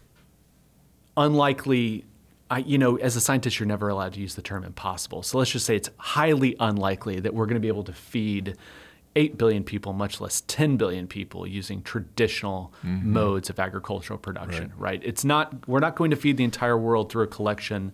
unlikely 1.15 2.05
I, 2.53 2.59
you 2.59 2.77
know, 2.77 2.97
as 2.97 3.15
a 3.15 3.21
scientist, 3.21 3.59
you're 3.59 3.65
never 3.65 3.89
allowed 3.89 4.13
to 4.13 4.19
use 4.19 4.35
the 4.35 4.43
term 4.43 4.63
impossible. 4.63 5.23
So 5.23 5.39
let's 5.39 5.49
just 5.49 5.65
say 5.65 5.75
it's 5.75 5.89
highly 5.97 6.55
unlikely 6.59 7.19
that 7.21 7.33
we're 7.33 7.45
going 7.45 7.55
to 7.55 7.61
be 7.61 7.67
able 7.67 7.85
to 7.85 7.93
feed 7.93 8.55
8 9.15 9.39
billion 9.39 9.63
people, 9.63 9.91
much 9.93 10.21
less 10.21 10.41
10 10.41 10.77
billion 10.77 11.07
people, 11.07 11.47
using 11.47 11.81
traditional 11.81 12.71
modes 12.83 13.49
of 13.49 13.59
agricultural 13.59 14.19
production, 14.19 14.71
right. 14.77 15.01
It's 15.03 15.25
not, 15.25 15.67
we're 15.67 15.79
not 15.79 15.95
going 15.95 16.11
to 16.11 16.17
feed 16.17 16.37
the 16.37 16.43
entire 16.43 16.77
world 16.77 17.11
through 17.11 17.23
a 17.23 17.27
collection 17.27 17.91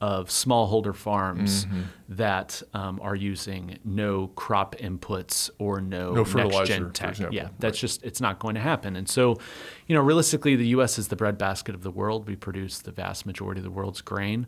of 0.00 0.28
smallholder 0.28 0.94
farms 0.94 1.66
that 2.08 2.62
um, 2.72 2.98
are 3.02 3.14
using 3.14 3.78
no 3.84 4.28
crop 4.28 4.74
inputs 4.76 5.50
or 5.58 5.80
no, 5.80 6.12
No 6.14 6.24
fertilizer, 6.24 6.88
tech. 6.90 7.18
Yeah, 7.30 7.48
that's 7.58 7.78
just 7.78 8.02
it's 8.02 8.20
not 8.20 8.38
going 8.38 8.54
to 8.54 8.60
happen. 8.62 8.96
And 8.96 9.08
so, 9.08 9.38
you 9.86 9.94
know, 9.94 10.00
realistically, 10.02 10.56
the 10.56 10.68
U.S. 10.68 10.98
is 10.98 11.08
the 11.08 11.16
breadbasket 11.16 11.74
of 11.74 11.82
the 11.82 11.90
world. 11.90 12.26
We 12.26 12.36
produce 12.36 12.78
the 12.78 12.92
vast 12.92 13.26
majority 13.26 13.58
of 13.60 13.64
the 13.64 13.70
world's 13.70 14.00
grain, 14.00 14.46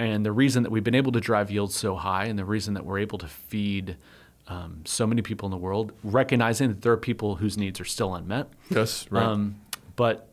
and 0.00 0.26
the 0.26 0.32
reason 0.32 0.64
that 0.64 0.70
we've 0.70 0.84
been 0.84 0.94
able 0.96 1.12
to 1.12 1.20
drive 1.20 1.50
yields 1.50 1.76
so 1.76 1.94
high, 1.94 2.24
and 2.24 2.38
the 2.38 2.44
reason 2.44 2.74
that 2.74 2.84
we're 2.84 2.98
able 2.98 3.18
to 3.18 3.28
feed 3.28 3.96
um, 4.48 4.80
so 4.84 5.06
many 5.06 5.22
people 5.22 5.46
in 5.46 5.50
the 5.50 5.56
world, 5.58 5.92
recognizing 6.02 6.68
that 6.68 6.82
there 6.82 6.92
are 6.92 6.96
people 6.96 7.36
whose 7.36 7.56
needs 7.58 7.80
are 7.80 7.84
still 7.84 8.14
unmet, 8.14 8.48
Yes, 8.70 9.06
right. 9.10 9.22
um, 9.22 9.60
but 9.94 10.27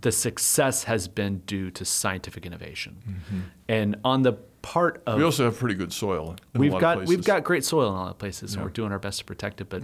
the 0.00 0.12
success 0.12 0.84
has 0.84 1.08
been 1.08 1.38
due 1.46 1.70
to 1.70 1.84
scientific 1.84 2.46
innovation, 2.46 3.20
and 3.68 3.96
on 4.04 4.22
the 4.22 4.32
part 4.62 5.02
of 5.06 5.18
we 5.18 5.24
also 5.24 5.44
have 5.44 5.58
pretty 5.58 5.74
good 5.74 5.92
soil. 5.92 6.36
In 6.54 6.60
we've 6.60 6.78
got 6.78 7.06
we've 7.06 7.24
got 7.24 7.44
great 7.44 7.64
soil 7.64 7.88
in 7.88 7.94
a 7.94 7.96
lot 7.96 8.10
of 8.10 8.18
places, 8.18 8.54
and 8.54 8.62
we're 8.64 8.70
doing 8.70 8.92
our 8.92 8.98
best 8.98 9.18
to 9.20 9.24
protect 9.24 9.60
it. 9.60 9.68
But 9.68 9.82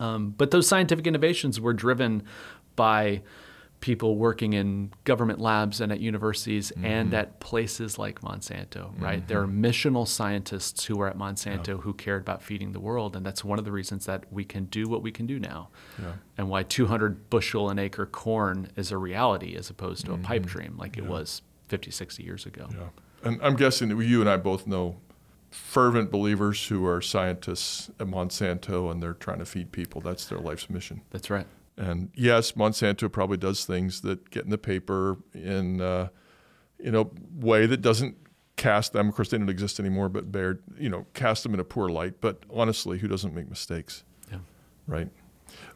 um, 0.00 0.34
but 0.36 0.50
those 0.50 0.68
scientific 0.68 1.06
innovations 1.06 1.60
were 1.60 1.72
driven 1.72 2.22
by 2.76 3.22
people 3.84 4.16
working 4.16 4.54
in 4.54 4.90
government 5.04 5.38
labs 5.38 5.78
and 5.78 5.92
at 5.92 6.00
universities 6.00 6.70
and 6.82 7.08
mm-hmm. 7.08 7.16
at 7.16 7.38
places 7.38 7.98
like 7.98 8.22
Monsanto. 8.22 8.98
Right, 8.98 9.28
there 9.28 9.42
are 9.42 9.46
mm-hmm. 9.46 9.62
missional 9.62 10.08
scientists 10.08 10.86
who 10.86 10.96
were 10.96 11.06
at 11.06 11.18
Monsanto 11.18 11.78
who 11.82 11.92
cared 11.92 12.22
about 12.22 12.42
feeding 12.42 12.72
the 12.72 12.80
world, 12.80 13.14
and 13.14 13.26
that's 13.26 13.44
one 13.44 13.58
of 13.58 13.66
the 13.66 13.72
reasons 13.72 14.06
that 14.06 14.24
we 14.32 14.42
can 14.42 14.64
do 14.64 14.88
what 14.88 15.02
we 15.02 15.12
can 15.12 15.26
do 15.26 15.38
now, 15.38 15.68
and 16.38 16.48
why 16.48 16.62
200 16.62 17.28
bushel 17.28 17.68
an 17.68 17.78
acre 17.78 18.06
corn 18.06 18.70
is 18.74 18.90
a 18.90 18.96
reality 18.96 19.54
as 19.54 19.68
opposed 19.68 20.06
to 20.06 20.14
a 20.14 20.18
pipe 20.18 20.44
mm-hmm. 20.44 20.50
dream 20.50 20.76
like 20.78 20.96
it 20.96 21.04
was 21.04 21.42
50, 21.68 21.90
60 21.90 22.22
years 22.22 22.46
ago. 22.46 22.70
Yeah. 22.70 22.88
And 23.22 23.38
I'm 23.42 23.54
guessing 23.54 23.90
that 23.90 24.02
you 24.02 24.22
and 24.22 24.30
I 24.30 24.38
both 24.38 24.66
know 24.66 24.96
fervent 25.50 26.10
believers 26.10 26.68
who 26.68 26.86
are 26.86 27.02
scientists 27.02 27.90
at 28.00 28.06
Monsanto 28.06 28.90
and 28.90 29.02
they're 29.02 29.12
trying 29.12 29.40
to 29.40 29.44
feed 29.44 29.72
people. 29.72 30.00
That's 30.00 30.24
their 30.24 30.38
life's 30.38 30.70
mission. 30.70 31.02
That's 31.10 31.28
right. 31.28 31.46
And 31.76 32.10
yes, 32.14 32.52
Monsanto 32.52 33.10
probably 33.10 33.36
does 33.36 33.64
things 33.64 34.02
that 34.02 34.30
get 34.30 34.44
in 34.44 34.50
the 34.50 34.58
paper 34.58 35.18
in 35.32 35.80
uh, 35.80 36.08
in 36.78 36.94
a 36.94 37.04
way 37.34 37.66
that 37.66 37.78
doesn't 37.78 38.16
cast 38.56 38.92
them. 38.92 39.08
Of 39.08 39.14
course, 39.16 39.30
they 39.30 39.38
don't 39.38 39.48
exist 39.48 39.80
anymore, 39.80 40.08
but 40.08 40.30
bear 40.30 40.60
you 40.78 40.88
know 40.88 41.06
cast 41.14 41.42
them 41.42 41.52
in 41.54 41.60
a 41.60 41.64
poor 41.64 41.88
light. 41.88 42.20
But 42.20 42.44
honestly, 42.50 42.98
who 42.98 43.08
doesn't 43.08 43.34
make 43.34 43.48
mistakes, 43.48 44.04
Yeah. 44.30 44.38
right? 44.86 45.08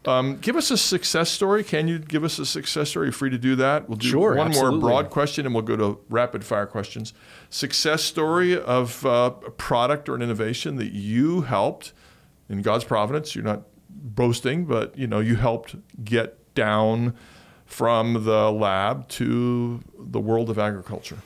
Um, 0.06 0.38
give 0.38 0.56
us 0.56 0.70
a 0.70 0.78
success 0.78 1.30
story. 1.30 1.62
Can 1.62 1.86
you 1.88 1.98
give 1.98 2.24
us 2.24 2.38
a 2.38 2.46
success 2.46 2.90
story? 2.90 3.06
You're 3.08 3.12
free 3.12 3.30
to 3.30 3.38
do 3.38 3.56
that. 3.56 3.88
We'll 3.88 3.98
do 3.98 4.08
Sure, 4.08 4.34
one 4.34 4.48
absolutely. 4.48 4.80
more 4.80 4.90
broad 4.90 5.10
question, 5.10 5.44
and 5.46 5.54
we'll 5.54 5.62
go 5.64 5.76
to 5.76 6.00
rapid 6.08 6.44
fire 6.44 6.66
questions. 6.66 7.12
Success 7.50 8.02
story 8.02 8.58
of 8.58 9.04
uh, 9.04 9.32
a 9.46 9.50
product 9.50 10.08
or 10.08 10.14
an 10.14 10.22
innovation 10.22 10.76
that 10.76 10.92
you 10.92 11.42
helped 11.42 11.92
in 12.48 12.62
God's 12.62 12.84
providence. 12.84 13.34
You're 13.34 13.44
not 13.44 13.62
boasting, 14.02 14.64
but 14.64 14.96
you 14.96 15.06
know 15.06 15.20
you 15.20 15.36
helped 15.36 15.76
get 16.04 16.54
down 16.54 17.14
from 17.66 18.24
the 18.24 18.50
lab 18.50 19.08
to 19.08 19.82
the 19.98 20.20
world 20.20 20.48
of 20.50 20.58
agriculture. 20.58 21.18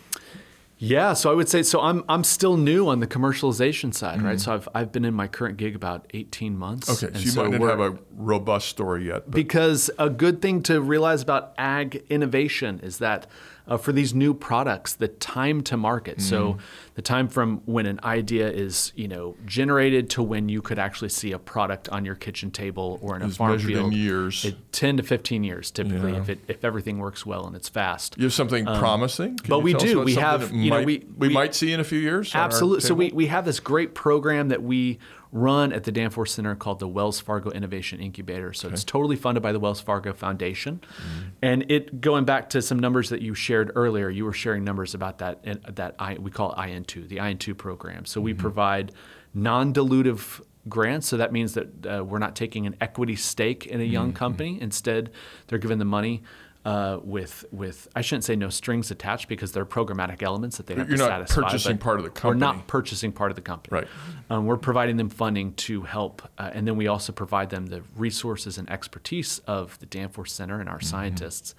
Yeah, 0.84 1.12
so 1.12 1.30
I 1.30 1.34
would 1.34 1.48
say 1.48 1.62
so. 1.62 1.80
I'm 1.80 2.02
I'm 2.08 2.24
still 2.24 2.56
new 2.56 2.88
on 2.88 2.98
the 2.98 3.06
commercialization 3.06 3.94
side, 3.94 4.20
right? 4.20 4.40
So 4.40 4.52
I've 4.52 4.68
I've 4.74 4.90
been 4.90 5.04
in 5.04 5.14
my 5.14 5.28
current 5.28 5.56
gig 5.56 5.76
about 5.76 6.08
18 6.12 6.58
months. 6.58 6.88
Mm-hmm. 6.90 7.06
Okay, 7.06 7.14
and 7.16 7.28
so 7.28 7.44
you 7.44 7.50
might 7.50 7.60
not 7.60 7.70
have 7.70 7.94
a 7.94 7.98
robust 8.16 8.68
story 8.68 9.06
yet, 9.06 9.22
but 9.26 9.30
because 9.30 9.92
a 9.96 10.10
good 10.10 10.42
thing 10.42 10.60
to 10.64 10.80
realize 10.80 11.22
about 11.22 11.54
ag 11.56 12.04
innovation 12.10 12.80
is 12.82 12.98
that 12.98 13.28
uh, 13.68 13.76
for 13.76 13.92
these 13.92 14.12
new 14.12 14.34
products, 14.34 14.94
the 14.94 15.06
time 15.06 15.62
to 15.62 15.76
market. 15.76 16.18
Mm-hmm. 16.18 16.28
So 16.28 16.58
the 16.94 17.02
time 17.02 17.28
from 17.28 17.62
when 17.64 17.86
an 17.86 18.00
idea 18.02 18.50
is 18.50 18.92
you 18.96 19.06
know 19.06 19.36
generated 19.46 20.10
to 20.10 20.22
when 20.22 20.48
you 20.48 20.60
could 20.62 20.80
actually 20.80 21.10
see 21.10 21.30
a 21.30 21.38
product 21.38 21.88
on 21.90 22.04
your 22.04 22.16
kitchen 22.16 22.50
table 22.50 22.98
or 23.02 23.14
in 23.14 23.22
a 23.22 23.28
farm 23.28 23.52
measured 23.52 23.70
in 23.70 23.92
years. 23.92 24.44
it- 24.44 24.56
10 24.72 24.96
to 24.96 25.02
15 25.02 25.44
years 25.44 25.70
typically 25.70 26.12
Yeah. 26.12 26.20
if 26.20 26.28
it 26.28 26.40
if 26.48 26.64
everything 26.64 26.98
works 26.98 27.24
well 27.26 27.46
and 27.46 27.54
it's 27.54 27.68
fast. 27.68 28.16
you 28.16 28.24
have 28.24 28.32
something 28.32 28.64
promising. 28.64 29.36
Can 29.36 29.52
Um, 29.52 29.58
but 29.58 29.58
we 29.60 29.74
do. 29.74 30.00
We 30.00 30.14
have- 30.14 30.50
you 30.80 30.80
know, 30.82 30.86
we- 30.86 31.06
we 31.16 31.28
we- 31.28 31.34
might 31.34 31.54
see 31.54 31.72
in 31.72 31.80
a 31.80 31.84
few 31.84 31.98
years. 31.98 32.34
Absolutely. 32.34 32.80
So 32.80 32.94
we, 32.94 33.10
we 33.12 33.26
have 33.26 33.44
this 33.44 33.60
great 33.60 33.94
program 33.94 34.48
that 34.48 34.62
we 34.62 34.98
run 35.34 35.72
at 35.72 35.84
the 35.84 35.92
Danforth 35.92 36.28
Center 36.28 36.54
called 36.54 36.78
the 36.78 36.86
Wells 36.88 37.18
Fargo 37.18 37.50
Innovation 37.50 38.00
Incubator. 38.00 38.52
So 38.52 38.68
it's 38.68 38.84
totally 38.84 39.16
funded 39.16 39.42
by 39.42 39.52
the 39.52 39.58
Wells 39.58 39.80
Fargo 39.80 40.12
Foundation. 40.12 40.80
Mm-hmm. 40.82 41.28
And 41.40 41.70
it 41.70 42.00
going 42.02 42.24
back 42.26 42.50
to 42.50 42.60
some 42.60 42.78
numbers 42.78 43.08
that 43.08 43.22
you 43.22 43.34
shared 43.34 43.72
earlier, 43.74 44.10
you 44.10 44.24
were 44.26 44.34
sharing 44.34 44.62
numbers 44.62 44.94
about 44.94 45.18
that 45.18 45.42
that 45.76 45.94
I, 45.98 46.14
we 46.18 46.30
call 46.30 46.54
IN2, 46.54 47.08
the 47.08 47.16
IN2 47.16 47.56
program. 47.56 48.04
So 48.04 48.20
Mm-hmm. 48.20 48.24
we 48.26 48.34
provide 48.34 48.92
non-dilutive 49.34 50.40
grants. 50.68 51.08
So 51.08 51.16
that 51.16 51.32
means 51.32 51.54
that 51.54 51.86
uh, 51.86 52.04
we're 52.04 52.18
not 52.18 52.36
taking 52.36 52.66
an 52.66 52.76
equity 52.80 53.16
stake 53.16 53.66
in 53.66 53.80
a 53.80 53.84
young 53.84 54.08
Mm-hmm. 54.08 54.16
company. 54.16 54.58
Instead, 54.60 55.10
they're 55.46 55.58
given 55.58 55.78
the 55.78 55.84
money 55.84 56.22
uh, 56.64 56.98
with 57.02 57.44
with 57.50 57.88
I 57.96 58.02
shouldn't 58.02 58.24
say 58.24 58.36
no 58.36 58.48
strings 58.48 58.90
attached 58.90 59.28
because 59.28 59.52
there 59.52 59.62
are 59.62 59.66
programmatic 59.66 60.22
elements 60.22 60.56
that 60.58 60.66
they 60.66 60.74
have 60.74 60.88
You're 60.88 60.98
to 60.98 61.02
not 61.04 61.28
satisfy. 61.28 61.42
purchasing 61.42 61.78
part 61.78 61.98
of 62.00 62.04
the 62.14 62.20
We're 62.28 62.34
not 62.34 62.66
purchasing 62.68 63.10
part 63.12 63.32
of 63.32 63.36
the 63.36 63.42
company. 63.42 63.80
Right. 63.80 63.88
Um, 64.30 64.46
we're 64.46 64.56
providing 64.56 64.96
them 64.96 65.08
funding 65.08 65.54
to 65.54 65.82
help, 65.82 66.22
uh, 66.38 66.50
and 66.52 66.66
then 66.66 66.76
we 66.76 66.86
also 66.86 67.12
provide 67.12 67.50
them 67.50 67.66
the 67.66 67.82
resources 67.96 68.58
and 68.58 68.70
expertise 68.70 69.40
of 69.40 69.78
the 69.80 69.86
Danforth 69.86 70.28
Center 70.28 70.60
and 70.60 70.68
our 70.68 70.76
Mm-hmm. 70.78 70.86
scientists 70.86 71.54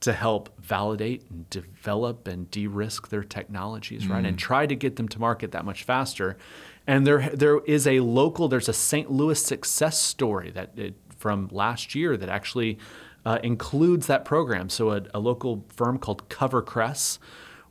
to 0.00 0.12
help 0.12 0.50
validate 0.60 1.24
and 1.30 1.48
develop 1.48 2.28
and 2.28 2.50
de-risk 2.50 3.08
their 3.08 3.24
technologies, 3.24 4.06
right, 4.06 4.22
Mm. 4.24 4.28
and 4.28 4.38
try 4.38 4.66
to 4.66 4.74
get 4.76 4.96
them 4.96 5.08
to 5.08 5.18
market 5.18 5.52
that 5.52 5.64
much 5.64 5.84
faster. 5.84 6.36
And 6.86 7.06
there, 7.06 7.30
there 7.32 7.60
is 7.60 7.86
a 7.86 8.00
local, 8.00 8.48
there's 8.48 8.68
a 8.68 8.74
St. 8.74 9.10
Louis 9.10 9.42
success 9.42 9.98
story 9.98 10.50
that 10.50 10.72
it, 10.76 10.94
from 11.16 11.48
last 11.50 11.94
year 11.94 12.18
that 12.18 12.28
actually 12.28 12.76
uh, 13.24 13.38
includes 13.42 14.06
that 14.06 14.24
program. 14.24 14.68
So 14.68 14.90
a, 14.90 15.02
a 15.14 15.18
local 15.18 15.64
firm 15.68 15.98
called 15.98 16.28
CoverCress 16.28 17.18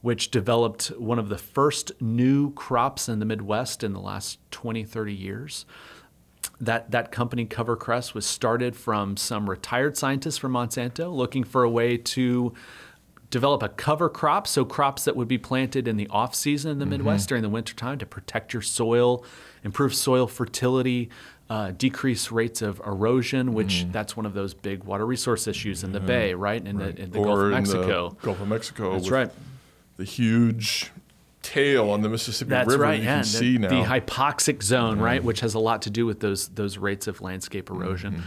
which 0.04 0.32
developed 0.32 0.88
one 0.98 1.18
of 1.18 1.30
the 1.30 1.38
first 1.38 1.94
new 2.02 2.52
crops 2.56 3.08
in 3.08 3.20
the 3.20 3.26
Midwest 3.26 3.86
in 3.86 3.94
the 3.94 4.02
last 4.02 4.38
20, 4.52 4.84
30 4.84 5.14
years. 5.14 5.66
That, 6.60 6.92
that 6.92 7.10
company, 7.10 7.46
CoverCress, 7.46 8.14
was 8.14 8.26
started 8.26 8.76
from 8.76 9.16
some 9.16 9.50
retired 9.50 9.96
scientists 9.96 10.38
from 10.38 10.52
Monsanto 10.52 11.10
looking 11.10 11.46
for 11.46 11.64
a 11.64 11.70
way 11.70 11.96
to 11.96 12.54
develop 13.30 13.64
a 13.64 13.70
cover 13.70 14.10
crop, 14.10 14.46
so 14.46 14.66
crops 14.66 15.06
that 15.06 15.16
would 15.16 15.30
be 15.30 15.38
planted 15.38 15.88
in 15.88 15.96
the 15.96 16.10
off 16.10 16.36
season 16.36 16.72
in 16.72 16.80
the 16.80 16.86
Midwest 16.86 17.30
during 17.30 17.42
the 17.42 17.50
wintertime 17.50 17.98
to 18.00 18.06
protect 18.06 18.52
your 18.52 18.62
soil, 18.62 19.24
improve 19.64 19.96
soil 19.96 20.28
fertility, 20.28 21.10
uh, 21.50 21.72
decrease 21.72 22.32
rates 22.32 22.62
of 22.62 22.82
erosion, 22.86 23.54
which 23.54 23.86
that's 23.92 24.16
one 24.16 24.26
of 24.26 24.34
those 24.34 24.54
big 24.54 24.84
water 24.84 25.06
resource 25.06 25.48
issues 25.48 25.84
in 25.84 25.92
the 25.92 26.00
Bay, 26.00 26.34
right? 26.34 26.66
In 26.66 26.78
the, 26.78 26.90
in 27.00 27.12
the 27.12 27.22
Gulf 27.22 27.40
of 27.40 27.52
Mexico. 27.52 28.10
the 28.10 28.26
Gulf 28.26 28.42
of 28.42 28.48
Mexico. 28.48 28.94
That's 28.94 29.10
right. 29.10 29.30
The 29.98 30.06
huge 30.06 30.92
tail 31.44 31.90
on 31.90 32.02
the 32.02 32.10
Mississippi 32.10 32.50
That's 32.50 32.70
River 32.70 32.84
right. 32.84 33.00
you 33.00 33.06
yeah, 33.06 33.16
can 33.16 33.22
the, 33.22 33.28
see 33.28 33.58
now. 33.58 33.70
the 33.70 33.88
hypoxic 33.88 34.64
zone, 34.64 35.00
right, 35.00 35.24
which 35.24 35.42
has 35.42 35.54
a 35.54 35.60
lot 35.60 35.84
to 35.84 35.90
do 35.90 36.06
with 36.06 36.22
those 36.22 36.48
those 36.50 36.78
rates 36.78 37.06
of 37.08 37.22
landscape 37.22 37.70
erosion. 37.70 38.14
Mm-hmm. 38.14 38.26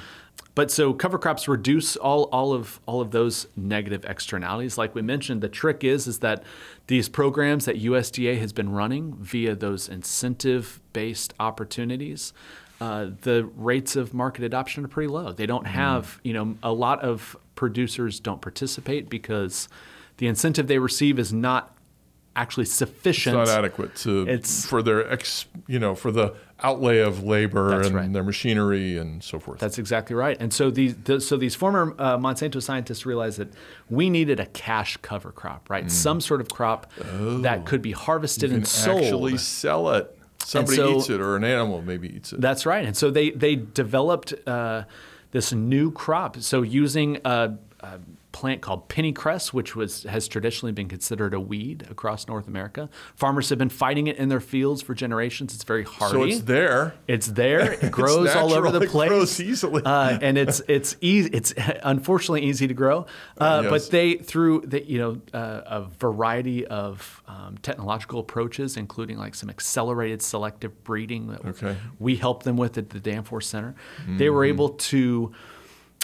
But 0.55 0.71
so 0.71 0.95
cover 0.95 1.19
crops 1.19 1.49
reduce 1.49 1.97
all, 1.97 2.25
all 2.25 2.55
of 2.55 2.81
all 2.87 3.03
of 3.03 3.11
those 3.11 3.47
negative 3.57 4.07
externalities. 4.07 4.79
Like 4.79 4.95
we 4.95 5.03
mentioned, 5.03 5.43
the 5.43 5.51
trick 5.51 5.85
is 5.85 6.07
is 6.07 6.21
that 6.21 6.45
these 6.87 7.09
programs 7.09 7.67
that 7.67 7.77
USDA 7.77 8.39
has 8.39 8.53
been 8.53 8.73
running 8.73 9.17
via 9.17 9.55
those 9.55 9.89
incentive 9.89 10.81
based 10.93 11.35
opportunities, 11.39 12.33
uh, 12.81 13.07
the 13.23 13.45
rates 13.57 13.97
of 13.97 14.13
market 14.15 14.45
adoption 14.45 14.85
are 14.85 14.89
pretty 14.89 15.09
low. 15.09 15.33
They 15.33 15.47
don't 15.47 15.65
Mm. 15.65 15.69
have 15.71 16.21
you 16.23 16.33
know 16.33 16.57
a 16.63 16.73
lot 16.73 17.01
of 17.03 17.37
producers 17.55 18.21
don't 18.21 18.41
participate 18.43 19.09
because 19.09 19.69
the 20.19 20.27
incentive 20.27 20.67
they 20.67 20.79
receive 20.79 21.19
is 21.19 21.33
not 21.33 21.73
actually 22.35 22.67
sufficient. 22.67 23.35
it's 23.39 23.49
not 23.51 23.59
adequate 23.59 23.95
to 23.97 24.29
It's- 24.29 24.67
for 24.67 24.83
their 24.83 25.11
ex, 25.11 25.47
you 25.67 25.79
know, 25.79 25.95
for 25.95 26.11
the 26.13 26.35
outlay 26.63 26.99
of 26.99 27.23
labor 27.25 27.81
and 27.81 27.95
right. 27.95 28.13
their 28.13 28.23
machinery 28.23 28.99
and 28.99 29.25
so 29.25 29.39
forth. 29.39 29.59
That's 29.59 29.79
exactly 29.79 30.15
right. 30.15 30.37
And 30.39 30.53
so 30.53 30.71
these, 30.71 30.95
the, 31.05 31.19
so 31.23 31.39
these 31.39 31.55
former 31.55 31.95
uh, 31.99 32.19
Monsanto 32.19 32.63
scientists 32.63 33.07
realized 33.07 33.39
that 33.39 33.49
we 33.89 34.11
needed 34.11 34.39
a 34.39 34.45
cash 34.47 34.99
cover 34.99 35.33
crop, 35.33 35.71
right? 35.71 35.91
Some 35.91 36.21
sort 36.21 36.43
of 36.43 36.51
crop 36.51 36.91
that 37.43 37.65
could 37.65 37.81
be 37.81 37.93
harvested 37.93 38.51
Mm. 38.51 38.55
and 38.55 38.67
sold. 38.69 39.01
actually 39.03 39.39
sell 39.39 39.91
it. 39.95 40.19
Somebody 40.39 40.77
so- 40.77 40.97
eats 40.97 41.11
it, 41.11 41.21
or 41.21 41.37
an 41.37 41.45
animal 41.45 41.83
maybe 41.83 42.15
eats 42.15 42.33
it. 42.33 42.41
That's 42.41 42.67
right. 42.67 42.85
And 42.85 42.97
so 42.97 43.11
they 43.11 43.31
they 43.31 43.57
developed 43.57 44.35
uh, 44.47 44.85
this 45.33 45.53
new 45.53 45.91
crop. 45.91 46.39
So 46.39 46.63
using 46.63 47.19
a, 47.25 47.55
a 47.81 47.99
plant 48.37 48.61
called 48.61 48.89
pennycress, 48.89 49.53
which 49.53 49.75
was 49.75 50.03
has 50.03 50.29
traditionally 50.29 50.73
been 50.73 50.89
considered 50.89 51.33
a 51.33 51.41
weed 51.41 51.87
across 51.91 52.29
North 52.29 52.47
America. 52.49 52.91
Farmers 53.15 53.49
have 53.49 53.59
been 53.59 53.71
fighting 53.71 54.07
it 54.09 54.17
in 54.19 54.29
their 54.29 54.41
fields 54.41 54.83
for 54.83 54.95
generations. 54.95 55.55
It's 55.55 55.65
very 55.65 55.85
hardy. 55.85 56.13
so 56.15 56.23
it's 56.25 56.41
there. 56.43 56.95
It's 57.09 57.29
there. 57.29 57.73
It 57.87 57.91
grows 57.91 58.35
all 58.35 58.53
over 58.53 58.71
the 58.71 58.81
It 58.83 58.91
place. 58.91 59.09
grows 59.09 59.41
easily. 59.41 59.83
uh, 59.85 60.19
and 60.21 60.37
it's 60.37 60.61
it's 60.69 60.97
easy. 61.01 61.31
It's 61.33 61.55
unfortunately 61.83 62.43
easy 62.43 62.67
to 62.69 62.75
grow. 62.75 63.07
Uh, 63.39 63.61
yes. 63.63 63.71
But 63.71 63.91
they 63.91 64.15
through 64.17 64.63
the, 64.67 64.85
you 64.87 64.99
know 64.99 65.13
uh, 65.33 65.63
a 65.67 65.81
variety 65.99 66.67
of 66.67 67.23
um, 67.27 67.57
technological 67.63 68.21
approaches, 68.21 68.77
including 68.77 69.17
like 69.19 69.35
some 69.35 69.49
accelerated 69.49 70.21
selective 70.23 70.73
breeding 70.85 71.29
that 71.29 71.45
Okay. 71.47 71.77
we 71.99 72.17
help 72.17 72.43
them 72.43 72.57
with 72.59 72.77
at 72.77 72.91
the 72.91 73.01
Danforth 73.01 73.45
Center. 73.45 73.75
They 74.07 74.29
were 74.31 74.45
able 74.45 74.71
to 74.93 75.33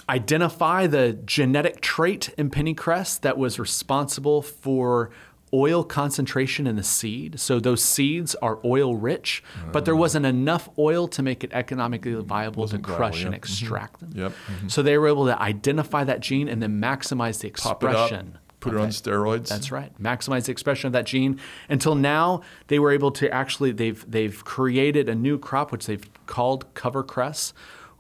identify 0.09 0.87
the 0.87 1.13
genetic 1.25 1.81
trait 1.81 2.31
in 2.37 2.51
pennycress 2.51 3.21
that 3.21 3.39
was 3.39 3.59
responsible 3.59 4.43
for 4.43 5.11
oil 5.55 5.85
concentration 5.85 6.67
in 6.67 6.77
the 6.77 6.83
seed. 6.83 7.39
So 7.39 7.61
those 7.61 7.83
seeds 7.85 8.35
are 8.37 8.59
oil 8.65 8.97
rich, 8.97 9.43
but 9.71 9.85
there 9.85 9.95
wasn't 9.95 10.25
enough 10.25 10.69
oil 10.79 11.07
to 11.09 11.23
make 11.23 11.45
it 11.45 11.51
economically 11.53 12.15
viable 12.15 12.55
to 12.55 12.61
Wasn't 12.61 12.87
viable, 12.87 12.97
crush 12.97 13.21
yeah. 13.21 13.27
and 13.27 13.35
Mhm. 13.35 13.39
extract 13.39 14.01
them. 14.01 14.11
Yep. 14.15 14.33
So 14.69 14.83
they 14.83 14.97
were 14.97 15.09
able 15.09 15.27
to 15.27 15.41
identify 15.41 16.05
that 16.05 16.21
gene 16.21 16.49
and 16.49 16.63
then 16.63 16.81
maximize 16.81 17.41
the 17.41 17.51
Pop 17.51 17.83
it 17.85 17.89
up, 17.91 17.93
expression. 18.05 18.39
put 18.61 18.73
it 18.73 18.81
on 18.81 18.89
steroids. 18.89 19.49
That's 19.49 19.71
right. 19.71 19.93
Maximize 20.03 20.47
the 20.47 20.53
expression 20.53 20.87
of 20.87 20.95
that 20.95 21.05
gene. 21.05 21.39
Until 21.69 21.95
now, 21.97 22.41
they 22.69 22.79
were 22.79 22.91
able 22.91 23.11
to 23.13 23.31
actually 23.31 23.73
they've 23.73 24.03
they've 24.11 24.43
created 24.45 25.07
a 25.11 25.15
new 25.15 25.37
crop 25.39 25.71
which 25.71 25.85
they've 25.85 26.09
called 26.27 26.73
CoverCress 26.75 27.53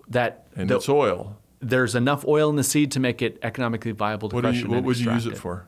that 0.08 0.46
and 0.56 0.70
the- 0.70 0.76
it's 0.76 0.88
oil. 0.88 1.36
There's 1.62 1.94
enough 1.94 2.24
oil 2.26 2.50
in 2.50 2.56
the 2.56 2.64
seed 2.64 2.90
to 2.92 3.00
make 3.00 3.22
it 3.22 3.38
economically 3.42 3.92
viable 3.92 4.28
to 4.30 4.34
What, 4.34 4.42
crush 4.42 4.56
you, 4.56 4.64
it 4.64 4.68
what 4.68 4.82
would 4.84 4.98
you 4.98 5.12
use 5.12 5.26
it 5.26 5.38
for? 5.38 5.66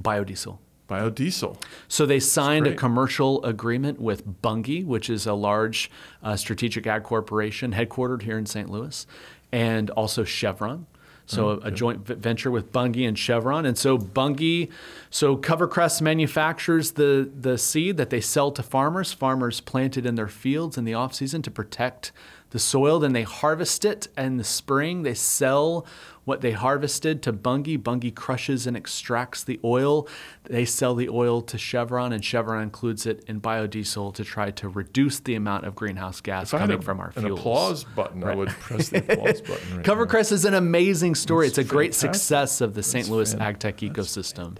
Biodiesel. 0.00 0.58
Biodiesel. 0.88 1.56
So 1.88 2.04
they 2.04 2.20
signed 2.20 2.66
a 2.66 2.74
commercial 2.74 3.42
agreement 3.44 4.00
with 4.00 4.42
Bunge, 4.42 4.84
which 4.84 5.08
is 5.08 5.26
a 5.26 5.32
large 5.32 5.90
uh, 6.22 6.36
strategic 6.36 6.86
ag 6.86 7.02
corporation 7.02 7.72
headquartered 7.72 8.22
here 8.22 8.36
in 8.36 8.44
St. 8.46 8.68
Louis, 8.68 9.06
and 9.50 9.88
also 9.90 10.22
Chevron. 10.24 10.86
So 11.24 11.50
a, 11.50 11.56
a 11.58 11.70
joint 11.70 12.06
v- 12.06 12.14
venture 12.14 12.50
with 12.50 12.72
Bunge 12.72 13.06
and 13.06 13.18
Chevron, 13.18 13.64
and 13.64 13.78
so 13.78 13.96
Bunge, 13.96 14.68
so 15.08 15.36
CoverCress 15.36 16.02
manufactures 16.02 16.92
the 16.92 17.30
the 17.34 17.56
seed 17.56 17.96
that 17.96 18.10
they 18.10 18.20
sell 18.20 18.50
to 18.50 18.62
farmers. 18.62 19.12
Farmers 19.12 19.60
plant 19.60 19.96
it 19.96 20.04
in 20.04 20.16
their 20.16 20.28
fields 20.28 20.76
in 20.76 20.84
the 20.84 20.94
off 20.94 21.14
season 21.14 21.40
to 21.42 21.50
protect 21.50 22.12
the 22.52 22.58
soil. 22.58 22.98
Then 23.00 23.12
they 23.12 23.22
harvest 23.24 23.84
it 23.84 24.08
in 24.16 24.36
the 24.36 24.44
spring. 24.44 25.02
They 25.02 25.14
sell 25.14 25.84
what 26.24 26.40
they 26.40 26.52
harvested 26.52 27.20
to 27.22 27.32
Bunge. 27.32 27.82
Bunge 27.82 28.14
crushes 28.14 28.66
and 28.66 28.76
extracts 28.76 29.42
the 29.42 29.58
oil. 29.64 30.06
They 30.44 30.64
sell 30.64 30.94
the 30.94 31.08
oil 31.08 31.42
to 31.42 31.58
Chevron, 31.58 32.12
and 32.12 32.24
Chevron 32.24 32.62
includes 32.62 33.06
it 33.06 33.24
in 33.26 33.40
biodiesel 33.40 34.14
to 34.14 34.22
try 34.24 34.52
to 34.52 34.68
reduce 34.68 35.18
the 35.18 35.34
amount 35.34 35.64
of 35.64 35.74
greenhouse 35.74 36.20
gas 36.20 36.52
If 36.52 36.60
coming 36.60 36.78
a- 36.78 36.82
from 36.82 37.00
our 37.00 37.12
an 37.16 37.24
fuels. 37.24 37.40
applause 37.40 37.84
button, 37.84 38.22
I 38.22 38.34
would 38.36 38.50
press 38.50 38.90
the 38.90 38.98
applause 38.98 39.40
button. 39.40 39.76
Right 39.78 39.86
now. 39.86 40.18
Is 40.20 40.44
an 40.44 40.54
amazing 40.54 41.16
story. 41.16 41.48
That's 41.48 41.58
it's 41.58 41.68
a 41.68 41.70
great 41.70 41.92
success 41.94 42.60
of 42.60 42.74
the 42.74 42.82
St. 42.84 43.08
Louis 43.08 43.32
fan- 43.32 43.42
ag 43.42 43.58
tech 43.58 43.78
ecosystem. 43.78 44.58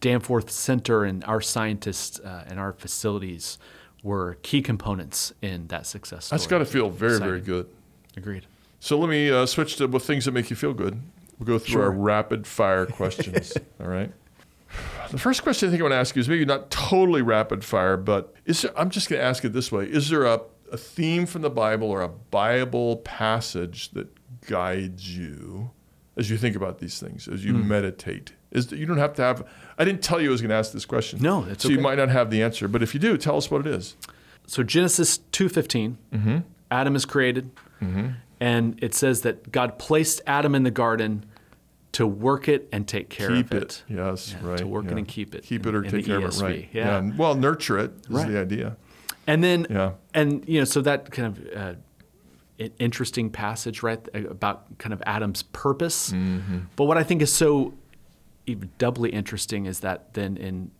Danforth 0.00 0.50
Center 0.50 1.04
and 1.04 1.22
our 1.24 1.40
scientists 1.40 2.18
uh, 2.20 2.44
and 2.46 2.58
our 2.58 2.72
facilities 2.72 3.58
were 4.02 4.38
key 4.42 4.62
components 4.62 5.32
in 5.42 5.66
that 5.68 5.86
success 5.86 6.26
story. 6.26 6.38
That's 6.38 6.46
got 6.46 6.58
to 6.58 6.64
feel 6.64 6.90
very, 6.90 7.18
very 7.18 7.40
good. 7.40 7.68
Agreed. 8.16 8.46
So 8.80 8.98
let 8.98 9.08
me 9.10 9.30
uh, 9.30 9.46
switch 9.46 9.76
to 9.76 9.86
with 9.88 10.04
things 10.04 10.24
that 10.26 10.32
make 10.32 10.50
you 10.50 10.56
feel 10.56 10.72
good. 10.74 11.00
We'll 11.38 11.46
go 11.46 11.58
through 11.58 11.82
our 11.82 11.90
rapid 11.90 12.46
fire 12.46 12.86
questions. 13.00 13.52
all 13.80 13.88
right. 13.88 14.12
The 15.10 15.18
first 15.18 15.42
question 15.42 15.68
I 15.68 15.70
think 15.70 15.80
I 15.80 15.84
want 15.84 15.92
to 15.92 15.96
ask 15.98 16.14
you 16.16 16.20
is 16.20 16.28
maybe 16.28 16.44
not 16.44 16.70
totally 16.70 17.22
rapid 17.22 17.64
fire, 17.64 17.96
but 17.96 18.34
is 18.44 18.62
there, 18.62 18.78
I'm 18.78 18.90
just 18.90 19.08
going 19.08 19.20
to 19.20 19.24
ask 19.24 19.44
it 19.44 19.52
this 19.52 19.70
way: 19.70 19.84
Is 19.84 20.08
there 20.10 20.24
a, 20.24 20.40
a 20.72 20.76
theme 20.76 21.26
from 21.26 21.42
the 21.42 21.50
Bible 21.50 21.88
or 21.90 22.02
a 22.02 22.08
Bible 22.08 22.96
passage 22.98 23.90
that 23.90 24.08
guides 24.46 25.16
you 25.16 25.70
as 26.16 26.30
you 26.30 26.36
think 26.36 26.56
about 26.56 26.78
these 26.78 26.98
things, 26.98 27.28
as 27.28 27.44
you 27.44 27.52
Hmm. 27.54 27.68
meditate? 27.68 28.32
Is 28.56 28.68
that 28.68 28.78
you 28.78 28.86
don't 28.86 28.98
have 28.98 29.12
to 29.14 29.22
have. 29.22 29.46
I 29.78 29.84
didn't 29.84 30.02
tell 30.02 30.20
you 30.20 30.28
I 30.28 30.32
was 30.32 30.40
going 30.40 30.48
to 30.50 30.56
ask 30.56 30.72
this 30.72 30.86
question. 30.86 31.20
No, 31.20 31.44
it's 31.44 31.62
so 31.62 31.68
you 31.68 31.78
might 31.78 31.98
not 31.98 32.08
have 32.08 32.30
the 32.30 32.42
answer, 32.42 32.66
but 32.68 32.82
if 32.82 32.94
you 32.94 33.00
do, 33.00 33.16
tell 33.18 33.36
us 33.36 33.50
what 33.50 33.60
it 33.60 33.66
is. 33.66 33.94
So 34.46 34.62
Genesis 34.62 35.18
2:15, 35.32 35.96
Mm-hmm. 36.14 36.38
Adam 36.70 36.96
is 36.96 37.04
created, 37.04 37.50
and 38.40 38.78
it 38.82 38.94
says 38.94 39.22
that 39.22 39.52
God 39.52 39.78
placed 39.78 40.20
Adam 40.26 40.54
in 40.54 40.62
the 40.62 40.70
garden 40.70 41.24
to 41.92 42.06
work 42.06 42.48
it 42.48 42.68
and 42.72 42.86
take 42.86 43.08
care 43.08 43.28
keep 43.28 43.52
of 43.52 43.62
it. 43.62 43.84
it. 43.88 43.94
Yes, 43.96 44.34
Yeah, 44.40 44.48
right. 44.48 44.58
to 44.58 44.66
work 44.66 44.86
it 44.86 44.92
and 44.98 45.08
keep 45.08 45.34
it 45.34 45.44
Keep 45.44 45.66
in- 45.66 45.74
it 45.74 45.78
or 45.78 45.82
take 45.82 46.04
care 46.04 46.18
of 46.18 46.24
it. 46.24 46.40
Right. 46.42 46.68
yeah. 46.72 46.98
and- 46.98 47.16
Well, 47.16 47.34
nurture 47.34 47.78
it 47.78 47.92
is 48.04 48.10
Right. 48.10 48.28
the 48.28 48.38
idea. 48.38 48.76
And 49.26 49.42
then, 49.42 49.66
Yeah. 49.70 49.92
and 50.12 50.44
you 50.46 50.58
know, 50.60 50.64
so 50.64 50.80
that 50.82 51.10
kind 51.10 51.28
of 51.28 51.56
uh, 51.56 51.74
an 52.58 52.70
interesting 52.78 53.30
passage, 53.30 53.82
right, 53.82 54.00
about 54.14 54.76
kind 54.78 54.92
of 54.92 55.02
Adam's 55.06 55.42
purpose. 55.42 56.10
Mm-hmm. 56.12 56.58
But 56.76 56.84
what 56.84 56.98
I 56.98 57.02
think 57.02 57.22
is 57.22 57.32
so 57.32 57.72
even 58.46 58.70
doubly 58.78 59.10
interesting 59.10 59.66
is 59.66 59.80
that 59.80 60.14
then 60.14 60.36
in 60.36 60.70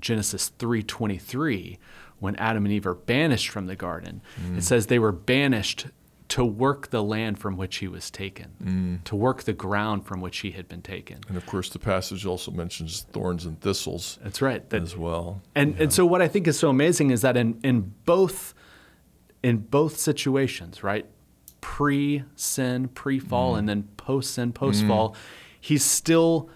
Genesis 0.00 0.48
three 0.58 0.82
twenty 0.82 1.18
three, 1.18 1.78
when 2.18 2.34
Adam 2.36 2.64
and 2.64 2.72
Eve 2.72 2.86
are 2.86 2.94
banished 2.94 3.48
from 3.48 3.66
the 3.66 3.76
garden, 3.76 4.20
Mm. 4.40 4.58
it 4.58 4.62
says 4.62 4.86
they 4.86 4.98
were 4.98 5.12
banished 5.12 5.86
to 6.28 6.44
work 6.44 6.88
the 6.88 7.02
land 7.02 7.38
from 7.38 7.56
which 7.58 7.76
he 7.76 7.86
was 7.88 8.10
taken, 8.10 8.52
Mm. 8.64 9.04
to 9.04 9.14
work 9.14 9.42
the 9.42 9.52
ground 9.52 10.06
from 10.06 10.20
which 10.22 10.38
he 10.38 10.52
had 10.52 10.66
been 10.66 10.80
taken. 10.80 11.18
And 11.28 11.36
of 11.36 11.44
course, 11.46 11.68
the 11.68 11.78
passage 11.78 12.24
also 12.24 12.50
mentions 12.50 13.02
thorns 13.12 13.44
and 13.44 13.60
thistles 13.60 14.18
That's 14.22 14.40
right. 14.40 14.68
That 14.70 14.82
as 14.82 14.96
well. 14.96 15.42
And 15.54 15.78
and 15.78 15.92
so 15.92 16.06
what 16.06 16.22
I 16.22 16.28
think 16.28 16.46
is 16.48 16.58
so 16.58 16.70
amazing 16.70 17.10
is 17.10 17.20
that 17.22 17.36
in 17.36 17.58
in 17.62 17.92
both 18.04 18.54
in 19.42 19.58
both 19.58 19.98
situations, 19.98 20.82
right? 20.82 21.06
Pre-sin, 21.60 22.88
pre-fall, 22.88 23.54
and 23.56 23.68
then 23.68 23.84
post-sin, 23.96 24.52
post-fall, 24.52 25.14
he's 25.60 25.84
still 25.84 26.48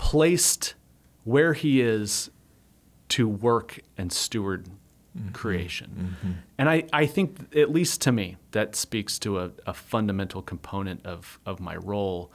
placed 0.00 0.74
where 1.24 1.52
he 1.52 1.82
is 1.82 2.30
to 3.10 3.28
work 3.28 3.78
and 3.98 4.10
steward 4.10 4.66
mm-hmm. 5.16 5.28
creation. 5.32 6.16
Mm-hmm. 6.22 6.32
And 6.56 6.70
I, 6.70 6.84
I 6.90 7.04
think, 7.04 7.54
at 7.54 7.70
least 7.70 8.00
to 8.02 8.12
me, 8.12 8.38
that 8.52 8.74
speaks 8.74 9.18
to 9.18 9.38
a, 9.38 9.50
a 9.66 9.74
fundamental 9.74 10.40
component 10.40 11.04
of, 11.04 11.38
of 11.44 11.60
my 11.60 11.76
role, 11.76 12.32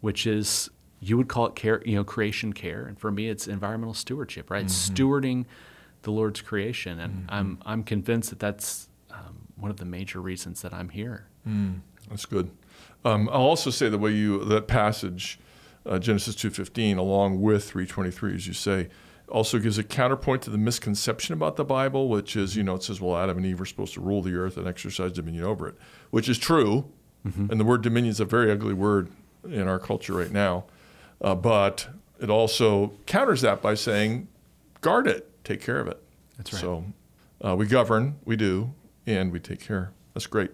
which 0.00 0.28
is 0.28 0.70
you 1.00 1.16
would 1.16 1.26
call 1.26 1.46
it 1.46 1.56
care, 1.56 1.82
you 1.84 1.96
know, 1.96 2.04
creation 2.04 2.52
care. 2.52 2.86
And 2.86 2.96
for 2.96 3.10
me, 3.10 3.28
it's 3.28 3.48
environmental 3.48 3.94
stewardship, 3.94 4.48
right? 4.48 4.66
Mm-hmm. 4.66 4.94
Stewarding 4.94 5.44
the 6.02 6.12
Lord's 6.12 6.40
creation. 6.40 7.00
And 7.00 7.26
I'm, 7.28 7.58
I'm 7.66 7.82
convinced 7.82 8.30
that 8.30 8.38
that's 8.38 8.88
um, 9.10 9.48
one 9.56 9.72
of 9.72 9.78
the 9.78 9.84
major 9.84 10.20
reasons 10.20 10.62
that 10.62 10.72
I'm 10.72 10.90
here. 10.90 11.26
Mm, 11.46 11.80
that's 12.08 12.26
good. 12.26 12.52
Um, 13.04 13.28
I'll 13.28 13.42
also 13.42 13.70
say 13.70 13.88
the 13.88 13.98
way 13.98 14.12
you 14.12 14.44
that 14.44 14.68
passage 14.68 15.40
uh, 15.88 15.98
Genesis 15.98 16.34
2:15 16.36 16.98
along 16.98 17.40
with 17.40 17.64
323 17.64 18.34
as 18.34 18.46
you 18.46 18.52
say 18.52 18.88
also 19.28 19.58
gives 19.58 19.78
a 19.78 19.84
counterpoint 19.84 20.42
to 20.42 20.50
the 20.50 20.58
misconception 20.58 21.34
about 21.34 21.56
the 21.56 21.64
Bible, 21.64 22.08
which 22.08 22.36
is, 22.36 22.56
you 22.56 22.62
know, 22.62 22.76
it 22.76 22.82
says, 22.82 23.00
well, 23.00 23.16
Adam 23.16 23.36
and 23.36 23.46
Eve 23.46 23.60
are 23.60 23.66
supposed 23.66 23.94
to 23.94 24.00
rule 24.00 24.22
the 24.22 24.34
earth 24.34 24.56
and 24.56 24.66
exercise 24.66 25.12
dominion 25.12 25.44
over 25.44 25.68
it, 25.68 25.74
which 26.10 26.28
is 26.28 26.38
true. 26.38 26.90
Mm-hmm. 27.26 27.50
And 27.50 27.60
the 27.60 27.64
word 27.64 27.82
dominion 27.82 28.10
is 28.10 28.20
a 28.20 28.24
very 28.24 28.50
ugly 28.50 28.74
word 28.74 29.08
in 29.44 29.68
our 29.68 29.78
culture 29.78 30.14
right 30.14 30.30
now. 30.30 30.64
Uh, 31.20 31.34
but 31.34 31.88
it 32.20 32.30
also 32.30 32.92
counters 33.06 33.42
that 33.42 33.60
by 33.60 33.74
saying, 33.74 34.28
guard 34.80 35.06
it, 35.06 35.28
take 35.44 35.60
care 35.60 35.80
of 35.80 35.88
it. 35.88 36.02
That's 36.36 36.52
right. 36.52 36.60
So 36.60 36.84
uh, 37.44 37.56
we 37.56 37.66
govern, 37.66 38.16
we 38.24 38.36
do, 38.36 38.72
and 39.06 39.32
we 39.32 39.40
take 39.40 39.60
care. 39.60 39.92
That's 40.14 40.26
great. 40.26 40.52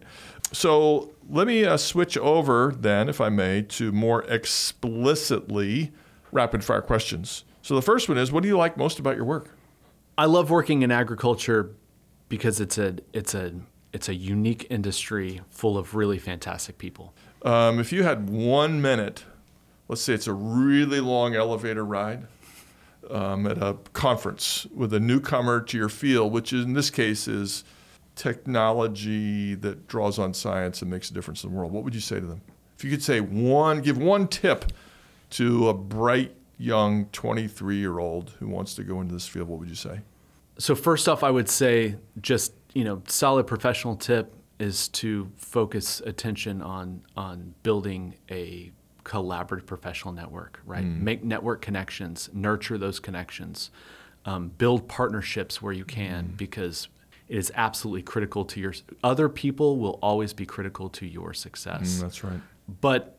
So 0.53 1.14
let 1.29 1.47
me 1.47 1.65
uh, 1.65 1.77
switch 1.77 2.17
over 2.19 2.75
then, 2.77 3.09
if 3.09 3.21
I 3.21 3.29
may, 3.29 3.63
to 3.63 3.93
more 3.93 4.23
explicitly 4.25 5.93
rapid 6.33 6.65
fire 6.65 6.83
questions. 6.83 7.45
So 7.63 7.75
the 7.75 7.83
first 7.83 8.09
one 8.09 8.19
is, 8.19 8.31
what 8.31 8.43
do 8.43 8.49
you 8.49 8.57
like 8.57 8.77
most 8.77 8.99
about 8.99 9.17
your 9.17 9.25
work? 9.25 9.57
I 10.17 10.27
love 10.27 10.51
working 10.51 10.83
in 10.83 10.91
agriculture 10.91 11.75
because 12.29 12.61
it's 12.61 12.79
a 12.79 12.97
it's 13.13 13.35
a 13.35 13.53
it's 13.93 14.09
a 14.09 14.15
unique 14.15 14.67
industry 14.71 15.41
full 15.51 15.77
of 15.77 15.95
really 15.95 16.19
fantastic 16.19 16.79
people. 16.79 17.15
Um, 17.43 17.79
if 17.79 17.93
you 17.93 18.03
had 18.03 18.29
one 18.29 18.81
minute, 18.81 19.25
let's 19.89 20.03
say 20.03 20.15
it's 20.15 20.27
a 20.27 20.33
really 20.33 21.01
long 21.01 21.35
elevator 21.35 21.85
ride 21.85 22.27
um, 23.11 23.47
at 23.47 23.59
a 23.59 23.77
conference 23.93 24.67
with 24.75 24.93
a 24.95 25.01
newcomer 25.01 25.61
to 25.61 25.77
your 25.77 25.89
field, 25.89 26.33
which 26.33 26.53
in 26.53 26.73
this 26.73 26.91
case 26.91 27.29
is 27.29 27.65
technology 28.17 29.55
that 29.57 29.87
draws 29.89 30.19
on 30.19 30.35
science 30.35 30.83
and 30.83 30.91
makes 30.91 31.11
a 31.11 31.15
difference 31.15 31.45
in 31.45 31.51
the 31.51 31.57
world, 31.57 31.73
what 31.73 31.85
would 31.85 31.95
you 31.95 32.01
say 32.01 32.21
to 32.21 32.27
them? 32.27 32.41
If 32.77 32.85
you 32.85 32.91
could 32.91 33.03
say 33.03 33.21
one, 33.21 33.81
give 33.81 33.99
one 33.99 34.29
tip 34.29 34.73
to 35.31 35.69
a 35.69 35.75
bright 35.75 36.35
young 36.59 37.07
23 37.07 37.77
year 37.77 37.99
old 37.99 38.31
who 38.39 38.49
wants 38.49 38.75
to 38.75 38.85
go 38.85 39.01
into 39.01 39.15
this 39.15 39.27
field, 39.27 39.49
what 39.49 39.59
would 39.59 39.69
you 39.69 39.75
say? 39.75 40.01
So, 40.59 40.75
first 40.75 41.09
off, 41.09 41.25
I 41.25 41.31
would 41.31 41.49
say 41.49 41.97
just, 42.21 42.53
you 42.75 42.85
know, 42.85 43.03
solid 43.09 43.47
professional 43.47 43.97
tip 43.97 44.35
is 44.61 44.89
to 44.89 45.31
focus 45.37 46.01
attention 46.07 46.63
on, 46.63 47.03
on 47.17 47.55
building 47.65 48.15
a 48.31 48.71
collaborative 49.05 49.67
professional 49.67 50.15
network, 50.15 50.61
right? 50.65 50.85
Mm. 50.85 51.01
Make 51.01 51.25
network 51.25 51.61
connections, 51.61 52.31
nurture 52.33 52.79
those 52.79 53.01
connections, 53.01 53.71
um, 54.25 54.49
build 54.57 54.89
partnerships 54.89 55.61
where 55.61 55.73
you 55.73 55.85
can, 55.85 56.29
mm. 56.29 56.37
because 56.37 56.89
it 57.29 57.37
is 57.37 57.53
absolutely 57.55 58.03
critical 58.03 58.45
to 58.45 58.61
your 58.61 58.75
other 59.03 59.29
people 59.29 59.79
will 59.79 59.99
always 60.03 60.33
be 60.33 60.47
critical 60.47 60.89
to 60.91 61.07
your 61.07 61.33
success. 61.33 61.97
Mm, 61.97 62.01
that's 62.01 62.25
right. 62.25 62.41
But 62.81 63.17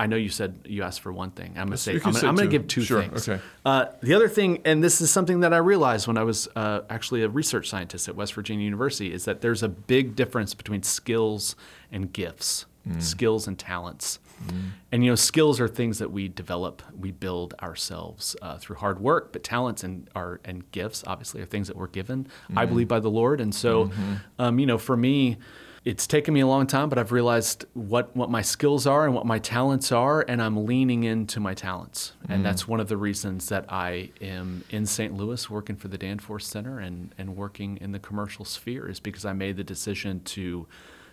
I 0.00 0.06
know 0.06 0.16
you 0.16 0.30
said 0.30 0.60
you 0.64 0.82
asked 0.82 1.00
for 1.00 1.12
one 1.12 1.30
thing. 1.30 1.52
I'm 1.56 1.66
gonna 1.66 1.76
say 1.76 2.00
I'm, 2.02 2.12
gonna, 2.12 2.46
give 2.46 2.66
two 2.66 2.80
sure, 2.80 3.02
things. 3.02 3.28
Okay. 3.28 3.42
Uh, 3.66 3.86
the 4.02 4.14
other 4.14 4.28
thing, 4.28 4.62
and 4.64 4.82
this 4.82 5.02
is 5.02 5.10
something 5.10 5.40
that 5.40 5.52
I 5.52 5.58
realized 5.58 6.06
when 6.06 6.16
I 6.16 6.22
was 6.22 6.48
uh, 6.56 6.80
actually 6.88 7.22
a 7.22 7.28
research 7.28 7.68
scientist 7.68 8.08
at 8.08 8.16
West 8.16 8.32
Virginia 8.32 8.64
University, 8.64 9.12
is 9.12 9.26
that 9.26 9.42
there's 9.42 9.62
a 9.62 9.68
big 9.68 10.16
difference 10.16 10.54
between 10.54 10.82
skills 10.82 11.54
and 11.92 12.10
gifts, 12.14 12.64
mm. 12.88 13.02
skills 13.02 13.46
and 13.46 13.58
talents. 13.58 14.20
Mm. 14.46 14.70
And 14.92 15.04
you 15.04 15.10
know, 15.10 15.16
skills 15.16 15.60
are 15.60 15.68
things 15.68 15.98
that 15.98 16.10
we 16.10 16.28
develop, 16.28 16.82
we 16.98 17.10
build 17.10 17.54
ourselves 17.62 18.36
uh, 18.42 18.58
through 18.58 18.76
hard 18.76 19.00
work. 19.00 19.32
But 19.32 19.44
talents 19.44 19.84
and 19.84 20.08
are 20.14 20.40
and 20.44 20.70
gifts, 20.72 21.04
obviously, 21.06 21.40
are 21.42 21.46
things 21.46 21.68
that 21.68 21.76
we're 21.76 21.88
given. 21.88 22.26
Mm. 22.50 22.58
I 22.58 22.66
believe 22.66 22.88
by 22.88 23.00
the 23.00 23.10
Lord, 23.10 23.40
and 23.40 23.54
so, 23.54 23.86
mm-hmm. 23.86 24.14
um, 24.38 24.58
you 24.58 24.66
know, 24.66 24.78
for 24.78 24.96
me 24.96 25.38
it's 25.82 26.06
taken 26.06 26.34
me 26.34 26.40
a 26.40 26.46
long 26.46 26.66
time, 26.66 26.90
but 26.90 26.98
I've 26.98 27.10
realized 27.10 27.64
what, 27.72 28.14
what 28.14 28.28
my 28.30 28.42
skills 28.42 28.86
are 28.86 29.06
and 29.06 29.14
what 29.14 29.24
my 29.24 29.38
talents 29.38 29.90
are, 29.92 30.22
and 30.28 30.42
I'm 30.42 30.66
leaning 30.66 31.04
into 31.04 31.40
my 31.40 31.54
talents. 31.54 32.12
And 32.28 32.40
mm. 32.40 32.44
that's 32.44 32.68
one 32.68 32.80
of 32.80 32.88
the 32.88 32.98
reasons 32.98 33.48
that 33.48 33.64
I 33.72 34.10
am 34.20 34.62
in 34.68 34.84
St. 34.84 35.14
Louis 35.14 35.48
working 35.48 35.76
for 35.76 35.88
the 35.88 35.96
Danforth 35.96 36.42
Center 36.42 36.80
and, 36.80 37.14
and 37.16 37.34
working 37.34 37.78
in 37.78 37.92
the 37.92 37.98
commercial 37.98 38.44
sphere, 38.44 38.90
is 38.90 39.00
because 39.00 39.24
I 39.24 39.32
made 39.32 39.56
the 39.56 39.64
decision 39.64 40.20
to 40.24 40.66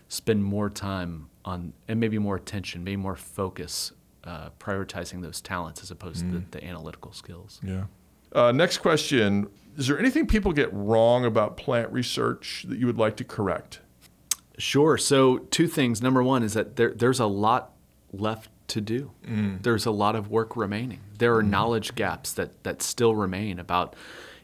spend 0.09 0.43
more 0.43 0.69
time 0.69 1.29
on, 1.45 1.73
and 1.87 1.99
maybe 1.99 2.19
more 2.19 2.35
attention, 2.35 2.83
maybe 2.83 2.97
more 2.97 3.15
focus, 3.15 3.91
uh, 4.23 4.49
prioritizing 4.59 5.21
those 5.21 5.41
talents 5.41 5.81
as 5.81 5.91
opposed 5.91 6.25
mm. 6.25 6.31
to 6.31 6.37
the, 6.39 6.45
mm. 6.45 6.51
the, 6.51 6.63
analytical 6.65 7.11
skills. 7.13 7.59
Yeah. 7.63 7.85
Uh, 8.33 8.51
next 8.51 8.79
question 8.79 9.47
Is 9.77 9.87
there 9.87 9.97
anything 9.97 10.27
people 10.27 10.51
get 10.51 10.71
wrong 10.73 11.25
about 11.25 11.55
plant 11.55 11.91
research 11.91 12.65
that 12.67 12.77
you 12.77 12.85
would 12.85 12.97
like 12.97 13.15
to 13.17 13.23
correct? 13.23 13.79
Sure. 14.57 14.97
So, 14.97 15.37
two 15.37 15.67
things. 15.67 16.01
Number 16.01 16.23
one 16.23 16.43
is 16.43 16.53
that 16.53 16.75
there, 16.75 16.91
there's 16.93 17.19
a 17.19 17.27
lot 17.27 17.73
left 18.11 18.49
to 18.69 18.81
do. 18.81 19.11
Mm. 19.25 19.61
There's 19.63 19.85
a 19.85 19.91
lot 19.91 20.15
of 20.15 20.29
work 20.29 20.57
remaining. 20.57 20.99
There 21.17 21.35
are 21.35 21.43
mm. 21.43 21.49
knowledge 21.49 21.95
gaps 21.95 22.33
that, 22.33 22.63
that 22.63 22.81
still 22.81 23.15
remain 23.15 23.59
about 23.59 23.95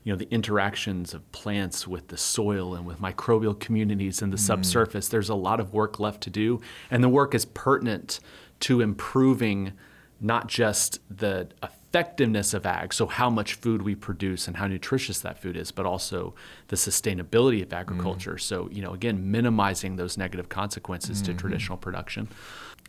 you 0.03 0.11
know 0.11 0.17
the 0.17 0.29
interactions 0.29 1.13
of 1.13 1.29
plants 1.31 1.87
with 1.87 2.09
the 2.09 2.17
soil 2.17 2.75
and 2.75 2.85
with 2.85 2.99
microbial 2.99 3.57
communities 3.59 4.21
in 4.21 4.29
the 4.29 4.37
mm. 4.37 4.41
subsurface. 4.41 5.07
There's 5.07 5.29
a 5.29 5.35
lot 5.35 5.59
of 5.59 5.73
work 5.73 5.99
left 5.99 6.21
to 6.23 6.29
do, 6.29 6.61
and 6.91 7.03
the 7.03 7.09
work 7.09 7.33
is 7.33 7.45
pertinent 7.45 8.19
to 8.61 8.81
improving 8.81 9.73
not 10.19 10.47
just 10.47 10.99
the 11.09 11.49
effectiveness 11.61 12.53
of 12.53 12.65
ag, 12.65 12.93
so 12.93 13.05
how 13.05 13.29
much 13.29 13.55
food 13.55 13.81
we 13.81 13.93
produce 13.93 14.47
and 14.47 14.57
how 14.57 14.65
nutritious 14.65 15.19
that 15.19 15.37
food 15.37 15.57
is, 15.57 15.69
but 15.69 15.85
also 15.85 16.33
the 16.69 16.75
sustainability 16.75 17.61
of 17.61 17.73
agriculture. 17.73 18.35
Mm. 18.35 18.41
So, 18.41 18.69
you 18.71 18.81
know, 18.81 18.93
again, 18.93 19.29
minimizing 19.31 19.97
those 19.97 20.17
negative 20.17 20.49
consequences 20.49 21.21
mm-hmm. 21.21 21.33
to 21.33 21.37
traditional 21.37 21.77
production. 21.77 22.29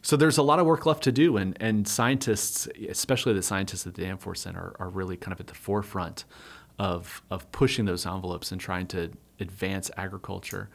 So 0.01 0.17
there's 0.17 0.39
a 0.39 0.43
lot 0.43 0.59
of 0.59 0.67
work 0.67 0.87
left 0.87 1.03
to 1.05 1.13
do, 1.13 1.37
and, 1.39 1.57
and 1.61 1.89
scientists, 1.89 2.69
especially 2.89 3.33
the 3.33 3.43
scientists 3.43 3.87
at 3.87 3.95
the 3.95 4.03
Danforth 4.03 4.39
Center, 4.39 4.75
are, 4.79 4.87
are 4.87 4.89
really 4.91 5.17
kind 5.17 5.33
of 5.33 5.41
at 5.41 5.49
the 5.49 5.55
forefront 5.55 6.25
of, 6.79 7.23
of 7.31 7.51
pushing 7.53 7.85
those 7.85 8.07
envelopes 8.07 8.53
and 8.53 8.61
trying 8.61 8.87
to 8.89 9.11
advance 9.41 9.91
agriculture. 9.97 10.69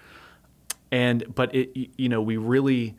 And 0.91 1.36
but 1.36 1.54
it 1.54 1.91
you 1.97 2.10
know 2.10 2.22
we 2.22 2.38
really 2.38 2.95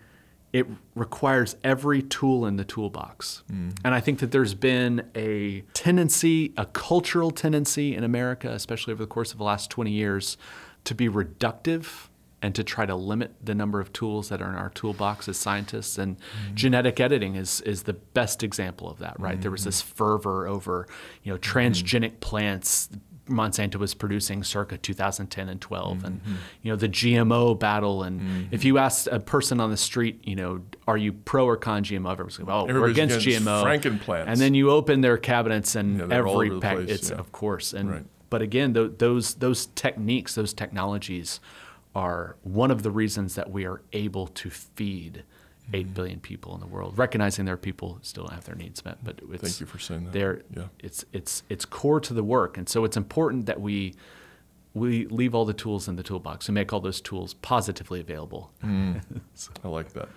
it 0.53 0.67
requires 0.95 1.57
every 1.63 2.03
tool 2.03 2.45
in 2.45 2.57
the 2.57 2.65
toolbox. 2.65 3.45
Mm. 3.53 3.77
And 3.85 3.95
I 3.95 4.01
think 4.01 4.19
that 4.19 4.33
there's 4.33 4.55
been 4.55 5.09
a 5.15 5.63
tendency, 5.75 6.53
a 6.57 6.67
cultural 6.67 7.31
tendency 7.31 7.95
in 7.95 8.03
America, 8.03 8.51
especially 8.51 8.93
over 8.93 9.05
the 9.05 9.09
course 9.09 9.31
of 9.31 9.39
the 9.39 9.45
last 9.45 9.71
20 9.71 9.93
years, 9.93 10.37
to 10.85 10.95
be 10.95 11.09
reductive 11.09 12.09
and 12.43 12.55
to 12.55 12.65
try 12.65 12.87
to 12.87 12.95
limit 12.95 13.35
the 13.43 13.55
number 13.55 13.81
of 13.81 13.93
tools 13.93 14.29
that 14.31 14.41
are 14.41 14.49
in 14.49 14.55
our 14.55 14.71
toolbox 14.71 15.29
as 15.29 15.37
scientists. 15.37 15.99
And 15.99 16.17
mm. 16.17 16.55
genetic 16.55 16.99
editing 16.99 17.35
is, 17.35 17.61
is 17.63 17.83
the 17.83 17.93
best 17.93 18.43
example 18.43 18.89
of 18.89 18.99
that, 18.99 19.19
right? 19.21 19.39
Mm. 19.39 19.43
There 19.43 19.51
was 19.51 19.65
this 19.65 19.83
fervor 19.83 20.47
over, 20.47 20.87
you 21.23 21.33
know, 21.33 21.39
transgenic 21.39 22.21
plants, 22.21 22.89
Monsanto 23.31 23.77
was 23.77 23.95
producing 23.95 24.43
circa 24.43 24.77
2010 24.77 25.49
and 25.49 25.61
12, 25.61 25.99
mm-hmm. 25.99 26.07
and 26.07 26.21
you 26.63 26.71
know 26.71 26.77
the 26.77 26.89
GMO 26.89 27.59
battle. 27.59 28.03
And 28.03 28.21
mm-hmm. 28.21 28.43
if 28.51 28.65
you 28.65 28.79
ask 28.79 29.07
a 29.11 29.21
person 29.21 29.61
on 29.61 29.71
the 29.71 29.77
street, 29.77 30.21
you 30.25 30.37
know, 30.37 30.63
are 30.87 30.97
you 30.97 31.13
pro 31.13 31.47
or 31.47 31.57
con 31.57 31.85
GMO? 31.85 32.11
Everyone's 32.11 32.39
like, 32.39 32.49
oh, 32.49 32.67
we're 32.67 32.91
against, 32.91 33.25
against 33.25 33.47
GMO. 33.47 33.63
Frankenplants. 33.63 34.25
And 34.27 34.41
then 34.41 34.55
you 34.55 34.71
open 34.71 35.01
their 35.01 35.17
cabinets, 35.17 35.77
and 35.77 35.99
yeah, 35.99 36.09
every 36.11 36.59
pack, 36.61 36.79
it's 36.79 37.11
yeah. 37.11 37.17
of 37.17 37.33
course. 37.33 37.73
And 37.73 37.91
right. 37.91 38.05
but 38.29 38.43
again, 38.43 38.75
th- 38.75 38.93
those 38.99 39.35
those 39.35 39.67
techniques, 39.67 40.35
those 40.35 40.53
technologies, 40.53 41.41
are 41.95 42.37
one 42.43 42.71
of 42.71 42.83
the 42.83 42.91
reasons 42.91 43.35
that 43.35 43.51
we 43.51 43.65
are 43.67 43.83
able 43.93 44.27
to 44.27 44.51
feed. 44.51 45.25
Eight 45.73 45.87
mm-hmm. 45.87 45.95
billion 45.95 46.21
people 46.21 46.53
in 46.55 46.61
the 46.61 46.67
world, 46.67 46.99
recognizing 46.99 47.45
there 47.45 47.55
are 47.55 47.57
people 47.57 47.93
who 47.93 48.01
still 48.03 48.25
don't 48.25 48.35
have 48.35 48.45
their 48.45 48.57
needs 48.57 48.85
met, 48.85 49.05
but 49.05 49.21
it's, 49.31 49.41
thank 49.41 49.61
you 49.61 49.67
for 49.67 49.79
saying 49.79 50.11
that. 50.11 50.43
Yeah. 50.53 50.65
it's 50.81 51.05
it's 51.13 51.45
it's 51.49 51.65
core 51.65 52.01
to 52.01 52.13
the 52.13 52.25
work, 52.25 52.59
and 52.59 52.69
so 52.69 52.83
it's 52.83 52.97
important 52.97 53.47
that 53.47 53.61
we 53.61 53.95
we 54.75 55.07
leave 55.07 55.33
all 55.33 55.45
the 55.45 55.55
tools 55.55 55.87
in 55.87 55.95
the 55.95 56.03
toolbox 56.03 56.49
and 56.49 56.57
make 56.57 56.73
all 56.73 56.81
those 56.81 57.01
tools 57.01 57.35
positively 57.35 58.01
available. 58.01 58.51
Mm, 58.65 59.01
so. 59.35 59.53
I 59.65 59.69
like 59.69 59.93
that. 59.93 60.09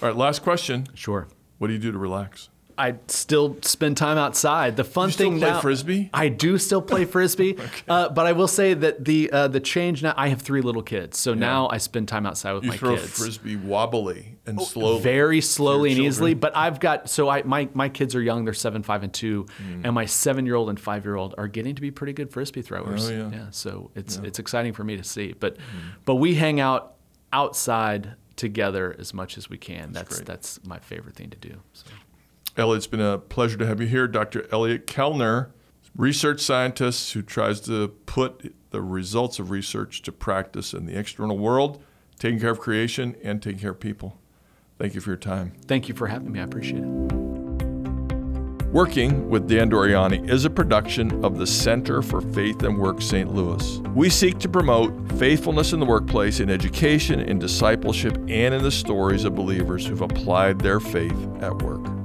All 0.00 0.08
right, 0.08 0.16
last 0.16 0.42
question. 0.42 0.86
Sure. 0.94 1.26
What 1.58 1.66
do 1.66 1.72
you 1.72 1.78
do 1.78 1.90
to 1.92 1.98
relax? 1.98 2.48
I 2.80 2.94
still 3.08 3.58
spend 3.60 3.98
time 3.98 4.16
outside. 4.16 4.76
The 4.76 4.84
fun 4.84 5.10
you 5.10 5.14
thing 5.14 5.36
still 5.36 5.48
play 5.48 5.50
now, 5.50 5.60
frisbee. 5.60 6.10
I 6.14 6.30
do 6.30 6.56
still 6.56 6.80
play 6.80 7.04
frisbee, 7.16 7.52
okay. 7.52 7.82
uh, 7.86 8.08
but 8.08 8.26
I 8.26 8.32
will 8.32 8.48
say 8.48 8.72
that 8.72 9.04
the 9.04 9.30
uh, 9.30 9.48
the 9.48 9.60
change 9.60 10.02
now. 10.02 10.14
I 10.16 10.28
have 10.28 10.40
three 10.40 10.62
little 10.62 10.82
kids, 10.82 11.18
so 11.18 11.32
yeah. 11.32 11.40
now 11.40 11.68
I 11.68 11.76
spend 11.76 12.08
time 12.08 12.24
outside 12.24 12.54
with 12.54 12.64
you 12.64 12.70
my 12.70 12.76
throw 12.78 12.96
kids. 12.96 13.18
frisbee 13.18 13.56
wobbly 13.56 14.38
and 14.46 14.58
oh, 14.58 14.64
slowly, 14.64 15.02
very 15.02 15.42
slowly 15.42 15.90
and 15.90 15.96
children. 15.98 16.08
easily. 16.08 16.34
But 16.34 16.56
I've 16.56 16.80
got 16.80 17.10
so 17.10 17.28
I 17.28 17.42
my 17.42 17.68
my 17.74 17.90
kids 17.90 18.14
are 18.14 18.22
young; 18.22 18.46
they're 18.46 18.54
seven, 18.54 18.82
five, 18.82 19.02
and 19.02 19.12
two, 19.12 19.44
mm. 19.62 19.84
and 19.84 19.94
my 19.94 20.06
seven 20.06 20.46
year 20.46 20.54
old 20.54 20.70
and 20.70 20.80
five 20.80 21.04
year 21.04 21.16
old 21.16 21.34
are 21.36 21.48
getting 21.48 21.74
to 21.74 21.82
be 21.82 21.90
pretty 21.90 22.14
good 22.14 22.32
frisbee 22.32 22.62
throwers. 22.62 23.10
Oh, 23.10 23.12
yeah. 23.12 23.30
yeah, 23.30 23.46
so 23.50 23.90
it's 23.94 24.16
yeah. 24.16 24.22
it's 24.24 24.38
exciting 24.38 24.72
for 24.72 24.84
me 24.84 24.96
to 24.96 25.04
see. 25.04 25.34
But 25.38 25.58
mm. 25.58 25.62
but 26.06 26.14
we 26.14 26.34
hang 26.34 26.60
out 26.60 26.94
outside 27.30 28.14
together 28.36 28.96
as 28.98 29.12
much 29.12 29.36
as 29.36 29.50
we 29.50 29.58
can. 29.58 29.92
That's 29.92 30.20
that's, 30.20 30.56
that's 30.56 30.66
my 30.66 30.78
favorite 30.78 31.14
thing 31.14 31.28
to 31.28 31.36
do. 31.36 31.60
So. 31.74 31.84
Elliot, 32.60 32.76
it's 32.76 32.86
been 32.86 33.00
a 33.00 33.18
pleasure 33.18 33.56
to 33.56 33.66
have 33.66 33.80
you 33.80 33.86
here. 33.86 34.06
Dr. 34.06 34.46
Elliot 34.52 34.86
Kellner, 34.86 35.50
research 35.96 36.40
scientist 36.40 37.12
who 37.14 37.22
tries 37.22 37.60
to 37.62 37.88
put 38.06 38.54
the 38.70 38.82
results 38.82 39.38
of 39.38 39.50
research 39.50 40.02
to 40.02 40.12
practice 40.12 40.72
in 40.72 40.86
the 40.86 40.96
external 40.96 41.38
world, 41.38 41.82
taking 42.18 42.38
care 42.38 42.50
of 42.50 42.60
creation 42.60 43.16
and 43.24 43.42
taking 43.42 43.60
care 43.60 43.70
of 43.70 43.80
people. 43.80 44.18
Thank 44.78 44.94
you 44.94 45.00
for 45.00 45.10
your 45.10 45.16
time. 45.16 45.52
Thank 45.66 45.88
you 45.88 45.94
for 45.94 46.06
having 46.06 46.32
me. 46.32 46.40
I 46.40 46.44
appreciate 46.44 46.82
it. 46.82 47.12
Working 48.72 49.28
with 49.28 49.48
Dan 49.48 49.68
Doriani 49.68 50.30
is 50.30 50.44
a 50.44 50.50
production 50.50 51.24
of 51.24 51.38
the 51.38 51.46
Center 51.46 52.02
for 52.02 52.20
Faith 52.20 52.62
and 52.62 52.78
Work 52.78 53.02
St. 53.02 53.34
Louis. 53.34 53.78
We 53.96 54.08
seek 54.08 54.38
to 54.38 54.48
promote 54.48 55.12
faithfulness 55.18 55.72
in 55.72 55.80
the 55.80 55.86
workplace, 55.86 56.38
in 56.38 56.48
education, 56.48 57.18
in 57.18 57.40
discipleship, 57.40 58.16
and 58.28 58.54
in 58.54 58.62
the 58.62 58.70
stories 58.70 59.24
of 59.24 59.34
believers 59.34 59.84
who've 59.84 60.02
applied 60.02 60.60
their 60.60 60.78
faith 60.78 61.28
at 61.40 61.60
work. 61.62 61.99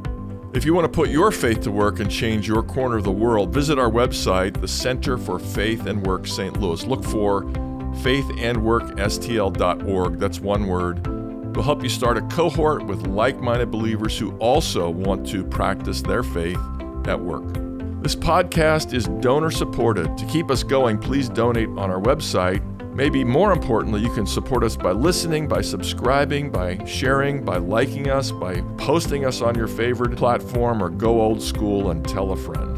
If 0.56 0.64
you 0.64 0.74
want 0.74 0.86
to 0.86 0.90
put 0.90 1.10
your 1.10 1.32
faith 1.32 1.60
to 1.64 1.72
work 1.72 2.00
and 2.00 2.10
change 2.10 2.48
your 2.48 2.64
corner 2.64 2.96
of 2.96 3.04
the 3.04 3.12
world, 3.12 3.54
visit 3.54 3.78
our 3.78 3.92
website, 3.92 4.62
the 4.62 4.70
Center 4.70 5.18
for 5.18 5.38
Faith 5.38 5.86
and 5.86 6.08
Work 6.08 6.28
St. 6.28 6.58
Louis. 6.62 6.86
Look 6.86 7.04
for 7.04 7.44
faithandworkstl.org. 7.44 10.18
That's 10.18 10.40
one 10.40 10.68
word. 10.68 11.06
We'll 11.54 11.66
help 11.66 11.84
you 11.84 11.90
start 11.90 12.18
a 12.18 12.22
cohort 12.28 12.86
with 12.86 13.06
like 13.06 13.42
minded 13.42 13.70
believers 13.70 14.18
who 14.18 14.32
also 14.38 14.90
want 14.90 15.28
to 15.28 15.44
practice 15.44 16.02
their 16.02 16.24
faith 16.24 16.62
at 17.06 17.20
work. 17.20 17.54
This 18.02 18.16
podcast 18.16 18.94
is 18.94 19.10
donor 19.20 19.52
supported. 19.52 20.18
To 20.18 20.26
keep 20.28 20.50
us 20.50 20.64
going, 20.64 21.00
please 21.00 21.28
donate 21.28 21.68
on 21.68 21.92
our 21.92 22.00
website. 22.00 22.64
Maybe 22.96 23.26
more 23.26 23.52
importantly, 23.52 24.00
you 24.00 24.10
can 24.10 24.26
support 24.26 24.64
us 24.64 24.78
by 24.78 24.92
listening, 24.92 25.50
by 25.50 25.60
subscribing, 25.60 26.50
by 26.50 26.82
sharing, 26.86 27.44
by 27.44 27.58
liking 27.58 28.10
us, 28.10 28.32
by 28.32 28.62
posting 28.78 29.26
us 29.26 29.42
on 29.42 29.54
your 29.54 29.68
favorite 29.68 30.16
platform, 30.16 30.82
or 30.82 30.90
go 30.90 31.20
old 31.20 31.42
school 31.42 31.92
and 31.92 32.08
tell 32.08 32.32
a 32.32 32.38
friend. 32.38 32.78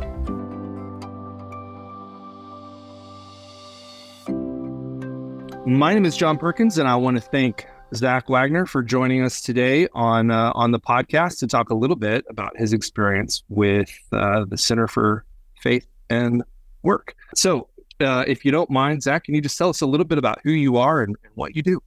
My 5.68 5.94
name 5.94 6.06
is 6.06 6.18
John 6.18 6.40
Perkins, 6.40 6.80
and 6.80 6.90
I 6.90 6.96
want 6.96 7.18
to 7.18 7.22
thank 7.22 7.68
Zac 7.94 8.26
Waggener 8.26 8.68
for 8.68 8.82
joining 8.82 9.22
us 9.22 9.40
today 9.40 9.88
on 9.94 10.32
uh, 10.32 10.52
on 10.56 10.72
the 10.72 10.80
podcast 10.80 11.38
to 11.40 11.48
talk 11.48 11.70
a 11.70 11.76
little 11.76 11.96
bit 11.96 12.26
about 12.28 12.58
his 12.58 12.74
experience 12.74 13.44
with 13.50 13.92
uh, 14.12 14.46
the 14.46 14.58
Center 14.58 14.88
for 14.88 15.26
Faith 15.62 15.86
and 16.10 16.44
Work. 16.82 17.14
So, 17.36 17.68
uh, 18.02 18.24
if 18.28 18.46
you 18.46 18.52
don't 18.52 18.70
mind, 18.70 19.04
Zac, 19.04 19.26
can 19.26 19.36
you 19.36 19.42
just 19.42 19.58
tell 19.58 19.70
us 19.70 19.82
a 19.82 19.86
little 19.86 20.06
bit 20.06 20.18
about 20.18 20.40
who 20.44 20.52
you 20.52 20.78
are 20.78 21.02
and, 21.02 21.16
and 21.24 21.32
what 21.36 21.56
you 21.56 21.62
do? 21.62 21.82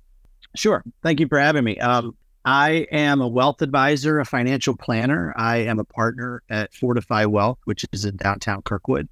Sure. 0.56 0.82
Thank 1.02 1.20
you 1.20 1.28
for 1.28 1.38
having 1.38 1.64
me. 1.64 1.78
Um, 1.78 2.16
I 2.44 2.86
am 2.90 3.20
a 3.20 3.28
wealth 3.28 3.62
advisor, 3.62 4.18
a 4.18 4.24
financial 4.24 4.76
planner. 4.76 5.32
I 5.36 5.58
am 5.58 5.78
a 5.78 5.84
partner 5.84 6.42
at 6.48 6.72
Fortify 6.74 7.26
Wealth, 7.26 7.58
which 7.64 7.84
is 7.92 8.04
in 8.04 8.16
downtown 8.16 8.62
Kirkwood. 8.62 9.08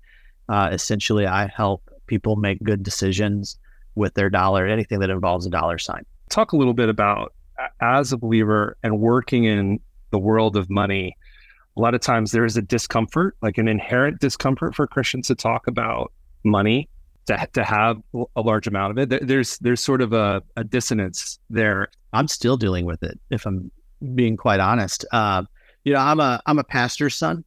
Uh, 0.49 0.71
essentially, 0.73 1.27
I 1.27 1.47
help 1.47 1.83
people 2.07 2.37
make 2.37 2.63
good 2.63 2.83
decisions 2.83 3.59
with 3.95 4.15
their 4.15 4.31
dollar, 4.31 4.67
anything 4.67 5.01
that 5.01 5.11
involves 5.11 5.45
a 5.47 5.51
dollar 5.51 5.79
sign 5.79 6.05
talk 6.29 6.53
a 6.53 6.57
little 6.57 6.75
bit 6.75 6.89
about 6.89 7.35
as 7.81 8.13
a 8.13 8.17
believer 8.17 8.77
and 8.83 9.01
working 9.01 9.45
in 9.45 9.81
the 10.11 10.19
world 10.19 10.57
of 10.57 10.71
money 10.71 11.17
a 11.77 11.81
lot 11.81 11.95
of 11.95 12.01
times 12.01 12.33
there 12.33 12.45
is 12.45 12.57
a 12.57 12.63
discomfort 12.63 13.37
like 13.43 13.59
an 13.59 13.69
inherent 13.69 14.21
discomfort 14.21 14.75
for 14.75 14.87
christians 14.87 15.27
to 15.27 15.35
talk 15.35 15.67
about 15.67 16.13
money 16.45 16.89
to, 17.27 17.49
to 17.53 17.65
have 17.65 18.01
a 18.37 18.41
large 18.41 18.67
amount 18.67 18.97
of 18.97 19.13
it 19.13 19.27
there's 19.27 19.59
there's 19.59 19.81
sort 19.81 20.01
of 20.01 20.13
a, 20.13 20.43
a 20.57 20.65
dissonance 20.65 21.39
there 21.51 21.89
i'm 22.13 22.29
still 22.29 22.57
dealing 22.57 22.85
with 22.85 23.03
it 23.03 23.19
if 23.31 23.47
i'm 23.47 23.71
being 24.15 24.37
quite 24.37 24.61
honest 24.61 25.05
uh, 25.13 25.43
you 25.85 25.93
know 25.93 26.01
i'm 26.01 26.21
a 26.21 26.41
i'm 26.47 26.59
a 26.59 26.65
pastor's 26.65 27.17
son 27.17 27.45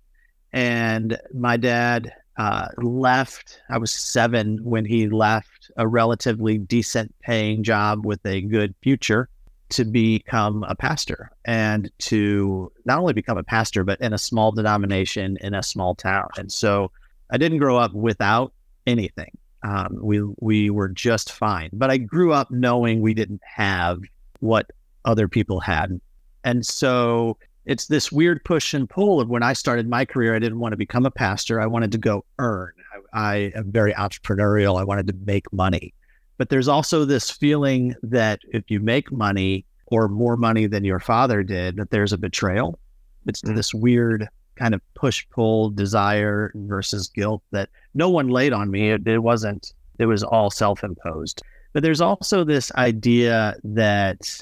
and 0.53 1.17
my 1.33 1.57
dad 1.57 2.11
uh, 2.37 2.67
left. 2.77 3.61
I 3.69 3.77
was 3.77 3.91
seven 3.91 4.59
when 4.63 4.85
he 4.85 5.07
left 5.09 5.71
a 5.77 5.87
relatively 5.87 6.57
decent 6.57 7.13
paying 7.21 7.63
job 7.63 8.05
with 8.05 8.25
a 8.25 8.41
good 8.41 8.73
future 8.81 9.29
to 9.69 9.85
become 9.85 10.63
a 10.67 10.75
pastor 10.75 11.31
and 11.45 11.89
to 11.99 12.71
not 12.83 12.99
only 12.99 13.13
become 13.13 13.37
a 13.37 13.43
pastor, 13.43 13.83
but 13.83 14.01
in 14.01 14.13
a 14.13 14.17
small 14.17 14.51
denomination 14.51 15.37
in 15.41 15.53
a 15.53 15.63
small 15.63 15.95
town. 15.95 16.29
And 16.37 16.51
so 16.51 16.91
I 17.29 17.37
didn't 17.37 17.59
grow 17.59 17.77
up 17.77 17.93
without 17.93 18.53
anything. 18.87 19.37
Um, 19.63 19.97
we 20.01 20.21
we 20.39 20.69
were 20.69 20.89
just 20.89 21.31
fine, 21.31 21.69
but 21.73 21.91
I 21.91 21.97
grew 21.97 22.33
up 22.33 22.49
knowing 22.49 23.01
we 23.01 23.13
didn't 23.13 23.41
have 23.45 23.99
what 24.39 24.71
other 25.05 25.27
people 25.27 25.59
had, 25.59 26.01
and 26.43 26.65
so 26.65 27.37
it's 27.65 27.87
this 27.87 28.11
weird 28.11 28.43
push 28.43 28.73
and 28.73 28.89
pull 28.89 29.21
of 29.21 29.29
when 29.29 29.43
I 29.43 29.53
started 29.53 29.87
my 29.87 30.03
career, 30.05 30.35
I 30.35 30.39
didn't 30.39 30.59
want 30.59 30.73
to 30.73 30.77
become 30.77 31.05
a 31.05 31.11
pastor. 31.11 31.61
I 31.61 31.67
wanted 31.67 31.91
to 31.91 31.97
go 31.97 32.25
earn. 32.39 32.73
I, 33.13 33.19
I 33.33 33.35
am 33.55 33.71
very 33.71 33.93
entrepreneurial. 33.93 34.79
I 34.79 34.83
wanted 34.83 35.07
to 35.07 35.13
make 35.25 35.51
money. 35.53 35.93
But 36.37 36.49
there's 36.49 36.67
also 36.67 37.05
this 37.05 37.29
feeling 37.29 37.93
that 38.01 38.39
if 38.51 38.63
you 38.69 38.79
make 38.79 39.11
money 39.11 39.63
or 39.87 40.07
more 40.07 40.37
money 40.37 40.65
than 40.65 40.83
your 40.83 40.99
father 40.99 41.43
did, 41.43 41.75
that 41.75 41.91
there's 41.91 42.13
a 42.13 42.17
betrayal. 42.17 42.79
It's 43.27 43.41
mm-hmm. 43.41 43.55
this 43.55 43.73
weird 43.73 44.27
kind 44.61 44.73
of 44.73 44.81
push 44.93 45.25
pull 45.31 45.69
desire 45.71 46.51
versus 46.55 47.07
guilt 47.07 47.41
that 47.51 47.69
no 47.93 48.09
one 48.09 48.27
laid 48.27 48.53
on 48.53 48.69
me. 48.69 48.91
It, 48.91 49.07
it 49.07 49.19
wasn't, 49.19 49.73
it 49.97 50.05
was 50.05 50.23
all 50.23 50.51
self 50.51 50.83
imposed. 50.83 51.41
But 51.73 51.83
there's 51.83 52.01
also 52.01 52.43
this 52.43 52.71
idea 52.73 53.55
that 53.63 54.41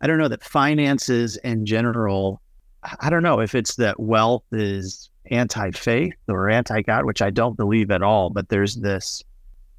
I 0.00 0.06
don't 0.06 0.18
know 0.18 0.28
that 0.28 0.42
finances 0.42 1.36
in 1.38 1.66
general 1.66 2.42
I 3.00 3.10
don't 3.10 3.22
know 3.22 3.40
if 3.40 3.54
it's 3.54 3.76
that 3.76 4.00
wealth 4.00 4.44
is 4.50 5.08
anti 5.30 5.70
faith 5.70 6.14
or 6.28 6.50
anti 6.50 6.82
God, 6.82 7.04
which 7.04 7.22
I 7.22 7.30
don't 7.30 7.56
believe 7.56 7.90
at 7.90 8.02
all, 8.02 8.30
but 8.30 8.48
there's 8.48 8.76
this 8.76 9.22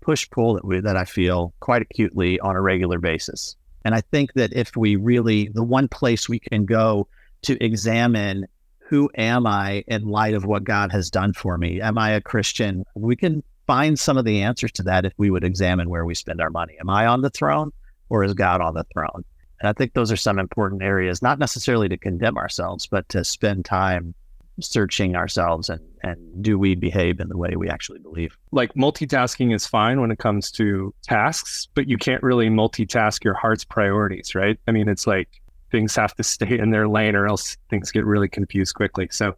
push 0.02 0.30
pull 0.30 0.54
that 0.54 0.66
we, 0.66 0.80
that 0.80 0.98
I 0.98 1.06
feel 1.06 1.54
quite 1.60 1.82
acutely 1.82 2.40
on 2.40 2.56
a 2.56 2.62
regular 2.62 3.00
basis. 3.00 3.56
And 3.86 3.94
I 3.94 4.02
think 4.02 4.34
that 4.34 4.54
if 4.54 4.76
we 4.78 4.96
really, 4.96 5.50
the 5.50 5.64
one 5.64 5.88
place 5.88 6.30
we 6.30 6.40
can 6.40 6.66
go 6.66 7.08
to 7.44 7.62
examine 7.64 8.48
who 8.86 9.10
am 9.16 9.48
I 9.48 9.84
in 9.88 10.08
light 10.08 10.34
of 10.34 10.46
what 10.46 10.64
God 10.64 10.92
has 10.92 11.10
done 11.10 11.34
for 11.34 11.58
me? 11.58 11.82
Am 11.82 11.98
I 11.98 12.12
a 12.12 12.22
Christian? 12.22 12.84
We 12.96 13.16
can 13.16 13.44
find 13.66 13.98
some 13.98 14.18
of 14.18 14.26
the 14.26 14.42
answers 14.42 14.72
to 14.74 14.84
that 14.84 15.06
if 15.06 15.14
we 15.18 15.30
would 15.30 15.44
examine 15.44 15.90
where 15.90 16.06
we 16.06 16.16
spend 16.16 16.42
our 16.42 16.50
money. 16.50 16.76
Am 16.80 16.90
I 16.90 17.08
on 17.08 17.22
the 17.22 17.30
throne 17.30 17.72
or 18.10 18.24
is 18.24 18.34
God 18.34 18.62
on 18.62 18.74
the 18.74 18.86
throne? 18.94 19.24
And 19.60 19.70
I 19.70 19.74
think 19.74 19.94
those 19.94 20.12
are 20.12 20.18
some 20.18 20.40
important 20.40 20.84
areas, 20.84 21.22
not 21.22 21.40
necessarily 21.40 21.88
to 21.90 21.98
condemn 21.98 22.38
ourselves, 22.38 22.86
but 22.86 23.08
to 23.10 23.24
spend 23.24 23.66
time 23.66 24.14
searching 24.60 25.16
ourselves 25.16 25.70
and, 25.70 25.82
and 26.04 26.44
do 26.44 26.60
we 26.60 26.76
behave 26.76 27.20
in 27.20 27.30
the 27.30 27.38
way 27.38 27.56
we 27.56 27.70
actually 27.70 28.00
believe. 28.00 28.38
Like 28.52 28.74
multitasking 28.74 29.56
is 29.56 29.66
fine 29.66 30.02
when 30.02 30.12
it 30.12 30.20
comes 30.20 30.52
to 30.52 30.94
tasks, 31.02 31.68
but 31.74 31.88
you 31.88 31.98
can't 31.98 32.22
really 32.22 32.50
multitask 32.50 33.24
your 33.24 33.34
heart's 33.34 33.64
priorities, 33.64 34.36
right? 34.36 34.60
I 34.68 34.72
mean, 34.72 34.88
it's 34.90 35.08
like 35.08 35.30
things 35.74 35.96
have 35.96 36.16
to 36.16 36.24
stay 36.24 36.60
in 36.60 36.70
their 36.70 36.88
lane 36.88 37.16
or 37.16 37.28
else 37.28 37.58
things 37.70 37.92
get 37.92 38.06
really 38.06 38.30
confused 38.30 38.76
quickly. 38.76 39.08
So 39.12 39.36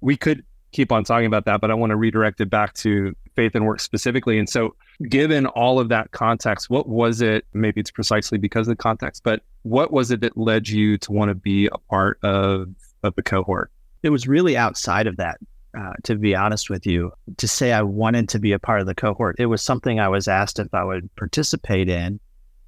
we 0.00 0.16
could 0.16 0.44
keep 0.72 0.90
on 0.90 1.04
talking 1.04 1.26
about 1.26 1.44
that, 1.44 1.60
but 1.60 1.70
I 1.70 1.74
want 1.74 1.90
to 1.90 1.96
redirect 1.96 2.40
it 2.40 2.50
back 2.50 2.74
to 2.74 3.14
faith 3.36 3.54
and 3.54 3.64
work 3.64 3.78
specifically. 3.80 4.38
And 4.38 4.48
so, 4.48 4.74
given 5.08 5.46
all 5.46 5.78
of 5.78 5.88
that 5.88 6.10
context, 6.10 6.68
what 6.70 6.88
was 6.88 7.20
it? 7.22 7.46
Maybe 7.54 7.80
it's 7.80 7.90
precisely 7.90 8.36
because 8.36 8.68
of 8.68 8.76
the 8.76 8.82
context, 8.82 9.22
but 9.22 9.42
what 9.62 9.92
was 9.92 10.10
it 10.10 10.20
that 10.22 10.36
led 10.36 10.68
you 10.68 10.98
to 10.98 11.12
want 11.12 11.30
to 11.30 11.34
be 11.34 11.66
a 11.66 11.78
part 11.88 12.18
of, 12.22 12.68
of 13.04 13.14
the 13.14 13.22
cohort? 13.22 13.70
It 14.02 14.10
was 14.10 14.26
really 14.26 14.56
outside 14.56 15.06
of 15.06 15.16
that. 15.16 15.38
Uh, 15.78 15.92
to 16.02 16.16
be 16.16 16.34
honest 16.34 16.68
with 16.68 16.84
you, 16.84 17.12
to 17.36 17.46
say 17.46 17.72
I 17.72 17.82
wanted 17.82 18.28
to 18.30 18.40
be 18.40 18.50
a 18.50 18.58
part 18.58 18.80
of 18.80 18.88
the 18.88 18.94
cohort, 18.94 19.36
it 19.38 19.46
was 19.46 19.62
something 19.62 20.00
I 20.00 20.08
was 20.08 20.26
asked 20.26 20.58
if 20.58 20.74
I 20.74 20.82
would 20.82 21.14
participate 21.14 21.88
in. 21.88 22.18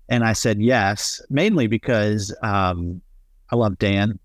And 0.08 0.24
I 0.24 0.32
said 0.32 0.60
yes, 0.60 1.22
mainly 1.30 1.66
because 1.66 2.34
um, 2.42 3.00
I 3.50 3.56
love 3.56 3.78
Dan 3.78 4.18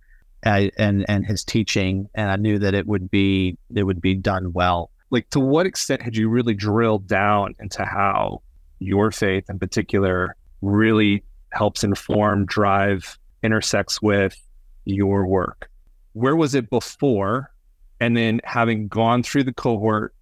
uh, 0.45 0.67
and 0.77 1.05
and 1.07 1.25
his 1.25 1.43
teaching, 1.43 2.09
and 2.15 2.31
I 2.31 2.35
knew 2.35 2.59
that 2.59 2.73
it 2.73 2.87
would 2.87 3.09
be 3.09 3.57
it 3.73 3.83
would 3.83 4.01
be 4.01 4.15
done 4.15 4.53
well 4.53 4.91
like 5.09 5.29
to 5.29 5.39
what 5.39 5.65
extent 5.65 6.01
had 6.01 6.15
you 6.15 6.29
really 6.29 6.53
drilled 6.53 7.07
down 7.07 7.55
into 7.59 7.85
how 7.85 8.41
your 8.79 9.11
faith 9.11 9.49
in 9.49 9.59
particular 9.59 10.35
really 10.61 11.23
helps 11.53 11.83
inform, 11.83 12.45
drive, 12.45 13.17
intersects 13.43 14.01
with 14.01 14.37
your 14.85 15.25
work? 15.25 15.69
Where 16.13 16.35
was 16.35 16.55
it 16.55 16.69
before? 16.69 17.51
And 17.99 18.17
then 18.17 18.41
having 18.43 18.87
gone 18.87 19.23
through 19.23 19.43
the 19.43 19.53
cohort, 19.53 20.13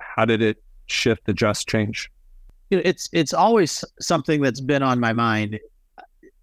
how 0.00 0.24
did 0.24 0.40
it 0.40 0.62
shift, 0.86 1.28
adjust, 1.28 1.68
change? 1.68 2.10
It's 2.72 3.08
it's 3.12 3.34
always 3.34 3.84
something 4.00 4.40
that's 4.40 4.60
been 4.60 4.82
on 4.82 5.00
my 5.00 5.12
mind. 5.12 5.58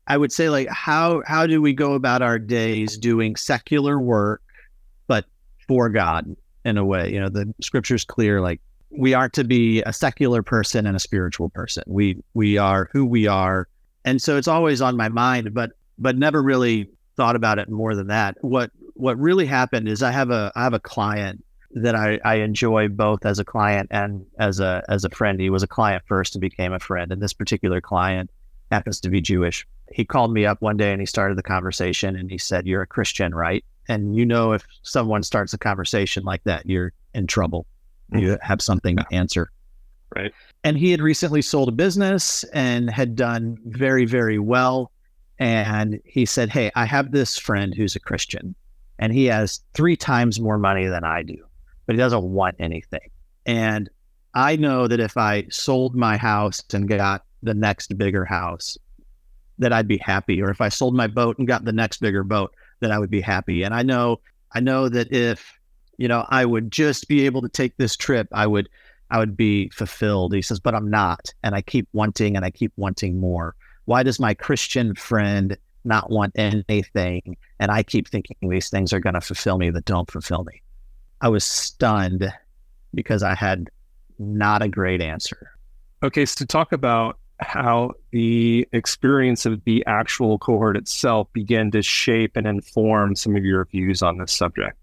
I 0.08 0.18
would 0.18 0.32
say 0.32 0.50
like 0.50 0.68
how 0.70 1.22
how 1.26 1.48
do 1.48 1.62
we 1.62 1.74
go 1.74 1.94
about 1.94 2.22
our 2.22 2.40
days 2.40 2.98
doing 2.98 3.36
secular 3.36 4.00
work, 4.00 4.42
but 5.08 5.26
for 5.68 5.90
God? 5.90 6.36
in 6.66 6.78
a 6.78 6.86
way. 6.86 7.12
You 7.12 7.20
know, 7.20 7.30
the 7.30 7.54
scripture's 7.62 8.06
clear 8.06 8.42
like 8.42 8.62
we 8.90 9.14
aren't 9.14 9.34
to 9.34 9.44
be 9.44 9.82
a 9.84 9.94
secular 9.94 10.42
person 10.42 10.86
and 10.86 10.96
a 10.96 11.00
spiritual 11.00 11.50
person. 11.50 11.84
We 11.88 12.18
we 12.34 12.58
are 12.58 12.90
who 12.92 13.06
we 13.06 13.28
are. 13.28 13.68
And 14.06 14.22
so 14.22 14.38
it's 14.38 14.48
always 14.48 14.82
on 14.82 14.98
my 14.98 15.10
mind, 15.10 15.54
but 15.54 15.72
but 15.98 16.18
never 16.18 16.42
really 16.42 16.90
thought 17.16 17.36
about 17.36 17.60
it 17.60 17.70
more 17.70 17.96
than 17.96 18.08
that. 18.08 18.38
What 18.42 18.72
what 18.94 19.18
really 19.20 19.46
happened 19.46 19.88
is 19.88 20.02
I 20.02 20.12
have 20.12 20.32
a 20.32 20.52
I 20.56 20.64
have 20.64 20.74
a 20.74 20.80
client 20.80 21.44
that 21.72 21.96
I, 21.96 22.20
I 22.26 22.36
enjoy 22.36 22.88
both 22.88 23.26
as 23.26 23.40
a 23.40 23.46
client 23.46 23.90
and 23.92 24.26
as 24.40 24.60
a 24.60 24.84
as 24.90 25.04
a 25.06 25.10
friend. 25.10 25.40
He 25.40 25.50
was 25.50 25.64
a 25.64 25.68
client 25.68 26.04
first 26.08 26.36
and 26.36 26.42
became 26.42 26.74
a 26.74 26.80
friend. 26.80 27.12
And 27.12 27.22
this 27.22 27.34
particular 27.34 27.82
client 27.82 28.30
happens 28.72 29.00
to 29.02 29.10
be 29.10 29.22
Jewish. 29.22 29.66
he 29.92 30.06
called 30.06 30.32
me 30.32 30.46
up 30.46 30.62
one 30.62 30.78
day 30.78 30.92
and 30.92 31.02
he 31.02 31.06
started 31.06 31.38
the 31.38 31.44
conversation 31.44 32.16
and 32.16 32.30
he 32.30 32.38
said, 32.38 32.68
You're 32.68 32.82
a 32.82 32.88
Christian, 32.88 33.34
right? 33.34 33.64
And 33.88 34.16
you 34.16 34.26
know, 34.26 34.54
if 34.54 34.64
someone 34.84 35.24
starts 35.24 35.54
a 35.54 35.58
conversation 35.58 36.24
like 36.24 36.44
that, 36.44 36.66
you're 36.66 36.94
in 37.14 37.28
trouble. 37.28 37.66
Mm-hmm. 38.12 38.24
You 38.24 38.38
have 38.42 38.62
something 38.62 38.98
to 38.98 39.06
answer. 39.12 39.52
Right. 40.16 40.34
And 40.64 40.78
he 40.78 40.92
had 40.92 41.02
recently 41.02 41.42
sold 41.42 41.70
a 41.70 41.72
business 41.72 42.44
and 42.46 42.90
had 42.90 43.16
done 43.16 43.58
very, 43.66 44.06
very 44.06 44.40
well. 44.40 44.92
And 45.38 46.02
he 46.04 46.26
said, 46.26 46.50
Hey, 46.50 46.72
I 46.76 46.86
have 46.86 47.12
this 47.12 47.38
friend 47.38 47.74
who's 47.74 47.96
a 47.96 48.00
Christian 48.00 48.56
and 49.00 49.14
he 49.14 49.26
has 49.26 49.62
three 49.74 49.96
times 49.96 50.40
more 50.40 50.58
money 50.58 50.86
than 50.86 51.04
I 51.04 51.24
do, 51.24 51.38
but 51.90 51.96
he 51.96 51.98
doesn't 51.98 52.22
want 52.22 52.56
anything. 52.60 53.10
And 53.48 53.90
I 54.36 54.58
know 54.58 54.88
that 54.88 55.00
if 55.00 55.18
I 55.18 55.48
sold 55.50 55.96
my 55.96 56.18
house 56.18 56.64
and 56.72 56.88
got 56.88 57.26
the 57.42 57.56
next 57.56 57.98
bigger 57.98 58.26
house, 58.26 58.78
that 59.58 59.74
I'd 59.74 59.88
be 59.88 59.98
happy. 59.98 60.40
Or 60.40 60.52
if 60.52 60.62
I 60.62 60.70
sold 60.70 60.96
my 60.96 61.08
boat 61.08 61.40
and 61.40 61.48
got 61.48 61.66
the 61.66 61.72
next 61.72 62.00
bigger 62.00 62.24
boat, 62.24 62.54
that 62.82 62.92
I 62.92 63.00
would 63.00 63.10
be 63.10 63.22
happy. 63.22 63.64
And 63.64 63.74
I 63.74 63.82
know, 63.82 64.20
I 64.52 64.60
know 64.60 64.88
that 64.88 65.12
if, 65.12 65.52
you 65.98 66.08
know, 66.08 66.28
I 66.30 66.46
would 66.46 66.72
just 66.72 67.08
be 67.08 67.26
able 67.26 67.42
to 67.42 67.50
take 67.50 67.76
this 67.78 67.96
trip, 67.96 68.28
I 68.34 68.46
would, 68.46 68.70
I 69.10 69.18
would 69.18 69.36
be 69.36 69.70
fulfilled. 69.70 70.36
He 70.36 70.44
says, 70.44 70.60
but 70.60 70.76
I'm 70.76 70.92
not. 70.92 71.34
And 71.42 71.56
I 71.56 71.64
keep 71.64 71.88
wanting 71.94 72.36
and 72.36 72.46
I 72.46 72.52
keep 72.52 72.72
wanting 72.78 73.20
more. 73.20 73.56
Why 73.86 74.04
does 74.04 74.20
my 74.20 74.36
Christian 74.36 74.94
friend 74.94 75.58
not 75.86 76.12
want 76.12 76.34
anything? 76.36 77.36
And 77.60 77.72
I 77.72 77.82
keep 77.82 78.08
thinking 78.08 78.48
these 78.48 78.70
things 78.70 78.94
are 78.94 79.00
going 79.00 79.16
to 79.16 79.22
fulfill 79.22 79.58
me 79.58 79.72
that 79.72 79.86
don't 79.86 80.12
fulfill 80.12 80.44
me. 80.44 80.62
I 81.22 81.30
was 81.30 81.44
stunned 81.44 82.32
because 82.94 83.24
I 83.24 83.36
had 83.36 83.70
not 84.18 84.62
a 84.62 84.68
great 84.68 85.02
answer. 85.02 85.52
Okay, 86.04 86.26
so 86.26 86.36
to 86.38 86.46
talk 86.46 86.72
about 86.72 87.18
how 87.42 87.92
the 88.12 88.68
experience 88.74 89.46
of 89.46 89.64
the 89.64 89.84
actual 89.86 90.38
cohort 90.40 90.76
itself 90.78 91.32
began 91.34 91.72
to 91.72 91.82
shape 91.82 92.36
and 92.36 92.46
inform 92.46 93.16
some 93.16 93.36
of 93.36 93.46
your 93.46 93.66
views 93.66 94.02
on 94.02 94.18
this 94.18 94.32
subject? 94.32 94.78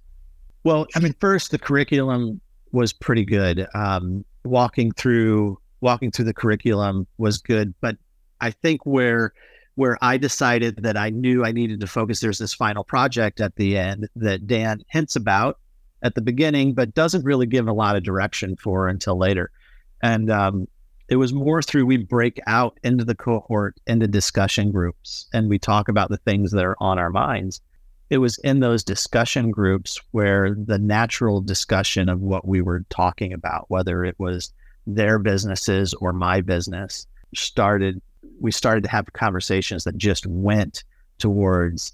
Well, 0.65 0.87
I 0.95 1.01
mean, 1.01 1.15
first 1.21 1.51
the 1.51 1.59
curriculum 1.59 2.41
was 2.73 2.93
pretty 2.93 3.25
good. 3.25 3.67
Um, 3.75 4.25
walking 4.45 4.93
through 4.93 5.59
walking 5.81 6.11
through 6.11 6.25
the 6.25 6.35
curriculum 6.35 7.07
was 7.19 7.39
good, 7.39 7.75
but 7.81 7.97
I 8.41 8.51
think 8.51 8.85
where 8.85 9.33
where 9.75 9.99
I 10.01 10.17
decided 10.17 10.83
that 10.83 10.97
I 10.97 11.11
knew 11.11 11.45
I 11.45 11.53
needed 11.53 11.81
to 11.81 11.87
focus, 11.87 12.21
there's 12.21 12.39
this 12.39 12.55
final 12.55 12.83
project 12.83 13.41
at 13.43 13.57
the 13.57 13.77
end 13.77 14.09
that 14.17 14.47
Dan 14.47 14.83
hints 14.89 15.17
about 15.17 15.59
at 16.03 16.15
the 16.15 16.23
beginning, 16.23 16.75
but 16.75 16.95
doesn't 16.95 17.25
really 17.25 17.47
give 17.47 17.69
a 17.69 17.73
lot 17.73 17.97
of 17.97 18.03
direction 18.03 18.57
for 18.57 18.89
until 18.89 19.19
later. 19.19 19.51
And 20.03 20.31
um, 20.31 20.69
it 21.09 21.17
was 21.17 21.33
more 21.33 21.63
through 21.63 21.87
we 21.87 21.97
break 21.97 22.41
out 22.47 22.79
into 22.83 23.05
the 23.05 23.15
cohort 23.15 23.79
into 23.87 24.07
discussion 24.07 24.73
groups 24.73 25.27
and 25.33 25.49
we 25.49 25.59
talk 25.59 25.89
about 25.89 26.11
the 26.11 26.17
things 26.19 26.51
that 26.53 26.65
are 26.65 26.77
on 26.81 26.99
our 26.99 27.11
minds 27.11 27.61
it 28.09 28.19
was 28.19 28.39
in 28.39 28.61
those 28.61 28.85
discussion 28.85 29.51
groups 29.51 30.01
where 30.13 30.55
the 30.55 30.79
natural 30.79 31.41
discussion 31.41 32.09
of 32.09 32.21
what 32.21 32.47
we 32.47 32.61
were 32.61 32.85
talking 32.89 33.33
about 33.33 33.67
whether 33.69 34.05
it 34.05 34.17
was 34.19 34.53
their 34.87 35.19
businesses 35.19 35.95
or 35.95 36.13
my 36.13 36.41
business 36.41 37.07
started 37.35 38.01
we 38.41 38.53
started 38.53 38.85
to 38.85 38.91
have 38.91 39.13
conversations 39.13 39.85
that 39.85 39.97
just 39.97 40.27
went 40.27 40.85
towards 41.19 41.93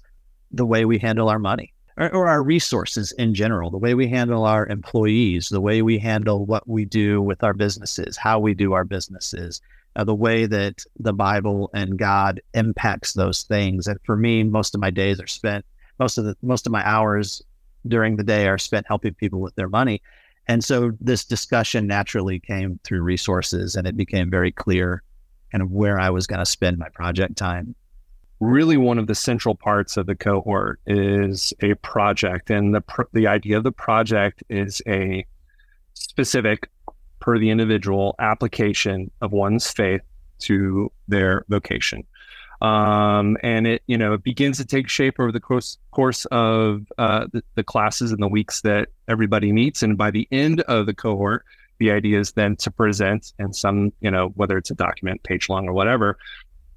the 0.51 0.65
way 0.65 0.85
we 0.85 0.97
handle 0.97 1.29
our 1.29 1.39
money 1.39 1.72
or, 1.97 2.13
or, 2.13 2.27
our 2.27 2.43
resources 2.43 3.11
in 3.13 3.33
general, 3.33 3.69
the 3.69 3.77
way 3.77 3.93
we 3.93 4.07
handle 4.07 4.45
our 4.45 4.65
employees, 4.67 5.49
the 5.49 5.61
way 5.61 5.81
we 5.81 5.97
handle 5.97 6.45
what 6.45 6.67
we 6.67 6.85
do 6.85 7.21
with 7.21 7.43
our 7.43 7.53
businesses, 7.53 8.17
how 8.17 8.39
we 8.39 8.53
do 8.53 8.73
our 8.73 8.83
businesses, 8.83 9.61
uh, 9.95 10.03
the 10.03 10.15
way 10.15 10.45
that 10.45 10.83
the 10.99 11.13
Bible 11.13 11.69
and 11.73 11.97
God 11.97 12.41
impacts 12.53 13.13
those 13.13 13.43
things. 13.43 13.87
And 13.87 13.99
for 14.05 14.15
me, 14.15 14.43
most 14.43 14.73
of 14.73 14.81
my 14.81 14.89
days 14.89 15.19
are 15.19 15.27
spent, 15.27 15.65
most 15.99 16.17
of 16.17 16.25
the 16.25 16.35
most 16.41 16.65
of 16.65 16.71
my 16.71 16.85
hours 16.87 17.41
during 17.87 18.15
the 18.15 18.23
day 18.23 18.47
are 18.47 18.57
spent 18.57 18.87
helping 18.87 19.13
people 19.13 19.39
with 19.39 19.55
their 19.55 19.69
money. 19.69 20.01
And 20.47 20.63
so 20.63 20.91
this 20.99 21.23
discussion 21.23 21.87
naturally 21.87 22.39
came 22.39 22.79
through 22.83 23.01
resources 23.01 23.75
and 23.75 23.87
it 23.87 23.95
became 23.95 24.29
very 24.29 24.51
clear 24.51 25.03
kind 25.51 25.61
of 25.61 25.71
where 25.71 25.99
I 25.99 26.09
was 26.09 26.27
going 26.27 26.39
to 26.39 26.45
spend 26.45 26.77
my 26.77 26.89
project 26.89 27.37
time 27.37 27.75
really 28.43 28.77
one 28.77 28.99
of 28.99 29.07
the 29.07 29.15
central 29.15 29.55
parts 29.55 29.97
of 29.97 30.05
the 30.05 30.15
cohort 30.15 30.79
is 30.85 31.53
a 31.61 31.73
project. 31.75 32.49
And 32.49 32.75
the 32.75 32.81
pr- 32.81 33.03
the 33.13 33.27
idea 33.27 33.57
of 33.57 33.63
the 33.63 33.71
project 33.71 34.43
is 34.49 34.81
a 34.87 35.25
specific 35.93 36.69
per 37.19 37.39
the 37.39 37.49
individual 37.49 38.15
application 38.19 39.09
of 39.21 39.31
one's 39.31 39.69
faith 39.71 40.01
to 40.39 40.91
their 41.07 41.45
vocation. 41.47 42.03
Um, 42.61 43.37
and 43.43 43.67
it 43.67 43.83
you 43.87 43.97
know 43.97 44.13
it 44.13 44.23
begins 44.23 44.57
to 44.57 44.65
take 44.65 44.87
shape 44.87 45.19
over 45.19 45.31
the 45.31 45.39
course 45.39 45.77
course 45.91 46.25
of 46.25 46.91
uh, 46.97 47.27
the, 47.31 47.43
the 47.55 47.63
classes 47.63 48.11
and 48.11 48.21
the 48.21 48.27
weeks 48.27 48.61
that 48.61 48.89
everybody 49.07 49.51
meets. 49.51 49.83
And 49.83 49.97
by 49.97 50.11
the 50.11 50.27
end 50.31 50.61
of 50.61 50.85
the 50.85 50.93
cohort 50.93 51.45
the 51.79 51.91
idea 51.91 52.19
is 52.19 52.31
then 52.33 52.55
to 52.55 52.71
present 52.71 53.33
and 53.39 53.55
some 53.55 53.91
you 53.99 54.11
know 54.11 54.29
whether 54.35 54.57
it's 54.57 54.71
a 54.71 54.75
document 54.75 55.21
page 55.23 55.49
long 55.49 55.67
or 55.67 55.73
whatever 55.73 56.17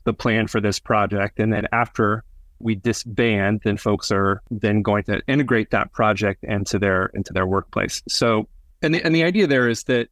the 0.06 0.14
plan 0.14 0.46
for 0.46 0.60
this 0.60 0.78
project. 0.78 1.38
And 1.38 1.52
then 1.52 1.66
after 1.72 2.24
we 2.58 2.74
disband, 2.74 3.60
then 3.64 3.76
folks 3.76 4.10
are 4.10 4.40
then 4.50 4.80
going 4.80 5.04
to 5.04 5.20
integrate 5.26 5.70
that 5.72 5.92
project 5.92 6.42
into 6.44 6.78
their 6.78 7.06
into 7.12 7.34
their 7.34 7.46
workplace. 7.46 8.02
So 8.08 8.48
and 8.80 8.94
the, 8.94 9.04
and 9.04 9.14
the 9.14 9.24
idea 9.24 9.46
there 9.46 9.68
is 9.68 9.82
that 9.84 10.08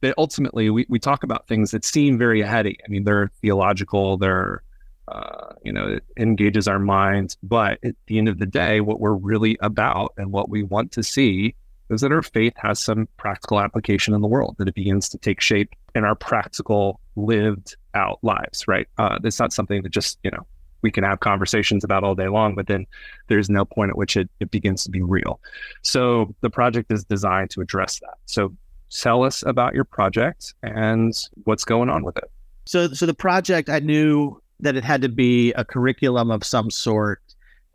that 0.00 0.14
ultimately 0.16 0.70
we, 0.70 0.86
we 0.88 0.98
talk 0.98 1.22
about 1.22 1.46
things 1.46 1.72
that 1.72 1.84
seem 1.84 2.16
very 2.16 2.40
heady. 2.40 2.78
I 2.84 2.88
mean, 2.88 3.04
they're 3.04 3.30
theological, 3.42 4.16
they're 4.16 4.62
uh, 5.08 5.52
you 5.62 5.72
know, 5.72 5.88
it 5.88 6.04
engages 6.16 6.68
our 6.68 6.78
minds. 6.78 7.36
But 7.42 7.78
at 7.84 7.96
the 8.06 8.18
end 8.18 8.28
of 8.28 8.38
the 8.38 8.46
day, 8.46 8.80
what 8.80 9.00
we're 9.00 9.12
really 9.12 9.58
about 9.60 10.14
and 10.16 10.32
what 10.32 10.48
we 10.48 10.62
want 10.62 10.92
to 10.92 11.02
see 11.02 11.54
is 11.90 12.00
that 12.00 12.12
our 12.12 12.22
faith 12.22 12.54
has 12.56 12.78
some 12.78 13.08
practical 13.16 13.60
application 13.60 14.14
in 14.14 14.22
the 14.22 14.28
world, 14.28 14.56
that 14.58 14.68
it 14.68 14.74
begins 14.74 15.08
to 15.10 15.18
take 15.18 15.40
shape 15.40 15.74
in 15.94 16.04
our 16.04 16.14
practical, 16.14 17.00
lived 17.16 17.76
out 17.94 18.18
lives, 18.22 18.66
right? 18.66 18.88
Uh, 18.98 19.18
it's 19.22 19.38
not 19.38 19.52
something 19.52 19.82
that 19.82 19.90
just, 19.90 20.18
you 20.22 20.30
know, 20.30 20.46
we 20.82 20.90
can 20.90 21.04
have 21.04 21.20
conversations 21.20 21.84
about 21.84 22.04
all 22.04 22.14
day 22.14 22.28
long, 22.28 22.54
but 22.54 22.66
then 22.66 22.86
there's 23.28 23.48
no 23.48 23.64
point 23.64 23.90
at 23.90 23.96
which 23.96 24.16
it, 24.16 24.28
it 24.40 24.50
begins 24.50 24.82
to 24.84 24.90
be 24.90 25.00
real. 25.00 25.40
So 25.82 26.34
the 26.40 26.50
project 26.50 26.92
is 26.92 27.04
designed 27.04 27.50
to 27.50 27.60
address 27.60 28.00
that. 28.00 28.14
So 28.26 28.54
tell 28.90 29.22
us 29.22 29.42
about 29.44 29.74
your 29.74 29.84
project 29.84 30.54
and 30.62 31.14
what's 31.44 31.64
going 31.64 31.88
on 31.88 32.04
with 32.04 32.16
it. 32.16 32.30
So, 32.66 32.88
so 32.88 33.06
the 33.06 33.14
project, 33.14 33.68
I 33.68 33.78
knew 33.78 34.40
that 34.60 34.76
it 34.76 34.84
had 34.84 35.02
to 35.02 35.08
be 35.08 35.52
a 35.52 35.64
curriculum 35.64 36.30
of 36.30 36.44
some 36.44 36.70
sort 36.70 37.20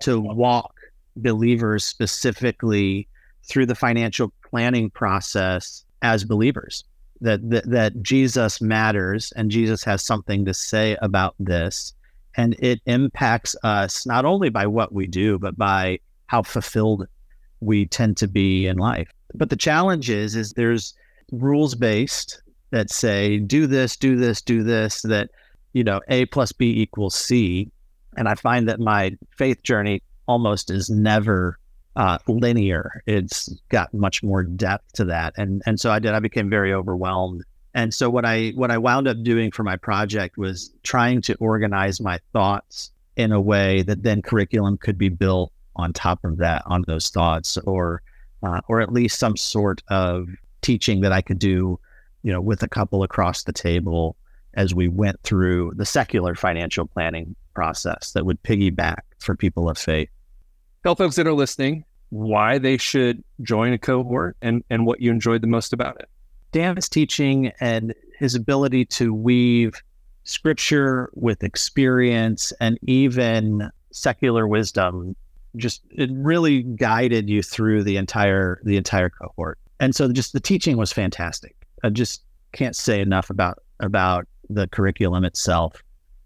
to 0.02 0.20
walk 0.20 0.74
believers 1.16 1.86
specifically 1.86 3.08
through 3.44 3.66
the 3.66 3.76
financial 3.76 4.32
planning 4.50 4.90
process 4.90 5.84
as 6.02 6.24
believers 6.24 6.84
that, 7.22 7.50
that 7.50 7.70
that 7.70 8.02
Jesus 8.02 8.62
matters 8.62 9.32
and 9.36 9.52
Jesus 9.52 9.84
has 9.84 10.06
something 10.06 10.46
to 10.46 10.54
say 10.54 10.98
about 11.02 11.36
this. 11.40 11.94
And 12.36 12.56
it 12.60 12.82
impacts 12.86 13.56
us 13.64 14.06
not 14.06 14.26
only 14.26 14.50
by 14.50 14.68
what 14.68 14.94
we 14.94 15.08
do 15.08 15.40
but 15.40 15.58
by 15.58 16.00
how 16.28 16.44
fulfilled 16.44 17.08
we 17.60 17.88
tend 17.88 18.18
to 18.18 18.28
be 18.28 18.68
in 18.68 18.78
life. 18.78 19.10
But 19.34 19.50
the 19.50 19.56
challenge 19.56 20.10
is 20.10 20.36
is 20.36 20.54
there's 20.54 20.94
rules 21.32 21.76
based 21.76 22.42
that 22.72 22.90
say 22.92 23.40
do 23.40 23.68
this 23.68 23.96
do 23.96 24.16
this 24.16 24.42
do 24.42 24.64
this 24.64 25.02
that 25.04 25.30
you 25.74 25.84
know 25.84 26.02
a 26.10 26.26
plus 26.26 26.52
b 26.52 26.82
equals 26.82 27.16
c. 27.16 27.72
And 28.16 28.28
i 28.28 28.36
find 28.36 28.68
that 28.68 28.80
my 28.80 29.16
faith 29.38 29.64
journey 29.64 30.02
almost 30.28 30.70
is 30.70 30.90
never 30.90 31.58
uh, 31.98 32.20
linear. 32.28 33.02
It's 33.08 33.50
got 33.70 33.92
much 33.92 34.22
more 34.22 34.44
depth 34.44 34.94
to 34.94 35.06
that, 35.06 35.34
and 35.36 35.64
and 35.66 35.80
so 35.80 35.92
I 35.92 36.00
did. 36.00 36.14
I 36.14 36.20
became 36.20 36.50
very 36.50 36.72
overwhelmed, 36.72 37.44
and 37.74 37.92
so 37.94 38.08
what 38.10 38.24
I 38.24 38.50
what 38.50 38.70
I 38.70 38.78
wound 38.78 39.08
up 39.08 39.22
doing 39.24 39.52
for 39.52 39.64
my 39.64 39.76
project 39.78 40.38
was 40.38 40.72
trying 40.84 41.22
to 41.24 41.34
organize 41.36 42.00
my 42.00 42.20
thoughts 42.34 42.92
in 43.16 43.32
a 43.32 43.42
way 43.42 43.82
that 43.82 44.04
then 44.04 44.22
curriculum 44.22 44.78
could 44.78 44.98
be 44.98 45.10
built 45.10 45.52
on 45.76 45.92
top 45.92 46.24
of 46.24 46.38
that, 46.38 46.62
on 46.68 46.84
those 46.86 47.10
thoughts, 47.10 47.58
or 47.66 48.04
uh, 48.44 48.62
or 48.68 48.80
at 48.80 48.94
least 48.94 49.18
some 49.18 49.36
sort 49.36 49.82
of 49.90 50.30
teaching 50.62 51.02
that 51.02 51.12
I 51.12 51.22
could 51.22 51.40
do, 51.40 51.80
you 52.22 52.32
know, 52.32 52.42
with 52.42 52.62
a 52.62 52.70
couple 52.70 53.02
across 53.02 53.44
the 53.44 53.54
table 53.54 54.16
as 54.54 54.76
we 54.76 54.88
went 54.88 55.20
through 55.24 55.74
the 55.76 55.86
secular 55.86 56.36
financial 56.36 56.86
planning 56.86 57.36
process 57.56 58.12
that 58.12 58.28
would 58.28 58.42
piggyback 58.44 59.00
for 59.18 59.36
people 59.36 59.68
of 59.68 59.80
faith 59.80 60.10
tell 60.84 60.96
folks 60.96 61.16
that 61.16 61.28
are 61.28 61.34
listening 61.34 61.84
why 62.10 62.58
they 62.58 62.78
should 62.78 63.24
join 63.42 63.74
a 63.74 63.78
cohort 63.78 64.38
and, 64.42 64.64
and 64.70 64.86
what 64.86 65.02
you 65.02 65.12
enjoyed 65.12 65.42
the 65.42 65.48
most 65.48 65.74
about 65.74 66.00
it. 66.00 66.10
Dan's 66.52 66.88
teaching 66.88 67.52
and 67.60 67.94
his 68.18 68.34
ability 68.34 68.86
to 68.86 69.14
weave 69.14 69.82
scripture 70.24 71.10
with 71.14 71.44
experience 71.44 72.54
and 72.60 72.78
even 72.84 73.70
secular 73.92 74.48
wisdom 74.48 75.16
just 75.56 75.82
it 75.90 76.10
really 76.14 76.64
guided 76.64 77.30
you 77.30 77.42
through 77.42 77.84
the 77.84 77.98
entire 77.98 78.60
the 78.64 78.78
entire 78.78 79.10
cohort. 79.10 79.58
And 79.80 79.96
so 79.96 80.12
just 80.12 80.34
the 80.34 80.40
teaching 80.40 80.78
was 80.78 80.92
fantastic. 80.92 81.56
I 81.84 81.90
just 81.90 82.24
can't 82.52 82.76
say 82.76 83.02
enough 83.02 83.30
about 83.30 83.60
about 83.80 84.28
the 84.50 84.68
curriculum 84.68 85.24
itself. 85.24 85.82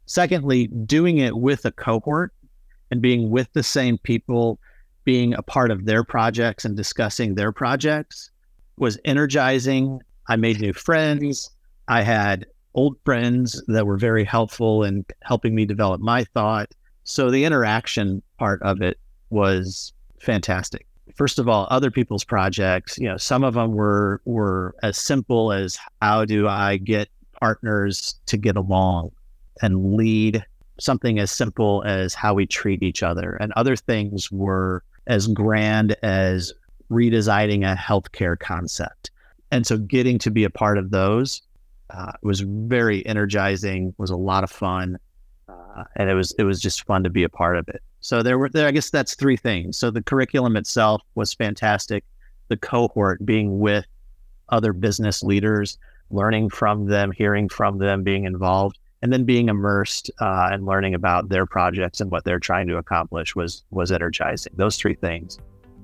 Secondly, 0.06 0.68
doing 0.68 1.20
it 1.20 1.38
with 1.38 1.66
a 1.66 1.72
cohort 1.72 2.34
and 2.92 3.02
being 3.02 3.30
with 3.30 3.52
the 3.54 3.64
same 3.64 3.98
people, 3.98 4.60
being 5.04 5.34
a 5.34 5.42
part 5.42 5.72
of 5.72 5.86
their 5.86 6.04
projects 6.04 6.66
and 6.66 6.78
discussing 6.78 7.34
their 7.34 7.52
projects 7.52 8.30
was 8.78 9.00
energizing. 9.06 10.00
I 10.28 10.36
made 10.36 10.60
new 10.60 10.74
friends. 10.74 11.50
I 11.88 12.02
had 12.02 12.46
old 12.74 12.98
friends 13.04 13.62
that 13.68 13.86
were 13.86 13.98
very 13.98 14.24
helpful 14.24 14.84
in 14.84 15.06
helping 15.24 15.56
me 15.56 15.66
develop 15.66 16.02
my 16.02 16.24
thought. 16.26 16.74
So 17.04 17.32
the 17.32 17.46
interaction 17.46 18.22
part 18.38 18.62
of 18.62 18.82
it 18.82 19.00
was 19.30 19.94
fantastic. 20.20 20.86
First 21.16 21.39
of 21.39 21.50
all, 21.50 21.68
other 21.70 21.92
people's 21.92 22.24
projects, 22.24 22.98
you 22.98 23.08
know, 23.08 23.18
some 23.18 23.44
of 23.44 23.56
them 23.56 23.74
were 23.74 24.22
were 24.26 24.76
as 24.84 24.98
simple 24.98 25.52
as 25.52 25.78
how 26.02 26.26
do 26.26 26.48
I 26.48 26.78
get 26.78 27.10
partners 27.39 28.16
to 28.28 28.38
get 28.38 28.56
along 28.56 29.12
and 29.62 29.96
lead 29.96 30.46
something 30.82 31.20
as 31.20 31.32
simple 31.32 31.84
as 31.86 32.14
how 32.14 32.34
we 32.34 32.46
treat 32.46 32.82
each 32.82 33.04
other. 33.04 33.38
And 33.40 33.54
other 33.54 33.76
things 33.76 34.32
were 34.32 34.84
as 35.08 35.28
grand 35.28 35.96
as 36.02 36.54
redesigning 36.90 37.72
a 37.72 37.76
healthcare 37.76 38.38
concept. 38.38 39.12
And 39.52 39.66
so 39.68 39.78
getting 39.78 40.18
to 40.20 40.32
be 40.32 40.44
a 40.44 40.50
part 40.50 40.78
of 40.78 40.90
those 40.90 41.42
uh, 41.92 42.14
was 42.24 42.42
very 42.42 43.06
energizing, 43.06 43.94
was 43.98 44.10
a 44.10 44.16
lot 44.16 44.44
of 44.44 44.52
fun. 44.52 44.98
Uh, 45.48 45.84
and 45.96 46.10
it 46.10 46.16
was 46.16 46.34
it 46.40 46.44
was 46.44 46.60
just 46.60 46.86
fun 46.86 47.04
to 47.04 47.10
be 47.10 47.24
a 47.24 47.30
part 47.30 47.58
of 47.58 47.68
it. 47.68 47.82
So 48.00 48.24
there 48.24 48.40
were 48.40 48.50
there 48.50 48.68
I 48.68 48.72
guess 48.72 48.90
that's 48.90 49.16
three 49.16 49.38
things. 49.38 49.78
So 49.78 49.92
the 49.92 50.02
curriculum 50.02 50.56
itself 50.58 51.02
was 51.16 51.34
fantastic. 51.34 52.04
The 52.48 52.58
cohort 52.58 53.26
being 53.26 53.60
with 53.60 53.86
other 54.50 54.74
business 54.74 55.22
leaders, 55.22 55.78
learning 56.10 56.50
from 56.50 56.88
them, 56.88 57.12
hearing 57.12 57.50
from 57.50 57.78
them, 57.78 58.04
being 58.04 58.26
involved, 58.26 58.78
and 59.02 59.12
then 59.12 59.24
being 59.24 59.49
immersed 59.49 60.12
uh, 60.20 60.49
and 60.52 60.66
learning 60.66 60.93
about 60.93 61.30
their 61.30 61.45
projects 61.45 62.02
and 62.02 62.12
what 62.12 62.24
they're 62.24 62.39
trying 62.39 62.68
to 62.68 62.78
accomplish 62.78 63.36
was 63.36 63.64
was 63.72 63.91
energizing. 63.91 64.54
Those 64.56 64.78
three 64.78 64.95
things 64.95 65.39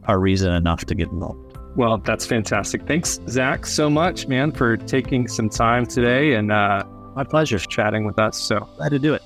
are 0.05 0.19
reason 0.19 0.53
enough 0.53 0.85
to 0.85 0.95
get 0.95 1.09
involved. 1.09 1.57
Well, 1.75 1.97
that's 1.99 2.25
fantastic. 2.25 2.87
Thanks, 2.87 3.19
Zac, 3.27 3.65
so 3.65 3.89
much, 3.89 4.27
man, 4.27 4.51
for 4.51 4.77
taking 4.77 5.27
some 5.27 5.49
time 5.49 5.85
today 5.85 6.33
and 6.33 6.51
uh, 6.51 6.83
my 7.15 7.23
pleasure 7.23 7.59
chatting 7.59 8.05
with 8.05 8.17
us. 8.17 8.37
So 8.37 8.67
glad 8.77 8.89
to 8.89 8.99
do 8.99 9.13
it. 9.13 9.21